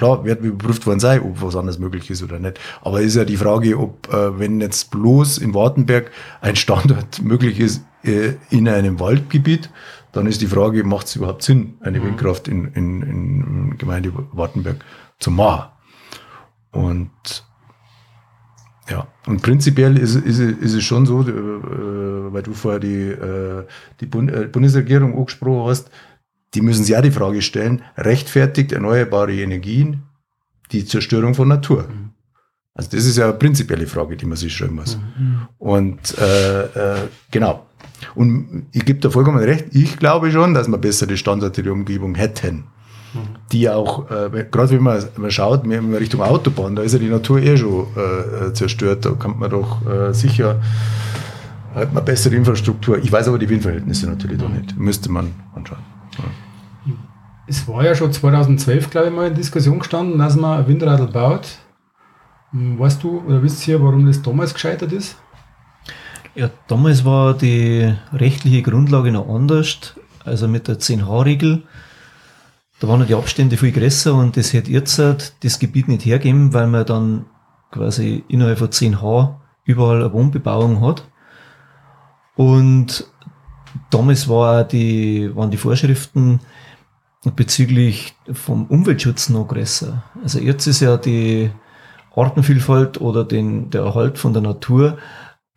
klar, 0.01 0.25
wird 0.25 0.43
überprüft 0.43 0.87
worden 0.87 0.99
sein, 0.99 1.21
ob 1.21 1.43
was 1.43 1.57
anderes 1.57 1.79
möglich 1.79 2.11
ist 2.11 2.23
oder 2.23 2.39
nicht. 2.39 2.59
Aber 2.81 3.03
ist 3.03 3.17
ja 3.17 3.27
die 3.27 3.37
Frage, 3.37 3.79
ob, 3.79 4.13
äh, 4.13 4.39
wenn 4.39 4.61
jetzt 4.61 4.91
bloß 4.91 5.37
in 5.39 5.53
Wartenberg 5.53 6.11
ein 6.41 6.57
Standort 6.57 7.21
möglich 7.23 7.61
ist 7.61 7.85
äh, 8.03 8.33
in 8.49 8.67
einem 8.67 8.99
Waldgebiet, 8.99 9.71
dann 10.13 10.27
ist 10.27 10.41
die 10.41 10.47
Frage, 10.47 10.85
macht 10.85 11.07
es 11.07 11.17
überhaupt 11.17 11.43
Sinn, 11.43 11.75
eine 11.81 12.03
Windkraft 12.03 12.49
in, 12.49 12.73
in, 12.73 13.03
in 13.03 13.79
Gemeinde 13.79 14.13
Wartenberg 14.33 14.83
zu 15.19 15.31
machen? 15.31 15.71
Und 16.73 17.45
ja, 18.89 19.07
und 19.27 19.43
prinzipiell 19.43 19.99
ist, 19.99 20.17
ist, 20.17 20.41
ist 20.41 20.75
es 20.75 20.83
schon 20.83 21.05
so, 21.05 21.21
äh, 21.21 22.33
weil 22.33 22.43
du 22.43 22.55
vorher 22.55 22.81
die, 22.81 23.03
äh, 23.11 23.67
die 24.01 24.07
Bund 24.07 24.33
äh, 24.33 24.47
Bundesregierung 24.47 25.17
angesprochen 25.17 25.69
hast, 25.69 25.91
die 26.55 26.61
müssen 26.61 26.85
sich 26.85 26.97
auch 26.97 27.03
die 27.03 27.11
Frage 27.11 27.43
stellen, 27.43 27.83
rechtfertigt 27.97 28.73
erneuerbare 28.73 29.35
Energien 29.35 30.03
die 30.73 30.85
Zerstörung 30.85 31.35
von 31.35 31.49
Natur? 31.49 31.87
Also 32.75 32.91
das 32.93 33.05
ist 33.05 33.19
ja 33.19 33.25
eine 33.25 33.35
prinzipielle 33.35 33.87
Frage, 33.87 34.17
die 34.17 34.27
man 34.27 34.37
sich 34.37 34.55
stellen 34.55 34.75
muss. 34.75 34.99
Und 35.59 36.17
äh, 36.19 36.63
äh, 36.63 37.09
genau. 37.31 37.67
Und 38.15 38.67
ich 38.73 38.85
gebe 38.85 39.01
da 39.01 39.11
vollkommen 39.11 39.39
recht, 39.39 39.67
ich 39.73 39.99
glaube 39.99 40.31
schon, 40.31 40.55
dass 40.55 40.69
wir 40.69 40.79
bessere 40.79 41.17
Standorte 41.17 41.63
der 41.63 41.73
Umgebung 41.73 42.15
hätten. 42.15 42.65
Die 43.51 43.69
auch, 43.69 44.09
äh, 44.11 44.47
gerade 44.51 44.71
wenn 44.71 44.83
man, 44.83 45.05
man 45.17 45.31
schaut, 45.33 45.65
in 45.65 45.95
Richtung 45.95 46.23
Autobahn, 46.23 46.77
da 46.77 46.83
ist 46.83 46.93
ja 46.93 47.01
die 47.01 47.09
Natur 47.09 47.41
eh 47.41 47.57
schon 47.57 47.89
äh, 47.97 48.47
äh, 48.47 48.53
zerstört. 48.55 49.05
Da 49.05 49.11
kann 49.11 49.37
man 49.37 49.51
doch 49.51 49.85
äh, 49.85 50.15
sicher 50.15 50.61
hat 51.75 51.93
man 51.93 52.05
bessere 52.05 52.35
Infrastruktur. 52.35 52.99
Ich 52.99 53.11
weiß 53.13 53.29
aber 53.29 53.39
die 53.39 53.49
Windverhältnisse 53.49 54.09
natürlich 54.09 54.39
da 54.39 54.49
nicht. 54.49 54.77
Müsste 54.77 55.11
man 55.11 55.33
anschauen. 55.55 55.79
Es 57.47 57.67
war 57.67 57.85
ja 57.85 57.95
schon 57.95 58.13
2012, 58.13 58.91
glaube 58.91 59.09
ich, 59.09 59.13
mal 59.13 59.27
in 59.29 59.35
Diskussion 59.35 59.81
gestanden, 59.81 60.19
dass 60.19 60.37
man 60.37 60.61
ein 60.61 60.69
Windradl 60.69 61.09
baut. 61.09 61.49
Hm, 62.53 62.79
Weißt 62.79 63.03
du 63.03 63.21
oder 63.27 63.43
wisst 63.43 63.67
ihr, 63.67 63.83
warum 63.83 64.07
das 64.07 64.23
damals 64.23 64.55
gescheitert 64.55 64.93
ist? 64.93 65.17
Ja, 66.35 66.49
damals 66.69 67.05
war 67.05 67.35
die 67.35 67.93
rechtliche 68.13 68.63
Grundlage 68.63 69.11
noch 69.11 69.29
anders, 69.29 69.95
also 70.25 70.47
mit 70.47 70.69
der 70.69 70.79
10H-Regel. 70.79 71.65
Da 72.79 72.89
waren 72.89 73.07
die 73.07 73.15
Abstände 73.15 73.57
viel 73.57 73.73
größer 73.73 74.15
und 74.15 74.37
das 74.37 74.53
hätte 74.53 74.71
jetzt 74.71 74.99
das 74.99 75.59
Gebiet 75.59 75.89
nicht 75.89 76.07
hergeben, 76.07 76.55
weil 76.55 76.69
man 76.69 76.87
dann 76.87 77.27
quasi 77.73 78.25
innerhalb 78.29 78.59
von 78.59 78.69
10H 78.69 79.35
überall 79.65 79.97
eine 80.01 80.13
Wohnbebauung 80.13 80.81
hat. 80.81 81.07
Und 82.37 83.10
damals 83.91 84.29
war 84.29 84.65
die, 84.65 85.35
waren 85.35 85.51
die 85.51 85.57
Vorschriften 85.57 86.41
bezüglich 87.37 88.15
vom 88.33 88.67
Umweltschutz 88.67 89.29
noch 89.29 89.49
größer. 89.49 90.03
Also 90.23 90.39
jetzt 90.39 90.67
ist 90.67 90.81
ja 90.81 90.97
die 90.97 91.51
Artenvielfalt 92.15 93.01
oder 93.01 93.25
den, 93.25 93.71
der 93.71 93.83
Erhalt 93.83 94.19
von 94.19 94.33
der 94.33 94.43
Natur 94.43 94.99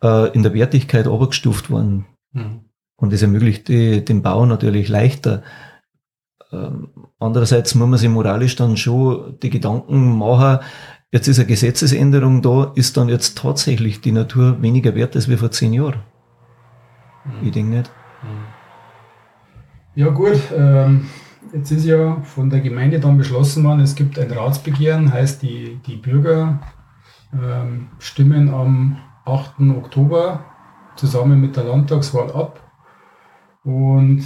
äh, 0.02 0.30
in 0.32 0.42
der 0.42 0.54
Wertigkeit 0.54 1.06
abgestuft 1.06 1.70
worden. 1.70 2.06
Und 2.96 3.12
das 3.12 3.22
ermöglicht 3.22 3.68
die, 3.68 4.04
den 4.04 4.22
Bau 4.22 4.44
natürlich 4.46 4.88
leichter. 4.88 5.42
Ähm, 6.52 6.88
andererseits 7.18 7.74
muss 7.74 7.88
man 7.88 7.98
sich 7.98 8.08
moralisch 8.08 8.56
dann 8.56 8.76
schon 8.76 9.38
die 9.42 9.50
Gedanken 9.50 10.18
machen, 10.18 10.60
jetzt 11.10 11.28
ist 11.28 11.38
eine 11.38 11.46
Gesetzesänderung 11.46 12.42
da, 12.42 12.72
ist 12.74 12.96
dann 12.96 13.08
jetzt 13.08 13.38
tatsächlich 13.38 14.00
die 14.00 14.12
Natur 14.12 14.60
weniger 14.60 14.94
wert 14.94 15.16
als 15.16 15.28
wie 15.28 15.36
vor 15.36 15.50
zehn 15.50 15.72
Jahren? 15.72 16.02
Ich 17.42 17.52
denke 17.52 17.76
nicht. 17.76 17.90
Ja 19.94 20.08
gut, 20.08 20.40
ähm, 20.56 21.06
jetzt 21.52 21.70
ist 21.70 21.84
ja 21.84 22.20
von 22.22 22.50
der 22.50 22.60
Gemeinde 22.60 22.98
dann 23.00 23.16
beschlossen 23.18 23.64
worden, 23.64 23.80
es 23.80 23.94
gibt 23.94 24.18
ein 24.18 24.30
Ratsbegehren, 24.30 25.12
heißt 25.12 25.42
die, 25.42 25.78
die 25.86 25.96
Bürger 25.96 26.60
ähm, 27.32 27.88
stimmen 27.98 28.48
am 28.52 28.96
8. 29.24 29.60
Oktober 29.76 30.44
zusammen 30.96 31.40
mit 31.40 31.56
der 31.56 31.64
Landtagswahl 31.64 32.30
ab. 32.32 32.60
Und 33.62 34.24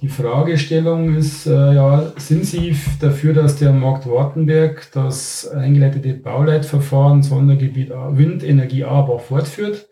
die 0.00 0.08
Fragestellung 0.08 1.14
ist, 1.14 1.46
äh, 1.46 1.74
ja, 1.74 2.12
sind 2.16 2.44
Sie 2.44 2.76
dafür, 3.00 3.32
dass 3.32 3.56
der 3.56 3.72
Markt 3.72 4.06
Wartenberg 4.06 4.90
das 4.92 5.48
eingeleitete 5.48 6.14
Bauleitverfahren 6.14 7.22
Sondergebiet 7.22 7.92
A- 7.92 8.16
Windenergie 8.16 8.84
Aabach 8.84 9.20
fortführt? 9.20 9.88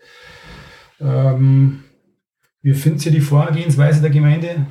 Ähm, 1.01 1.85
Wie 2.63 2.75
findet 2.75 3.07
ihr 3.07 3.13
die 3.13 3.21
Vorgehensweise 3.21 4.01
der 4.03 4.11
Gemeinde? 4.11 4.67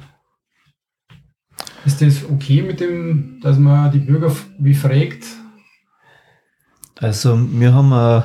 Ist 1.86 2.02
das 2.02 2.24
okay 2.24 2.62
mit 2.62 2.80
dem, 2.80 3.40
dass 3.42 3.60
man 3.60 3.92
die 3.92 4.00
Bürger 4.00 4.34
wie 4.58 4.74
fragt? 4.74 5.26
Also 6.98 7.38
wir 7.38 7.74
haben 7.74 7.92
äh, 7.92 8.24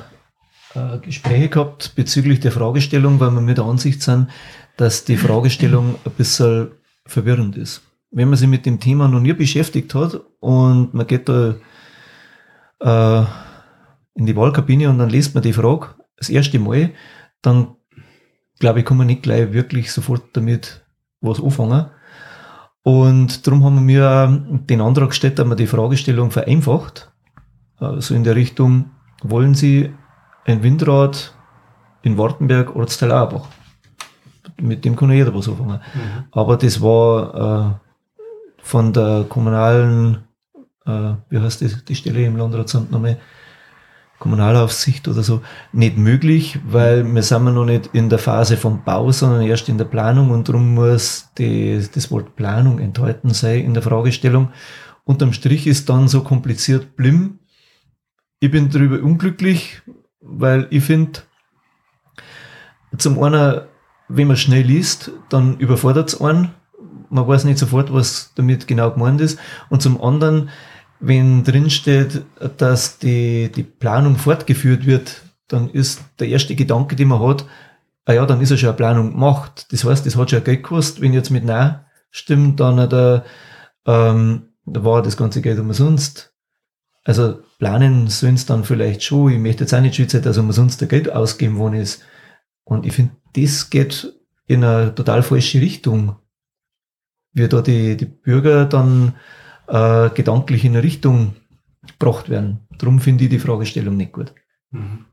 äh, 0.78 0.98
Gespräche 1.00 1.48
gehabt 1.48 1.94
bezüglich 1.96 2.38
der 2.38 2.52
Fragestellung, 2.52 3.18
weil 3.18 3.32
wir 3.32 3.40
mit 3.40 3.58
der 3.58 3.64
Ansicht 3.64 4.02
sind, 4.02 4.28
dass 4.76 5.04
die 5.04 5.16
Fragestellung 5.16 5.96
ein 6.04 6.12
bisschen 6.12 6.68
verwirrend 7.04 7.56
ist. 7.56 7.82
Wenn 8.10 8.28
man 8.28 8.38
sich 8.38 8.48
mit 8.48 8.64
dem 8.64 8.78
Thema 8.78 9.08
noch 9.08 9.20
nie 9.20 9.32
beschäftigt 9.32 9.94
hat 9.94 10.20
und 10.40 10.94
man 10.94 11.06
geht 11.06 11.28
da 11.28 11.56
äh, 12.80 13.26
in 14.14 14.26
die 14.26 14.36
Wahlkabine 14.36 14.88
und 14.88 14.98
dann 14.98 15.10
liest 15.10 15.34
man 15.34 15.42
die 15.42 15.52
Frage 15.52 15.88
das 16.16 16.28
erste 16.28 16.58
Mal, 16.58 16.90
dann 17.42 17.74
glaube 18.60 18.80
ich, 18.80 18.84
kann 18.84 18.96
man 18.96 19.08
nicht 19.08 19.22
gleich 19.22 19.52
wirklich 19.52 19.92
sofort 19.92 20.24
damit 20.34 20.84
was 21.20 21.42
anfangen. 21.42 21.90
Und 22.82 23.46
darum 23.46 23.64
haben 23.64 23.86
wir 23.86 24.42
den 24.68 24.80
Antrag 24.80 25.10
gestellt, 25.10 25.38
dass 25.38 25.46
man 25.46 25.56
die 25.56 25.66
Fragestellung 25.66 26.30
vereinfacht. 26.30 27.10
Also 27.76 28.14
in 28.14 28.24
der 28.24 28.34
Richtung, 28.34 28.90
wollen 29.22 29.54
Sie 29.54 29.92
ein 30.46 30.62
Windrad 30.62 31.34
in 32.02 32.16
Wartenberg, 32.16 32.74
Ortsteil 32.74 33.12
Auerbach? 33.12 33.46
Mit 34.60 34.84
dem 34.84 34.96
kann 34.96 35.12
jeder 35.12 35.34
was 35.34 35.48
anfangen. 35.48 35.80
Mhm. 35.94 36.24
Aber 36.32 36.56
das 36.56 36.80
war 36.80 37.78
äh, 37.78 37.88
von 38.62 38.92
der 38.92 39.26
kommunalen, 39.28 40.24
äh, 40.86 41.12
wie 41.28 41.38
heißt 41.38 41.60
die, 41.60 41.84
die 41.84 41.94
Stelle 41.94 42.24
im 42.24 42.36
Landratsamt 42.36 42.90
nochmal, 42.90 43.18
Kommunalaufsicht 44.18 45.06
oder 45.06 45.22
so 45.22 45.42
nicht 45.72 45.96
möglich, 45.96 46.58
weil 46.66 47.04
wir 47.04 47.22
sind 47.22 47.44
noch 47.44 47.64
nicht 47.64 47.90
in 47.92 48.08
der 48.08 48.18
Phase 48.18 48.56
vom 48.56 48.82
Bau, 48.82 49.12
sondern 49.12 49.42
erst 49.42 49.68
in 49.68 49.78
der 49.78 49.84
Planung 49.84 50.30
und 50.30 50.48
darum 50.48 50.74
muss 50.74 51.28
die, 51.38 51.80
das 51.94 52.10
Wort 52.10 52.34
Planung 52.34 52.80
enthalten 52.80 53.32
sein 53.32 53.64
in 53.64 53.74
der 53.74 53.82
Fragestellung. 53.82 54.50
Unterm 55.04 55.32
Strich 55.32 55.66
ist 55.66 55.88
dann 55.88 56.08
so 56.08 56.22
kompliziert 56.22 56.96
blim. 56.96 57.38
Ich 58.40 58.50
bin 58.50 58.70
darüber 58.70 59.02
unglücklich, 59.02 59.82
weil 60.20 60.66
ich 60.70 60.84
finde, 60.84 61.20
zum 62.96 63.22
einen, 63.22 63.62
wenn 64.08 64.28
man 64.28 64.36
schnell 64.36 64.62
liest, 64.62 65.12
dann 65.28 65.58
überfordert 65.58 66.08
es 66.08 66.20
einen. 66.20 66.54
Man 67.10 67.26
weiß 67.26 67.44
nicht 67.44 67.58
sofort, 67.58 67.92
was 67.92 68.32
damit 68.34 68.66
genau 68.66 68.90
gemeint 68.90 69.20
ist. 69.20 69.38
Und 69.70 69.82
zum 69.82 70.00
anderen, 70.00 70.50
wenn 71.00 71.44
drin 71.44 71.70
steht, 71.70 72.22
dass 72.56 72.98
die, 72.98 73.50
die 73.52 73.62
Planung 73.62 74.16
fortgeführt 74.16 74.86
wird, 74.86 75.22
dann 75.46 75.70
ist 75.70 76.02
der 76.18 76.28
erste 76.28 76.54
Gedanke, 76.54 76.96
den 76.96 77.08
man 77.08 77.20
hat, 77.20 77.46
ah 78.04 78.12
ja, 78.12 78.26
dann 78.26 78.40
ist 78.40 78.50
ja 78.50 78.56
schon 78.56 78.70
eine 78.70 78.76
Planung 78.76 79.12
gemacht. 79.12 79.66
Das 79.70 79.84
heißt, 79.84 80.06
das 80.06 80.16
hat 80.16 80.30
schon 80.30 80.44
Geld 80.44 80.62
gekostet. 80.62 81.02
Wenn 81.02 81.12
jetzt 81.12 81.30
mit 81.30 81.44
Nein 81.44 81.80
stimmt, 82.10 82.58
dann 82.60 82.88
der, 82.88 83.24
ähm, 83.86 84.48
da 84.64 84.84
war 84.84 85.02
das 85.02 85.16
ganze 85.16 85.42
Geld 85.42 85.58
umsonst. 85.58 86.34
Also 87.04 87.40
planen 87.58 88.08
sollen 88.08 88.34
es 88.34 88.46
dann 88.46 88.64
vielleicht 88.64 89.02
schon. 89.02 89.32
Ich 89.32 89.38
möchte 89.38 89.64
jetzt 89.64 89.74
auch 89.74 89.80
nicht 89.80 89.94
schützen, 89.94 90.22
dass 90.22 90.38
umsonst 90.38 90.80
der 90.80 90.88
Geld 90.88 91.10
ausgeben 91.10 91.58
worden 91.58 91.74
ist. 91.74 92.02
Und 92.64 92.84
ich 92.84 92.92
finde, 92.94 93.12
das 93.34 93.70
geht 93.70 94.12
in 94.46 94.64
eine 94.64 94.94
total 94.94 95.22
falsche 95.22 95.60
Richtung. 95.60 96.16
Wie 97.32 97.48
da 97.48 97.62
die, 97.62 97.96
die 97.96 98.06
Bürger 98.06 98.64
dann 98.64 99.14
äh, 99.68 100.10
gedanklich 100.10 100.64
in 100.64 100.72
eine 100.72 100.82
Richtung 100.82 101.36
gebracht 101.86 102.28
werden. 102.28 102.66
Darum 102.78 103.00
finde 103.00 103.24
ich 103.24 103.30
die 103.30 103.38
Fragestellung 103.38 103.96
nicht 103.96 104.12
gut. 104.12 104.34
Mhm. 104.70 105.04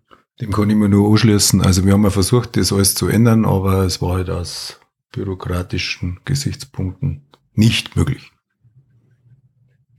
Dem 0.42 0.52
kann 0.52 0.70
ich 0.70 0.76
mir 0.76 0.90
nur 0.90 1.10
anschließen. 1.12 1.62
Also 1.62 1.86
wir 1.86 1.94
haben 1.94 2.04
ja 2.04 2.10
versucht, 2.10 2.58
das 2.58 2.74
alles 2.74 2.96
zu 2.96 3.08
ändern, 3.08 3.46
aber 3.46 3.84
es 3.84 4.02
war 4.02 4.16
halt 4.16 4.30
aus 4.30 4.80
bürokratischen 5.12 6.20
Gesichtspunkten 6.26 7.26
nicht 7.54 7.96
möglich. 7.96 8.32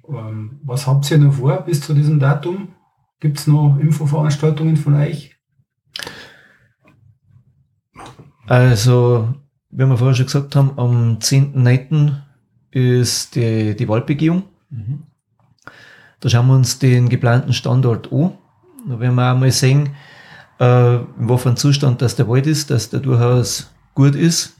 Ähm, 0.08 0.60
was 0.62 0.86
habt 0.86 1.10
ihr 1.10 1.18
noch 1.18 1.34
vor 1.34 1.62
bis 1.62 1.80
zu 1.80 1.94
diesem 1.94 2.20
Datum? 2.20 2.74
Gibt 3.18 3.38
es 3.38 3.46
noch 3.46 3.78
Infoveranstaltungen 3.78 4.76
von 4.76 4.94
euch? 4.94 5.36
Also, 8.46 9.34
wie 9.70 9.86
wir 9.86 9.96
vorher 9.96 10.14
schon 10.14 10.26
gesagt 10.26 10.54
haben, 10.54 10.78
am 10.78 11.18
10.9 11.18 12.25
ist 12.76 13.36
die, 13.36 13.74
die 13.74 13.88
Waldbegehung. 13.88 14.42
Mhm. 14.68 15.04
Da 16.20 16.28
schauen 16.28 16.48
wir 16.48 16.54
uns 16.54 16.78
den 16.78 17.08
geplanten 17.08 17.54
Standort 17.54 18.12
an. 18.12 18.36
Da 18.86 19.00
werden 19.00 19.14
wir 19.14 19.32
auch 19.32 19.38
mal 19.38 19.50
sehen, 19.50 19.96
äh, 20.60 20.96
in 20.96 21.28
welchem 21.28 21.56
Zustand 21.56 22.02
das 22.02 22.16
der 22.16 22.28
Wald 22.28 22.46
ist, 22.46 22.70
dass 22.70 22.90
der 22.90 23.00
durchaus 23.00 23.72
gut 23.94 24.14
ist. 24.14 24.58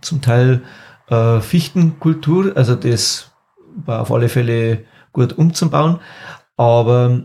Zum 0.00 0.22
Teil 0.22 0.62
äh, 1.08 1.40
Fichtenkultur, 1.40 2.56
also 2.56 2.76
das 2.76 3.32
war 3.84 4.00
auf 4.02 4.12
alle 4.12 4.28
Fälle 4.28 4.84
gut 5.12 5.32
umzubauen. 5.32 5.98
Aber 6.56 7.24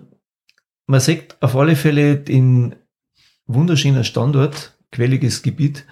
man 0.88 1.00
sieht 1.00 1.38
auf 1.40 1.56
alle 1.56 1.76
Fälle 1.76 2.18
den 2.18 2.76
wunderschönen 3.46 4.04
Standort, 4.04 4.76
quelliges 4.92 5.44
Gebiet. 5.44 5.86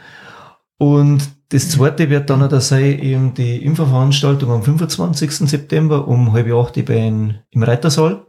Und 0.77 1.21
das 1.53 1.69
zweite 1.69 2.09
wird 2.09 2.31
dann 2.31 2.39
noch 2.39 2.61
sein, 2.61 2.97
eben 2.99 3.35
die 3.35 3.63
Infoveranstaltung 3.63 4.49
am 4.49 4.63
25. 4.63 5.31
September 5.47 6.07
um 6.07 6.33
halb 6.33 6.51
acht 6.51 6.77
im 6.77 7.43
Reitersaal. 7.53 8.25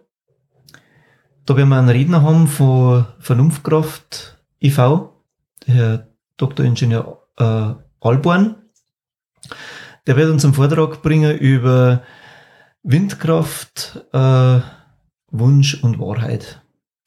Da 1.47 1.57
werden 1.57 1.71
wir 1.71 1.79
einen 1.79 1.89
Redner 1.89 2.21
haben 2.21 2.47
von 2.47 3.07
Vernunftkraft 3.21 4.45
e.V., 4.61 5.23
der 5.67 5.75
Herr 5.75 6.09
Dr. 6.37 6.67
Ingenieur 6.67 7.27
äh, 7.39 7.73
Alborn. 8.01 8.57
Der 10.07 10.17
wird 10.17 10.31
uns 10.31 10.45
einen 10.45 10.53
Vortrag 10.53 11.01
bringen 11.01 11.39
über 11.39 12.03
Windkraft, 12.83 14.05
äh, 14.13 14.61
Wunsch 15.31 15.83
und 15.83 15.99
Wahrheit, 15.99 16.61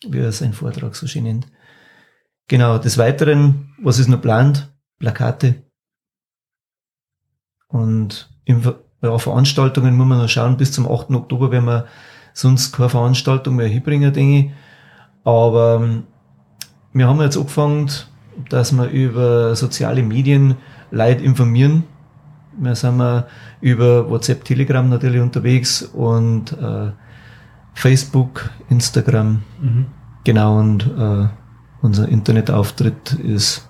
wie 0.08 0.18
er 0.18 0.32
seinen 0.32 0.54
Vortrag 0.54 0.96
so 0.96 1.06
schön 1.06 1.24
nennt. 1.26 1.48
Genau, 2.48 2.80
des 2.80 2.98
Weiteren, 2.98 3.76
was 3.80 4.00
ist 4.00 4.08
noch 4.08 4.18
geplant? 4.18 4.74
Plakate, 4.98 5.67
und 7.68 8.30
in 8.46 8.62
ja, 9.02 9.18
Veranstaltungen 9.18 9.96
muss 9.96 10.08
man 10.08 10.20
noch 10.20 10.30
schauen, 10.30 10.58
bis 10.58 10.72
zum 10.72 10.90
8. 10.92 11.12
Oktober 11.12 11.52
werden 11.52 11.66
wir 11.66 11.86
sonst 12.34 12.72
keine 12.72 12.90
Veranstaltung 12.90 13.56
mehr 13.56 13.68
hinbringen, 13.68 14.14
denke 14.14 14.38
ich. 14.40 14.52
Aber 15.24 15.80
ähm, 15.82 16.04
wir 16.94 17.08
haben 17.08 17.22
jetzt 17.22 17.38
angefangen, 17.38 17.90
dass 18.50 18.72
wir 18.72 18.90
über 18.90 19.56
soziale 19.56 20.04
Medien 20.04 20.56
Leute 20.92 21.24
informieren. 21.24 21.84
Wir 22.60 22.76
sind 22.76 22.98
wir 22.98 23.28
über 23.62 24.10
WhatsApp, 24.10 24.46
Telegram 24.46 24.88
natürlich 24.88 25.22
unterwegs 25.22 25.82
und 25.82 26.54
äh, 26.54 26.92
Facebook, 27.74 28.50
Instagram. 28.70 29.44
Mhm. 29.62 29.86
Genau, 30.24 30.60
und 30.60 30.88
äh, 30.98 31.28
unser 31.82 32.08
Internetauftritt 32.10 33.14
ist 33.14 33.68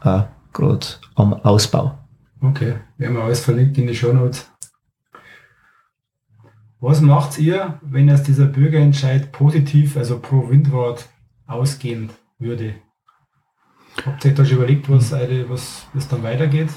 auch 0.00 0.26
gerade 0.52 0.86
am 1.16 1.34
Ausbau. 1.34 1.99
Okay, 2.42 2.76
wir 2.96 3.08
haben 3.08 3.18
alles 3.18 3.44
verlinkt 3.44 3.76
in 3.76 3.86
die 3.86 3.94
Show 3.94 4.12
Notes. 4.14 4.50
Was 6.80 7.02
macht 7.02 7.38
ihr, 7.38 7.78
wenn 7.82 8.08
es 8.08 8.22
dieser 8.22 8.46
Bürgerentscheid 8.46 9.30
positiv, 9.32 9.98
also 9.98 10.18
pro 10.18 10.48
Windrad, 10.48 11.06
ausgehen 11.46 12.08
würde? 12.38 12.76
Habt 14.06 14.24
ihr 14.24 14.30
euch 14.30 14.36
da 14.36 14.44
schon 14.46 14.56
überlegt, 14.56 14.88
was, 14.88 15.12
was, 15.12 15.86
was 15.92 16.08
dann 16.08 16.22
weitergeht? 16.22 16.70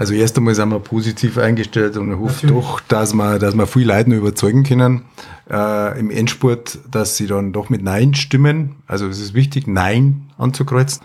Also 0.00 0.14
erst 0.14 0.38
einmal 0.38 0.54
sind 0.54 0.70
wir 0.70 0.80
positiv 0.80 1.36
eingestellt 1.36 1.98
und 1.98 2.10
ich 2.10 2.18
hoffe 2.18 2.46
doch, 2.46 2.80
dass 2.80 3.12
wir, 3.12 3.38
dass 3.38 3.54
wir 3.54 3.66
viele 3.66 3.92
Leute 3.92 4.14
überzeugen 4.14 4.62
können 4.62 5.02
äh, 5.50 6.00
im 6.00 6.10
Endspurt, 6.10 6.78
dass 6.90 7.18
sie 7.18 7.26
dann 7.26 7.52
doch 7.52 7.68
mit 7.68 7.82
Nein 7.82 8.14
stimmen. 8.14 8.76
Also 8.86 9.06
es 9.08 9.20
ist 9.20 9.34
wichtig, 9.34 9.66
Nein 9.66 10.30
anzukreuzen. 10.38 11.02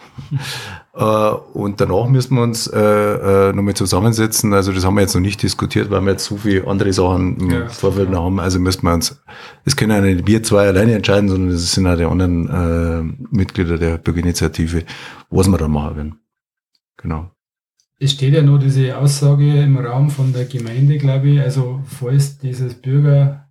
äh, 0.93 1.04
und 1.04 1.82
danach 1.82 2.08
müssen 2.08 2.36
wir 2.36 2.43
uns 2.43 2.68
äh, 2.68 2.80
äh, 2.80 3.52
nochmal 3.52 3.74
zusammensetzen. 3.74 4.54
Also 4.54 4.72
das 4.72 4.86
haben 4.86 4.96
wir 4.96 5.02
jetzt 5.02 5.14
noch 5.14 5.20
nicht 5.20 5.43
diskutiert, 5.43 5.91
weil 5.91 6.00
wir 6.00 6.12
jetzt 6.12 6.24
so 6.24 6.38
viele 6.38 6.66
andere 6.66 6.93
Sachen 6.93 7.38
im 7.38 7.52
ja, 7.52 7.68
Vorfeld 7.68 8.10
noch 8.10 8.24
haben. 8.24 8.39
Also 8.39 8.60
müssen 8.60 8.84
wir 8.84 8.93
uns, 8.93 9.22
das 9.66 9.76
können 9.76 9.91
ja 9.91 10.00
nicht 10.00 10.26
wir 10.26 10.41
zwei 10.41 10.68
alleine 10.68 10.93
entscheiden, 10.93 11.28
sondern 11.28 11.50
das 11.50 11.70
sind 11.70 11.86
auch 11.86 11.98
die 11.98 12.06
anderen 12.06 12.48
äh, 12.48 13.36
Mitglieder 13.36 13.78
der 13.78 13.98
Bürgerinitiative, 13.98 14.86
was 15.30 15.50
wir 15.50 15.58
da 15.58 15.68
machen 15.68 15.96
werden. 15.98 16.20
Genau 16.96 17.35
es 18.00 18.12
steht 18.12 18.34
ja 18.34 18.41
nur 18.41 18.60
diese 18.60 18.98
Aussage 18.98 19.62
im 19.62 19.78
Raum 19.78 20.10
von 20.10 20.34
der 20.34 20.46
Gemeinde, 20.46 20.98
glaube 20.98 21.30
ich. 21.30 21.41
Also 21.41 21.82
falls 21.86 22.38
dieses 22.38 22.76
Bürger 22.76 23.48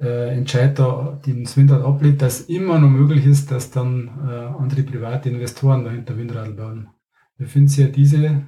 äh, 0.00 0.42
da 0.44 1.20
den 1.24 1.46
Windrad 1.46 1.84
ablehnt, 1.84 2.22
dass 2.22 2.42
immer 2.42 2.78
noch 2.78 2.90
möglich 2.90 3.26
ist, 3.26 3.50
dass 3.50 3.70
dann 3.70 4.08
äh, 4.28 4.60
andere 4.60 4.82
private 4.82 5.28
Investoren 5.28 5.84
dahinter 5.84 6.16
Windradl 6.16 6.52
bauen. 6.52 6.88
Wie 7.36 7.46
finden 7.46 7.68
Sie 7.68 7.82
ja 7.82 7.88
diese? 7.88 8.42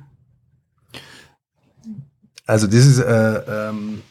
Also 2.46 2.66
das 2.66 2.86
ist 2.86 2.98
äh, 2.98 3.68
ähm, 3.68 4.02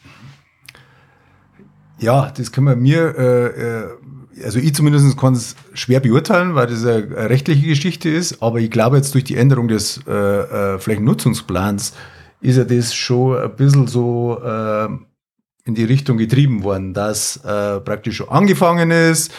ja, 1.98 2.30
das 2.30 2.50
können 2.50 2.66
wir 2.68 2.76
mir 2.76 3.14
äh, 3.18 3.46
äh 3.46 3.99
also 4.44 4.58
ich 4.58 4.74
zumindest 4.74 5.16
kann 5.16 5.34
es 5.34 5.56
schwer 5.74 6.00
beurteilen, 6.00 6.54
weil 6.54 6.66
das 6.66 6.84
eine 6.84 7.28
rechtliche 7.28 7.66
Geschichte 7.66 8.08
ist, 8.08 8.42
aber 8.42 8.58
ich 8.58 8.70
glaube 8.70 8.96
jetzt 8.96 9.14
durch 9.14 9.24
die 9.24 9.36
Änderung 9.36 9.68
des 9.68 10.00
äh, 10.06 10.12
äh, 10.12 10.78
Flächennutzungsplans 10.78 11.92
ist 12.40 12.56
ja 12.56 12.64
das 12.64 12.94
schon 12.94 13.38
ein 13.38 13.54
bisschen 13.56 13.86
so 13.86 14.40
äh, 14.42 14.88
in 15.64 15.74
die 15.74 15.84
Richtung 15.84 16.16
getrieben 16.16 16.62
worden, 16.62 16.94
dass 16.94 17.36
äh, 17.44 17.80
praktisch 17.80 18.16
schon 18.16 18.28
angefangen 18.28 18.90
ist, 18.90 19.32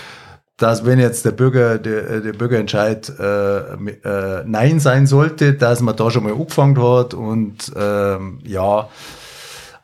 dass 0.58 0.86
wenn 0.86 1.00
jetzt 1.00 1.26
der 1.26 1.32
Bürger, 1.32 1.80
der, 1.80 2.22
der 2.22 2.34
Bürgerentscheid 2.34 3.12
äh, 3.20 3.60
äh, 3.60 4.44
Nein 4.46 4.80
sein 4.80 5.08
sollte, 5.08 5.54
dass 5.54 5.82
man 5.82 5.96
da 5.96 6.12
schon 6.12 6.24
mal 6.24 6.34
angefangen 6.34 6.82
hat 6.82 7.14
und 7.14 7.72
ähm, 7.76 8.40
ja, 8.44 8.88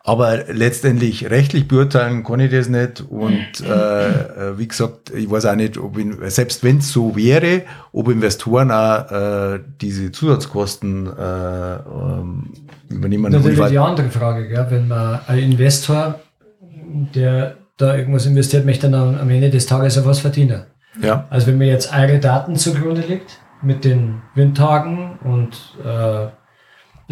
aber 0.08 0.46
letztendlich 0.54 1.30
rechtlich 1.30 1.68
beurteilen 1.68 2.24
kann 2.24 2.40
ich 2.40 2.50
das 2.50 2.70
nicht. 2.70 3.02
Und 3.10 3.60
äh, 3.60 4.52
äh, 4.52 4.58
wie 4.58 4.66
gesagt, 4.66 5.10
ich 5.14 5.30
weiß 5.30 5.46
auch 5.48 5.56
nicht, 5.56 5.78
ob 5.78 5.98
in, 5.98 6.18
selbst 6.30 6.64
wenn 6.64 6.78
es 6.78 6.94
so 6.94 7.18
wäre, 7.18 7.64
ob 7.92 8.08
Investoren 8.08 8.72
auch 8.72 9.12
äh, 9.12 9.60
diese 9.82 10.14
Zusatzkosten 10.14 11.08
äh, 11.08 11.76
ähm, 11.76 12.54
übernehmen. 12.88 13.34
Natürlich 13.34 13.60
die 13.68 13.78
andere 13.78 14.10
Frage, 14.10 14.48
gell? 14.48 14.66
wenn 14.70 14.88
man 14.88 15.20
ein 15.28 15.40
Investor, 15.40 16.22
der 17.14 17.58
da 17.76 17.98
irgendwas 17.98 18.26
investiert, 18.28 18.66
möchte 18.66 18.90
dann 18.90 19.20
am 19.20 19.30
Ende 19.30 19.50
des 19.50 19.66
Tages 19.66 19.98
auch 19.98 20.06
was 20.06 20.20
verdienen. 20.20 20.68
Ja. 21.02 21.28
Also 21.30 21.48
wenn 21.48 21.58
mir 21.58 21.68
jetzt 21.68 21.94
eure 21.94 22.20
Daten 22.20 22.56
zugrunde 22.56 23.02
liegt 23.02 23.40
mit 23.62 23.84
den 23.84 24.22
Windtagen 24.36 25.20
und 25.26 25.76
äh, 25.86 26.28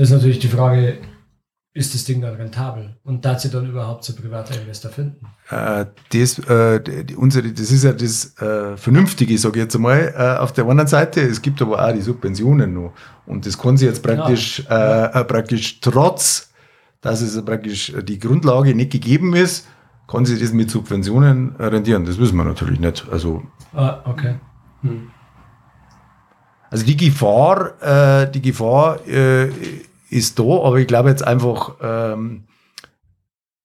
ist 0.02 0.12
natürlich 0.12 0.40
die 0.40 0.48
Frage, 0.48 1.00
ist 1.76 1.94
das 1.94 2.06
Ding 2.06 2.22
dann 2.22 2.36
rentabel? 2.36 2.96
Und 3.04 3.26
darf 3.26 3.40
sie 3.42 3.50
dann 3.50 3.68
überhaupt 3.68 4.06
zu 4.06 4.16
privater 4.16 4.60
Investor 4.60 4.90
finden? 4.90 5.28
Äh, 5.50 5.86
das, 6.14 6.40
äh, 6.40 6.80
die, 6.80 7.16
unsere, 7.16 7.52
das 7.52 7.70
ist 7.70 7.84
ja 7.84 7.92
das 7.92 8.34
äh, 8.42 8.78
Vernünftige, 8.78 9.38
sage 9.38 9.60
ich 9.60 9.64
jetzt 9.66 9.76
einmal, 9.76 10.14
äh, 10.18 10.40
auf 10.40 10.54
der 10.54 10.66
anderen 10.66 10.88
Seite. 10.88 11.20
Es 11.20 11.42
gibt 11.42 11.62
aber 11.62 11.86
auch 11.86 11.92
die 11.92 12.02
Subventionen 12.02 12.74
noch. 12.74 12.94
Und 13.26 13.46
das 13.46 13.58
kann 13.58 13.76
sie 13.76 13.88
jetzt 13.88 14.02
praktisch, 14.02 14.64
ja. 14.70 15.08
äh, 15.08 15.26
praktisch 15.26 15.82
trotz, 15.82 16.50
dass 17.02 17.20
es 17.20 17.44
praktisch 17.44 17.94
die 18.04 18.20
Grundlage 18.20 18.74
nicht 18.74 18.94
gegeben 18.94 19.36
ist, 19.36 19.68
kann 20.08 20.24
sie 20.24 20.40
das 20.40 20.54
mit 20.54 20.72
Subventionen 20.72 21.58
rendieren. 21.58 22.06
Das 22.06 22.18
wissen 22.18 22.38
wir 22.38 22.46
natürlich 22.46 22.80
nicht. 22.80 23.06
Also, 23.12 23.44
ah, 23.74 24.00
okay. 24.06 24.36
Hm. 24.82 25.10
Also 26.70 26.86
die 26.86 26.96
Gefahr, 26.96 27.82
äh, 27.82 28.32
die 28.32 28.42
Gefahr 28.42 29.06
äh, 29.08 29.50
ist 30.16 30.40
da, 30.40 30.44
aber 30.44 30.78
ich 30.78 30.88
glaube 30.88 31.10
jetzt 31.10 31.26
einfach, 31.26 31.76
ähm, 31.82 32.46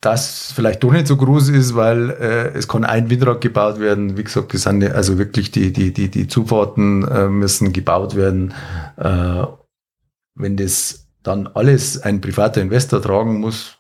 dass 0.01 0.53
vielleicht 0.53 0.83
doch 0.83 0.93
nicht 0.93 1.07
so 1.07 1.17
groß 1.17 1.51
ist, 1.51 1.75
weil 1.75 2.11
äh, 2.11 2.49
es 2.57 2.69
kann 2.69 2.85
ein 2.85 3.11
Windrad 3.11 3.41
gebaut 3.41 3.79
werden. 3.79 4.17
Wie 4.17 4.25
gesagt, 4.25 4.55
das 4.55 4.63
sind 4.63 4.83
also 4.83 5.19
wirklich 5.19 5.51
die, 5.51 5.73
die, 5.73 5.93
die, 5.93 6.09
die 6.11 6.27
Zufahrten 6.27 7.07
äh, 7.07 7.29
müssen 7.29 7.73
gebaut 7.73 8.17
werden. 8.17 8.55
Äh, 8.97 9.45
wenn 10.35 10.57
das 10.57 11.07
dann 11.23 11.47
alles 11.49 12.01
ein 12.01 12.23
privater 12.23 12.63
Investor 12.63 13.03
tragen 13.03 13.41
muss, 13.41 13.77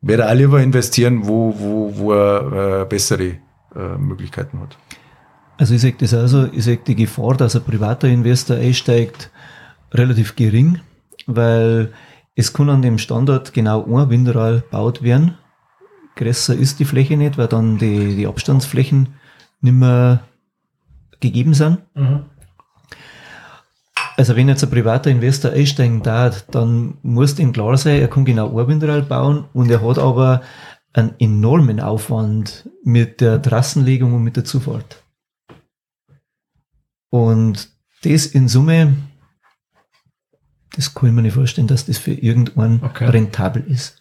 wäre 0.00 0.22
er 0.22 0.34
lieber 0.34 0.62
investieren, 0.62 1.26
wo, 1.26 1.54
wo, 1.58 1.92
wo 1.96 2.12
er 2.14 2.82
äh, 2.82 2.84
bessere 2.86 3.36
äh, 3.76 3.98
Möglichkeiten 3.98 4.60
hat. 4.60 4.78
Also 5.58 5.74
ich 5.74 5.82
sage 5.82 5.96
das 5.98 6.14
also, 6.14 6.48
ich 6.50 6.64
sage 6.64 6.80
die 6.86 6.94
Gefahr, 6.94 7.36
dass 7.36 7.56
ein 7.56 7.64
privater 7.64 8.08
Investor 8.08 8.56
einsteigt, 8.56 9.30
relativ 9.92 10.34
gering 10.34 10.80
weil 11.28 11.92
es 12.34 12.52
kann 12.52 12.70
an 12.70 12.82
dem 12.82 12.98
Standort 12.98 13.52
genau 13.52 13.84
ein 13.84 14.10
Windrad 14.10 14.64
gebaut 14.64 15.02
werden. 15.02 15.36
Größer 16.16 16.56
ist 16.56 16.80
die 16.80 16.84
Fläche 16.84 17.16
nicht, 17.16 17.38
weil 17.38 17.46
dann 17.46 17.78
die, 17.78 18.16
die 18.16 18.26
Abstandsflächen 18.26 19.14
nicht 19.60 19.74
mehr 19.74 20.24
gegeben 21.20 21.54
sind. 21.54 21.78
Mhm. 21.94 22.24
Also 24.16 24.34
wenn 24.34 24.48
jetzt 24.48 24.64
ein 24.64 24.70
privater 24.70 25.10
Investor 25.10 25.52
einsteigen 25.52 26.02
darf, 26.02 26.42
dann 26.50 26.98
muss 27.02 27.38
ihm 27.38 27.52
klar 27.52 27.76
sein, 27.76 28.00
er 28.00 28.08
kann 28.08 28.24
genau 28.24 28.58
ein 28.58 28.66
Windrad 28.66 29.08
bauen 29.08 29.44
und 29.52 29.70
er 29.70 29.86
hat 29.86 29.98
aber 29.98 30.42
einen 30.92 31.14
enormen 31.18 31.78
Aufwand 31.78 32.68
mit 32.82 33.20
der 33.20 33.40
Trassenlegung 33.40 34.14
und 34.14 34.24
mit 34.24 34.36
der 34.36 34.44
Zufahrt. 34.44 35.04
Und 37.10 37.68
das 38.02 38.26
in 38.26 38.48
Summe 38.48 38.96
das 40.78 40.94
kann 40.94 41.08
ich 41.08 41.14
mir 41.14 41.22
nicht 41.22 41.34
vorstellen, 41.34 41.66
dass 41.66 41.86
das 41.86 41.98
für 41.98 42.12
irgendwann 42.12 42.80
okay. 42.84 43.06
rentabel 43.06 43.64
ist. 43.66 44.00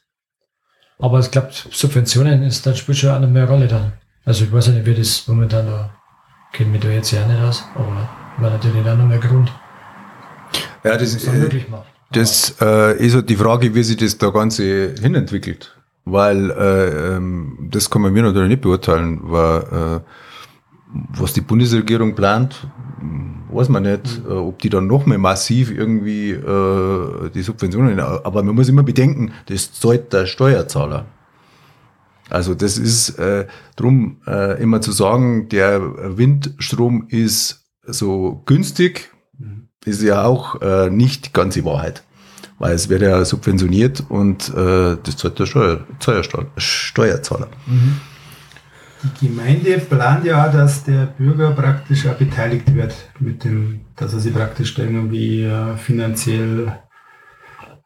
Aber 1.00 1.20
ich 1.20 1.32
glaube, 1.32 1.50
Subventionen 1.52 2.44
ist 2.44 2.68
dann 2.68 2.76
spielt 2.76 3.00
schon 3.00 3.10
eine 3.10 3.26
mehr 3.26 3.50
Rolle 3.50 3.68
dann. 3.68 3.94
Also 4.26 4.46
ich 4.46 4.52
weiß 4.52 4.68
nicht, 4.68 4.86
wie 4.86 4.94
das 4.94 5.28
momentan 5.28 5.66
da 5.66 5.90
kenne 6.54 6.70
mich 6.70 6.82
da 6.82 6.90
jetzt 6.90 7.10
ja 7.10 7.26
nicht 7.26 7.42
aus, 7.42 7.64
aber 7.74 8.08
war 8.38 8.52
natürlich 8.52 8.84
dann 8.84 9.00
noch 9.00 9.08
mehr 9.08 9.18
Grund. 9.18 9.52
Ja, 10.84 10.98
das, 10.98 11.16
ist 11.16 11.28
äh, 11.28 11.66
das 12.12 12.56
äh, 12.62 13.04
ist 13.04 13.16
halt 13.16 13.28
die 13.28 13.36
Frage, 13.36 13.74
wie 13.74 13.82
sich 13.82 13.98
das 13.98 14.20
da 14.20 14.30
Ganze 14.30 14.94
hinentwickelt. 15.02 15.76
Weil 16.06 16.52
äh, 16.52 17.16
ähm, 17.16 17.70
das 17.72 17.90
kann 17.90 18.04
man 18.04 18.14
mir 18.14 18.22
natürlich 18.22 18.50
nicht 18.50 18.62
beurteilen, 18.62 19.20
weil 19.24 19.62
äh, 19.62 20.00
was 21.18 21.34
die 21.34 21.42
Bundesregierung 21.42 22.14
plant, 22.14 22.68
weiß 23.52 23.70
man 23.70 23.84
nicht, 23.84 24.24
mhm. 24.24 24.32
ob 24.32 24.60
die 24.60 24.70
dann 24.70 24.88
noch 24.88 25.06
mehr 25.06 25.18
massiv 25.18 25.72
irgendwie 25.72 26.32
äh, 26.32 27.30
die 27.34 27.42
Subventionen, 27.42 28.00
aber 28.00 28.44
man 28.44 28.56
muss 28.56 28.70
immer 28.70 28.84
bedenken, 28.84 29.32
das 29.48 29.74
zahlt 29.74 30.14
der 30.14 30.26
Steuerzahler. 30.26 31.06
Also 32.30 32.56
das 32.56 32.78
ist 32.78 33.18
äh, 33.20 33.48
drum 33.76 34.18
äh, 34.28 34.62
immer 34.62 34.82
zu 34.82 34.92
sagen, 34.92 35.50
der 35.50 36.18
Windstrom 36.18 37.08
ist 37.10 37.66
so 37.86 38.44
günstig, 38.46 39.12
mhm. 39.38 39.70
ist 39.86 40.02
ja 40.02 40.26
auch 40.26 40.62
äh, 40.62 40.90
nicht 40.90 41.34
ganz 41.34 41.54
die 41.54 41.66
Wahrheit. 41.66 42.04
Weil 42.60 42.74
es 42.74 42.90
wird 42.90 43.04
ja 43.04 43.24
subventioniert 43.24 44.04
und 44.10 44.50
äh, 44.50 44.98
das 45.02 45.18
zahlt 45.18 45.40
der 45.40 45.46
Steuer, 45.46 45.86
Steuerzahler. 46.58 47.48
Mhm. 47.68 47.98
Die 49.04 49.28
Gemeinde 49.28 49.78
plant 49.78 50.26
ja 50.26 50.48
auch, 50.48 50.52
dass 50.52 50.84
der 50.84 51.06
Bürger 51.06 51.52
praktisch 51.52 52.08
auch 52.08 52.16
beteiligt 52.16 52.74
wird 52.74 52.96
mit 53.20 53.44
dem, 53.44 53.82
dass 53.96 54.14
er 54.14 54.20
sich 54.20 54.34
praktisch 54.34 54.78
irgendwie 54.78 55.44
äh, 55.44 55.78
finanziell 55.78 56.74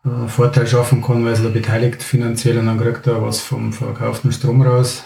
äh, 0.05 0.27
Vorteil 0.27 0.67
schaffen 0.67 1.01
kann, 1.01 1.25
weil 1.25 1.33
er 1.33 1.43
da 1.43 1.49
beteiligt 1.49 2.01
finanziell 2.01 2.57
und 2.57 2.67
dann 2.67 2.79
kriegt 2.79 3.07
er 3.07 3.21
was 3.21 3.41
vom 3.41 3.73
verkauften 3.73 4.31
Strom 4.31 4.61
raus. 4.61 5.03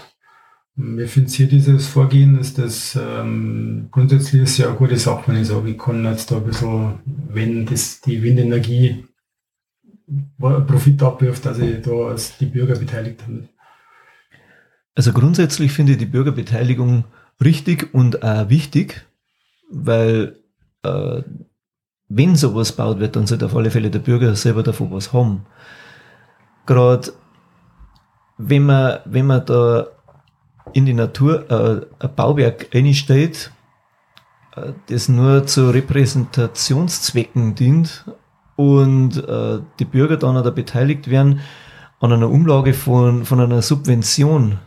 Wie 0.75 1.07
findet 1.07 1.39
ihr 1.39 1.47
dieses 1.47 1.87
Vorgehen? 1.87 2.37
Ist 2.37 2.57
das 2.57 2.99
ähm, 3.01 3.87
grundsätzlich 3.91 4.43
ist 4.43 4.57
ja 4.57 4.67
eine 4.67 4.75
gute 4.75 4.97
Sache, 4.97 5.23
wenn 5.27 5.41
ich 5.41 5.47
sage, 5.47 5.69
ich 5.69 5.77
kann 5.77 6.03
jetzt 6.03 6.31
da 6.31 6.37
ein 6.37 6.43
bisschen, 6.43 6.99
wenn 7.29 7.65
das 7.65 8.01
die 8.01 8.21
Windenergie 8.21 9.05
Profit 10.37 11.01
abwirft, 11.01 11.45
dass 11.45 11.59
ich 11.59 11.81
da 11.81 12.09
als 12.09 12.37
die 12.37 12.45
Bürger 12.45 12.75
beteiligt 12.75 13.23
habe. 13.23 13.47
Also 14.95 15.11
grundsätzlich 15.11 15.73
finde 15.73 15.93
ich 15.93 15.97
die 15.97 16.05
Bürgerbeteiligung 16.05 17.03
richtig 17.43 17.93
und 17.93 18.23
auch 18.23 18.49
wichtig, 18.49 19.05
weil 19.69 20.39
äh, 20.83 21.21
wenn 22.07 22.35
sowas 22.35 22.71
baut 22.71 22.99
wird, 22.99 23.15
dann 23.15 23.27
sollte 23.27 23.45
auf 23.45 23.55
alle 23.55 23.71
Fälle 23.71 23.89
der 23.89 23.99
Bürger 23.99 24.35
selber 24.35 24.63
davon 24.63 24.91
was 24.91 25.11
haben. 25.11 25.45
Gerade 26.65 27.11
wenn 28.37 28.65
man, 28.65 28.99
wenn 29.05 29.27
man 29.27 29.45
da 29.45 29.87
in 30.73 30.85
die 30.85 30.93
Natur 30.93 31.49
äh, 31.49 31.85
ein 31.99 32.15
Bauwerk 32.15 32.73
einsteht, 32.73 33.51
äh, 34.55 34.73
das 34.87 35.09
nur 35.09 35.45
zu 35.45 35.69
Repräsentationszwecken 35.69 37.55
dient 37.55 38.05
und 38.55 39.17
äh, 39.17 39.59
die 39.79 39.85
Bürger 39.85 40.17
dann 40.17 40.41
da 40.43 40.49
beteiligt 40.49 41.09
werden 41.09 41.41
an 41.99 42.11
einer 42.11 42.29
Umlage 42.29 42.73
von, 42.73 43.25
von 43.25 43.39
einer 43.39 43.61
Subvention, 43.61 44.59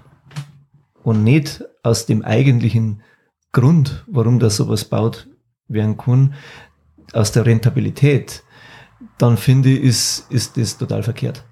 und 1.09 1.25
nicht 1.25 1.65
aus 1.83 2.05
dem 2.05 2.23
eigentlichen 2.23 3.01
Grund, 3.53 4.05
warum 4.09 4.39
das 4.39 4.59
sowas 4.59 4.85
baut 4.85 5.27
werden 5.67 5.97
kann, 5.97 6.35
aus 7.15 7.33
der 7.33 7.47
Rentabilität, 7.47 8.43
dann 9.17 9.39
finde 9.39 9.71
ich, 9.71 9.81
ist, 9.81 10.31
ist 10.31 10.59
das 10.59 10.77
total 10.77 11.03
verkehrt. 11.03 11.47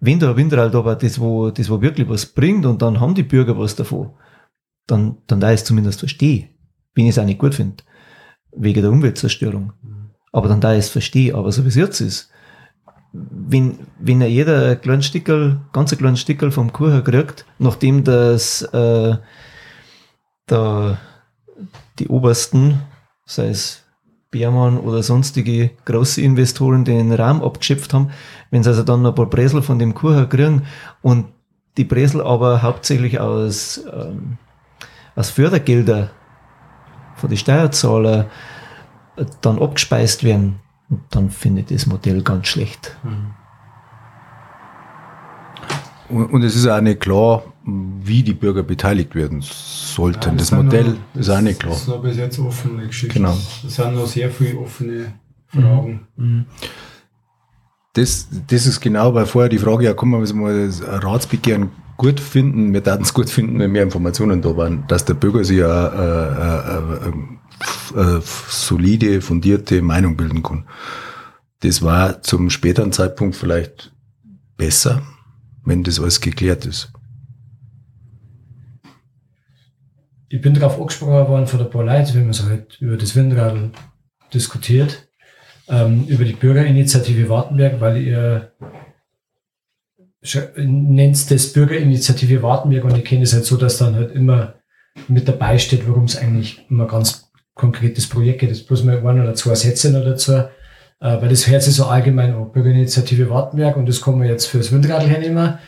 Wenn 0.00 0.18
der 0.18 0.34
Windrad 0.34 0.74
aber 0.74 0.96
das, 0.96 1.20
wo, 1.20 1.50
das, 1.50 1.68
wo 1.68 1.82
wirklich 1.82 2.08
was 2.08 2.24
bringt 2.24 2.64
und 2.64 2.80
dann 2.80 3.00
haben 3.00 3.14
die 3.14 3.22
Bürger 3.22 3.58
was 3.58 3.76
davon, 3.76 4.14
dann, 4.86 5.18
dann 5.26 5.40
da 5.40 5.52
es 5.52 5.64
zumindest 5.64 6.00
verstehe, 6.00 6.48
wenn 6.94 7.04
ich 7.04 7.10
es 7.10 7.18
auch 7.18 7.26
nicht 7.26 7.38
gut 7.38 7.54
finde, 7.54 7.84
wegen 8.56 8.80
der 8.80 8.92
Umweltzerstörung. 8.92 9.74
Aber 10.32 10.48
dann 10.48 10.62
da 10.62 10.74
es 10.74 10.88
verstehe, 10.88 11.34
aber 11.34 11.52
so 11.52 11.64
wie 11.64 11.68
es 11.68 11.74
jetzt 11.74 12.00
ist, 12.00 12.29
wenn, 13.12 13.78
wenn 13.98 14.20
jeder 14.20 14.70
ein 14.70 14.80
kleines 14.80 15.06
Stickel, 15.06 15.60
ganz 15.72 15.92
ein 15.92 15.98
kleines 15.98 16.20
Stickel 16.20 16.50
vom 16.50 16.72
Kuchen 16.72 17.04
kriegt, 17.04 17.44
nachdem 17.58 18.04
das 18.04 18.62
äh, 18.62 19.16
da 20.46 20.98
die 21.98 22.08
obersten, 22.08 22.80
sei 23.24 23.48
es 23.48 23.84
Bärmann 24.30 24.78
oder 24.78 25.02
sonstige 25.02 25.70
große 25.84 26.20
Investoren 26.20 26.84
den 26.84 27.12
Raum 27.12 27.42
abgeschöpft 27.42 27.92
haben, 27.92 28.10
wenn 28.50 28.62
sie 28.62 28.70
also 28.70 28.84
dann 28.84 29.04
ein 29.04 29.14
paar 29.14 29.26
Bresel 29.26 29.62
von 29.62 29.78
dem 29.78 29.94
Kuchen 29.94 30.28
kriegen 30.28 30.62
und 31.02 31.26
die 31.76 31.84
Bresel 31.84 32.20
aber 32.20 32.62
hauptsächlich 32.62 33.18
aus 33.18 33.84
ähm, 33.92 34.38
aus 35.16 35.30
Fördergelder 35.30 36.10
von 37.16 37.28
den 37.28 37.38
Steuerzahlern 37.38 38.26
dann 39.40 39.60
abgespeist 39.60 40.24
werden, 40.24 40.60
dann 41.10 41.30
finde 41.30 41.60
ich 41.62 41.66
das 41.68 41.86
Modell 41.86 42.22
ganz 42.22 42.46
schlecht. 42.48 42.96
Und, 46.08 46.26
und 46.26 46.42
es 46.42 46.56
ist 46.56 46.66
auch 46.66 46.80
nicht 46.80 47.00
klar, 47.00 47.44
wie 47.64 48.22
die 48.22 48.32
Bürger 48.34 48.62
beteiligt 48.62 49.14
werden 49.14 49.40
sollten. 49.42 50.30
Ja, 50.30 50.34
das, 50.36 50.48
sind 50.48 50.64
Modell 50.64 50.84
noch- 51.14 51.20
ist 51.20 51.30
auch 51.30 51.40
nicht 51.40 51.60
klar. 51.60 51.72
Das 51.72 51.82
ist 51.82 51.88
noch 51.88 52.02
bis 52.02 52.16
jetzt 52.16 52.38
offene 52.38 52.86
Geschichte. 52.86 53.14
Genau. 53.14 53.36
Das 53.62 53.74
sind 53.74 53.94
noch 53.94 54.06
sehr 54.06 54.30
viele 54.30 54.58
offene 54.58 55.12
Fragen. 55.46 56.46
Das, 57.92 58.28
das 58.48 58.66
ist 58.66 58.80
genau, 58.80 59.14
weil 59.14 59.26
vorher 59.26 59.48
die 59.48 59.58
Frage 59.58 59.84
ja, 59.84 59.94
kann 59.94 60.08
man 60.08 60.22
mal 60.36 60.66
das 60.66 60.82
Ratsbegehren 60.84 61.70
gut 61.96 62.18
finden? 62.18 62.72
Wir 62.72 62.84
würden 62.86 63.02
es 63.02 63.12
gut 63.12 63.28
finden, 63.28 63.58
wenn 63.58 63.72
mehr 63.72 63.82
Informationen 63.82 64.40
da 64.42 64.56
waren, 64.56 64.84
dass 64.88 65.04
der 65.04 65.14
Bürger 65.14 65.44
sich 65.44 65.62
eine, 65.62 65.92
eine, 65.92 67.00
eine, 67.02 67.28
eine 67.94 68.22
solide, 68.22 69.20
fundierte 69.20 69.82
Meinung 69.82 70.16
bilden 70.16 70.42
kann. 70.42 70.66
Das 71.60 71.82
war 71.82 72.22
zum 72.22 72.50
späteren 72.50 72.92
Zeitpunkt 72.92 73.36
vielleicht 73.36 73.92
besser, 74.56 75.02
wenn 75.64 75.84
das 75.84 76.00
alles 76.00 76.20
geklärt 76.20 76.66
ist. 76.66 76.92
Ich 80.28 80.40
bin 80.40 80.54
darauf 80.54 80.78
angesprochen 80.78 81.28
worden 81.28 81.46
von 81.46 81.58
der 81.58 81.84
Leuten, 81.84 82.14
wenn 82.14 82.24
man 82.24 82.32
so 82.32 82.44
halt 82.44 82.80
über 82.80 82.96
das 82.96 83.16
Windrad 83.16 83.70
diskutiert, 84.32 85.08
ähm, 85.68 86.06
über 86.06 86.24
die 86.24 86.34
Bürgerinitiative 86.34 87.28
Wartenberg, 87.28 87.80
weil 87.80 87.96
ihr 87.96 88.52
nennt 90.56 91.30
das 91.30 91.52
Bürgerinitiative 91.52 92.42
Wartenberg 92.42 92.84
und 92.84 92.96
ich 92.96 93.04
kenne 93.04 93.22
es 93.22 93.32
halt 93.32 93.44
so, 93.44 93.56
dass 93.56 93.78
dann 93.78 93.94
halt 93.94 94.12
immer 94.12 94.54
mit 95.08 95.26
dabei 95.26 95.58
steht, 95.58 95.88
worum 95.88 96.04
es 96.04 96.16
eigentlich 96.16 96.66
immer 96.70 96.86
ganz 96.86 97.29
konkretes 97.60 98.08
Projekt 98.08 98.40
geht. 98.40 98.50
Das 98.50 98.62
bloß 98.62 98.84
mal 98.84 99.06
ein 99.06 99.20
oder 99.20 99.34
zwei 99.34 99.54
Sätze 99.54 99.92
noch 99.92 100.04
dazu, 100.04 100.32
äh, 100.32 100.48
weil 100.98 101.28
das 101.28 101.46
hört 101.46 101.62
sich 101.62 101.74
so 101.74 101.84
allgemein 101.84 102.34
an. 102.34 102.50
Bürgerinitiative 102.50 103.28
Wartenberg 103.30 103.76
und 103.76 103.88
das 103.88 104.00
kann 104.00 104.18
man 104.18 104.26
jetzt 104.26 104.46
fürs 104.46 104.72
Windradl 104.72 105.06
hernehmen. 105.06 105.58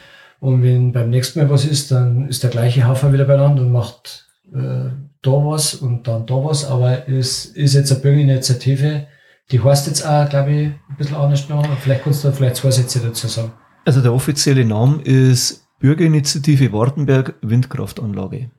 Und 0.40 0.62
wenn 0.62 0.92
beim 0.92 1.10
nächsten 1.10 1.38
Mal 1.38 1.50
was 1.50 1.64
ist, 1.64 1.92
dann 1.92 2.28
ist 2.28 2.42
der 2.42 2.50
gleiche 2.50 2.88
Haufen 2.88 3.12
wieder 3.12 3.26
beieinander 3.26 3.62
und 3.62 3.70
macht 3.70 4.26
äh, 4.52 4.90
da 5.22 5.30
was 5.30 5.74
und 5.74 6.08
dann 6.08 6.26
da 6.26 6.34
was. 6.34 6.64
Aber 6.64 7.08
es 7.08 7.44
ist 7.44 7.74
jetzt 7.74 7.92
eine 7.92 8.00
Bürgerinitiative, 8.00 9.06
die 9.50 9.62
heißt 9.62 9.86
jetzt 9.86 10.04
auch, 10.04 10.28
glaube 10.28 10.50
ich, 10.50 10.66
ein 10.66 10.96
bisschen 10.96 11.16
anders 11.16 11.48
noch. 11.48 11.64
Vielleicht 11.78 12.04
kannst 12.04 12.24
du 12.24 12.28
da 12.28 12.34
vielleicht 12.34 12.56
zwei 12.56 12.70
Sätze 12.70 13.00
dazu 13.00 13.28
sagen. 13.28 13.52
Also 13.84 14.00
der 14.00 14.12
offizielle 14.12 14.64
Name 14.64 15.02
ist 15.02 15.66
Bürgerinitiative 15.78 16.72
Wartenberg 16.72 17.34
Windkraftanlage. 17.42 18.50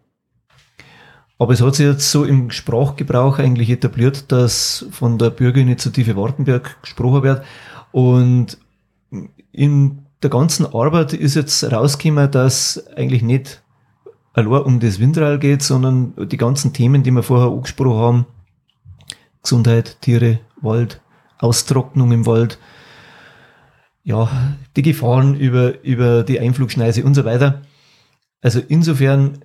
Aber 1.43 1.51
es 1.51 1.61
hat 1.61 1.75
sich 1.75 1.85
jetzt 1.85 2.09
so 2.09 2.23
im 2.23 2.51
Sprachgebrauch 2.51 3.37
eigentlich 3.37 3.69
etabliert, 3.69 4.31
dass 4.31 4.85
von 4.91 5.17
der 5.17 5.29
Bürgerinitiative 5.29 6.15
Wartenberg 6.15 6.81
gesprochen 6.81 7.21
wird. 7.21 7.43
Und 7.91 8.57
in 9.51 10.05
der 10.21 10.29
ganzen 10.29 10.65
Arbeit 10.73 11.11
ist 11.11 11.35
jetzt 11.35 11.69
rausgekommen, 11.69 12.31
dass 12.31 12.87
eigentlich 12.95 13.23
nicht 13.23 13.61
allein 14.31 14.61
um 14.61 14.79
das 14.79 15.01
Windrad 15.01 15.41
geht, 15.41 15.63
sondern 15.63 16.13
die 16.29 16.37
ganzen 16.37 16.71
Themen, 16.71 17.03
die 17.03 17.11
wir 17.11 17.23
vorher 17.23 17.51
angesprochen 17.51 17.99
haben, 17.99 18.25
Gesundheit, 19.41 19.97
Tiere, 19.99 20.39
Wald, 20.61 21.01
Austrocknung 21.39 22.13
im 22.13 22.25
Wald, 22.25 22.57
ja, 24.05 24.29
die 24.77 24.81
Gefahren 24.81 25.35
über, 25.35 25.83
über 25.83 26.23
die 26.23 26.39
Einflugschneise 26.39 27.03
und 27.03 27.15
so 27.15 27.25
weiter. 27.25 27.63
Also 28.41 28.61
insofern, 28.65 29.43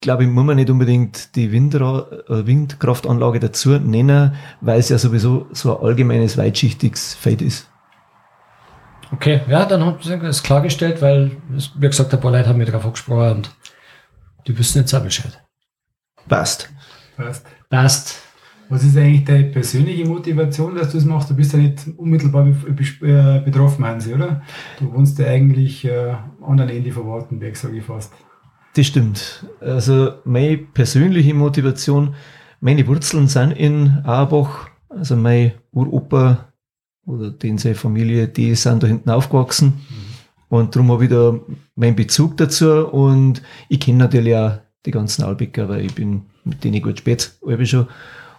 glaube 0.00 0.24
ich, 0.24 0.30
muss 0.30 0.44
man 0.44 0.56
nicht 0.56 0.70
unbedingt 0.70 1.34
die 1.36 1.52
Windra 1.52 2.06
äh, 2.28 2.46
Windkraftanlage 2.46 3.40
dazu 3.40 3.70
nennen, 3.78 4.34
weil 4.60 4.78
es 4.78 4.88
ja 4.88 4.98
sowieso 4.98 5.46
so 5.52 5.78
ein 5.78 5.84
allgemeines, 5.84 6.36
weitschichtiges 6.36 7.14
Feld 7.14 7.42
ist. 7.42 7.68
Okay, 9.12 9.40
ja, 9.48 9.64
dann 9.64 9.84
haben 9.84 9.98
wir 10.04 10.18
das 10.18 10.42
klargestellt, 10.42 11.00
weil, 11.00 11.30
wie 11.48 11.86
gesagt, 11.86 12.12
ein 12.12 12.20
paar 12.20 12.32
Leute 12.32 12.48
haben 12.48 12.58
mir 12.58 12.66
darauf 12.66 12.84
angesprochen 12.84 13.36
und 13.36 13.56
die 14.46 14.58
wissen 14.58 14.78
jetzt 14.78 14.92
auch 14.94 15.02
Bescheid. 15.02 15.42
Passt. 16.28 16.68
Passt. 17.16 17.46
Passt. 17.70 18.22
Was 18.68 18.82
ist 18.82 18.96
eigentlich 18.96 19.24
deine 19.24 19.44
persönliche 19.44 20.04
Motivation, 20.06 20.74
dass 20.74 20.90
du 20.90 20.98
es 20.98 21.04
machst? 21.04 21.30
Du 21.30 21.36
bist 21.36 21.52
ja 21.52 21.60
nicht 21.60 21.86
unmittelbar 21.96 22.44
be- 22.44 23.06
äh, 23.06 23.40
betroffen, 23.44 23.84
Hansi, 23.84 24.12
oder? 24.12 24.42
Du 24.80 24.92
wohnst 24.92 25.16
ja 25.20 25.26
eigentlich 25.26 25.84
äh, 25.84 26.10
am 26.10 26.44
anderen 26.44 26.70
Ende 26.70 26.90
von 26.90 27.06
Wartenberg, 27.06 27.56
sage 27.56 27.76
ich 27.76 27.84
fast. 27.84 28.12
Das 28.76 28.86
stimmt. 28.86 29.46
Also 29.60 30.12
meine 30.24 30.58
persönliche 30.58 31.32
Motivation, 31.32 32.14
meine 32.60 32.86
Wurzeln 32.86 33.26
sind 33.26 33.52
in 33.52 34.02
Auerbach. 34.04 34.68
Also 34.90 35.16
mein 35.16 35.52
Uropa 35.72 36.52
oder 37.06 37.30
den 37.30 37.56
seine 37.56 37.74
Familie, 37.74 38.28
die 38.28 38.54
sind 38.54 38.82
da 38.82 38.86
hinten 38.86 39.08
aufgewachsen. 39.08 39.80
Und 40.50 40.76
darum 40.76 40.92
habe 40.92 41.04
ich 41.04 41.10
da 41.10 41.40
meinen 41.74 41.96
Bezug 41.96 42.36
dazu. 42.36 42.86
Und 42.86 43.40
ich 43.70 43.80
kenne 43.80 43.96
natürlich 43.96 44.36
auch 44.36 44.58
die 44.84 44.90
ganzen 44.90 45.22
Albecker, 45.22 45.70
weil 45.70 45.86
ich 45.86 45.94
bin 45.94 46.26
mit 46.44 46.62
denen 46.62 46.82
gut 46.82 46.98
spät, 46.98 47.32
alle 47.46 47.64
schon. 47.64 47.88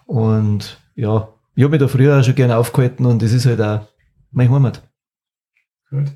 Und 0.06 0.80
ja, 0.94 1.30
ich 1.56 1.64
habe 1.64 1.72
mich 1.72 1.80
da 1.80 1.88
früher 1.88 2.20
auch 2.20 2.24
schon 2.24 2.36
gerne 2.36 2.58
aufgehalten 2.58 3.08
und 3.08 3.24
das 3.24 3.34
ist 3.34 3.48
halt 3.48 3.60
auch 3.60 3.88
meine 4.30 4.52
Heimat. 4.52 4.88
Gut. 5.90 6.12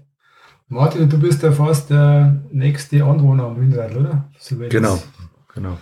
Martin, 0.72 1.09
du 1.09 1.19
bist 1.19 1.43
ja 1.43 1.51
fast 1.51 1.89
der 1.89 2.41
nächste 2.49 3.03
Anwohner 3.03 3.43
am 3.43 3.59
Windrad, 3.59 3.93
oder? 3.93 4.30
Soweit 4.39 4.69
Genau, 4.69 5.03
genau. 5.53 5.78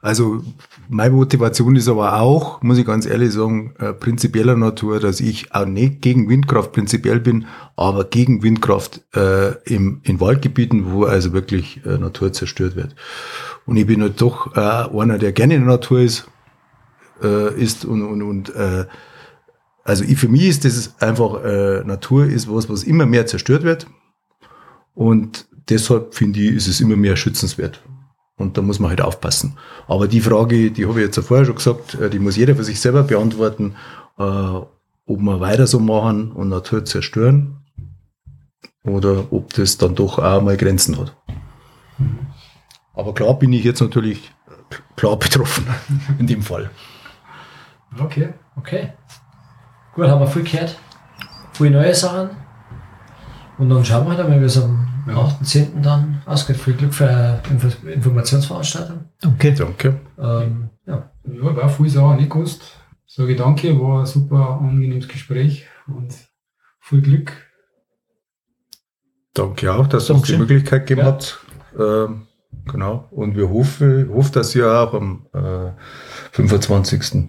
Also 0.00 0.42
meine 0.88 1.14
Motivation 1.14 1.76
ist 1.76 1.86
aber 1.86 2.20
auch, 2.20 2.60
muss 2.60 2.76
ich 2.76 2.84
ganz 2.84 3.06
ehrlich 3.06 3.32
sagen, 3.32 3.72
äh, 3.78 3.92
prinzipieller 3.92 4.56
Natur, 4.56 4.98
dass 4.98 5.20
ich 5.20 5.54
auch 5.54 5.64
nicht 5.64 6.02
gegen 6.02 6.28
Windkraft 6.28 6.72
prinzipiell 6.72 7.20
bin, 7.20 7.46
aber 7.76 8.02
gegen 8.02 8.42
Windkraft 8.42 9.02
äh, 9.14 9.52
im, 9.62 10.00
in 10.02 10.18
Waldgebieten, 10.18 10.90
wo 10.90 11.04
also 11.04 11.32
wirklich 11.32 11.86
äh, 11.86 11.98
Natur 11.98 12.32
zerstört 12.32 12.74
wird. 12.74 12.96
Und 13.64 13.76
ich 13.76 13.86
bin 13.86 14.02
halt 14.02 14.20
doch 14.20 14.56
äh, 14.56 14.60
einer, 14.60 15.18
der 15.18 15.30
gerne 15.30 15.54
in 15.54 15.60
der 15.60 15.70
Natur 15.70 16.00
ist, 16.00 16.26
äh, 17.22 17.54
ist 17.54 17.84
und, 17.84 18.02
und, 18.02 18.22
und 18.22 18.52
äh, 18.56 18.86
also 19.84 20.02
ich, 20.02 20.18
für 20.18 20.28
mich 20.28 20.48
ist 20.48 20.64
das 20.64 21.00
einfach, 21.00 21.44
äh, 21.44 21.84
Natur 21.84 22.26
ist 22.26 22.52
was, 22.52 22.68
was 22.68 22.82
immer 22.82 23.06
mehr 23.06 23.26
zerstört 23.26 23.62
wird. 23.62 23.86
Und 24.94 25.46
deshalb 25.68 26.14
finde 26.14 26.40
ich, 26.40 26.52
ist 26.52 26.68
es 26.68 26.80
immer 26.80 26.96
mehr 26.96 27.16
schützenswert. 27.16 27.82
Und 28.36 28.56
da 28.56 28.62
muss 28.62 28.78
man 28.78 28.90
halt 28.90 29.00
aufpassen. 29.00 29.56
Aber 29.86 30.08
die 30.08 30.20
Frage, 30.20 30.70
die 30.70 30.86
habe 30.86 31.00
ich 31.00 31.06
jetzt 31.06 31.16
ja 31.16 31.22
vorher 31.22 31.46
schon 31.46 31.56
gesagt, 31.56 31.94
äh, 31.94 32.10
die 32.10 32.18
muss 32.18 32.36
jeder 32.36 32.56
für 32.56 32.64
sich 32.64 32.80
selber 32.80 33.02
beantworten, 33.02 33.76
äh, 34.18 34.22
ob 34.22 35.20
wir 35.20 35.40
weiter 35.40 35.66
so 35.66 35.78
machen 35.78 36.32
und 36.32 36.48
Natur 36.48 36.84
zerstören 36.84 37.58
oder 38.84 39.32
ob 39.32 39.52
das 39.54 39.78
dann 39.78 39.94
doch 39.94 40.18
auch 40.18 40.42
mal 40.42 40.56
Grenzen 40.56 40.98
hat. 40.98 41.16
Aber 42.94 43.14
klar 43.14 43.38
bin 43.38 43.52
ich 43.52 43.64
jetzt 43.64 43.80
natürlich 43.80 44.32
klar 44.96 45.16
betroffen 45.16 45.66
in 46.18 46.26
dem 46.26 46.42
Fall. 46.42 46.70
Okay. 47.98 48.32
Okay. 48.56 48.92
Gut, 49.94 50.06
haben 50.08 50.20
wir 50.20 50.26
viel 50.26 50.42
gehört. 50.42 50.78
Viele 51.52 51.70
neue 51.70 51.94
Sachen. 51.94 52.30
Und 53.58 53.68
dann 53.68 53.84
schauen 53.84 54.04
wir 54.04 54.10
halt 54.10 54.20
einmal, 54.20 54.40
wie 54.40 54.46
es 54.46 54.60
am 54.60 54.81
Ja. 55.06 55.14
8.10. 55.14 55.80
dann 55.82 56.22
ausgeht. 56.26 56.56
Viel 56.56 56.74
Glück 56.74 56.94
für 56.94 57.08
eine 57.08 57.40
Info 57.50 57.68
Informationsveranstaltung. 57.88 59.04
Danke. 59.20 59.52
Danke. 59.54 60.00
Ähm, 60.18 60.70
ja. 60.86 61.10
Ja, 61.24 61.56
war 61.56 61.68
viel 61.68 61.88
Sachen 61.88 62.16
nicht 62.16 62.30
gewusst. 62.30 62.62
Sage 63.06 63.36
danke, 63.36 63.78
war 63.78 64.00
ein 64.00 64.06
super 64.06 64.58
angenehmes 64.60 65.06
Gespräch 65.08 65.66
und 65.86 66.14
viel 66.80 67.02
Glück. 67.02 67.32
Danke 69.34 69.72
auch, 69.74 69.86
dass 69.86 70.10
ihr 70.10 70.14
uns 70.14 70.26
die. 70.26 70.36
Möglichkeit 70.36 70.86
gegeben 70.86 71.06
Ja. 71.06 71.12
habt. 71.12 71.38
Ähm, 71.78 72.26
genau. 72.70 73.08
Und 73.10 73.36
wir 73.36 73.48
hoffen, 73.50 74.08
hoffen, 74.12 74.32
dass 74.32 74.54
ihr 74.54 74.66
auch 74.70 74.94
am 74.94 75.26
äh, 75.34 75.70
25. 76.32 77.28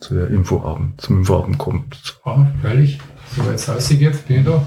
zu 0.00 0.14
der 0.14 0.28
Infoabend, 0.28 1.00
zum 1.00 1.18
Infoabend 1.18 1.58
kommt. 1.58 2.18
Ja, 2.24 2.52
freilich. 2.62 3.00
So 3.36 3.42
jetzt 3.50 3.68
rausgeht, 3.68 4.26
bin 4.26 4.38
ich 4.40 4.44
da. 4.46 4.64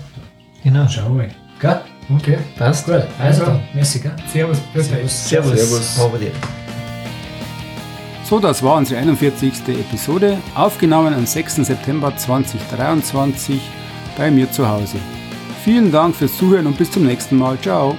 Genau. 0.64 0.88
Schauen 0.88 1.18
wir 1.18 1.24
mal. 1.28 1.36
Gell? 1.62 1.82
Okay. 2.16 2.38
Passt. 2.58 2.86
Gut, 2.86 3.04
also 3.20 3.44
Also. 3.44 3.60
Merci, 3.74 4.00
gell? 4.00 4.16
Servus. 4.32 4.58
Servus. 4.74 5.30
Servus. 5.30 5.96
Servus. 5.96 6.32
So, 8.30 8.40
das 8.40 8.62
war 8.62 8.78
unsere 8.78 9.00
41. 9.02 9.54
Episode, 9.70 10.38
aufgenommen 10.54 11.14
am 11.14 11.26
6. 11.26 11.56
September 11.56 12.16
2023 12.16 13.60
bei 14.18 14.30
mir 14.30 14.52
zu 14.52 14.68
Hause. 14.68 14.98
Vielen 15.64 15.92
Dank 15.92 16.16
fürs 16.16 16.38
Zuhören 16.38 16.68
und 16.68 16.78
bis 16.78 16.92
zum 16.92 17.06
nächsten 17.06 17.38
Mal. 17.38 17.58
Ciao. 17.60 17.98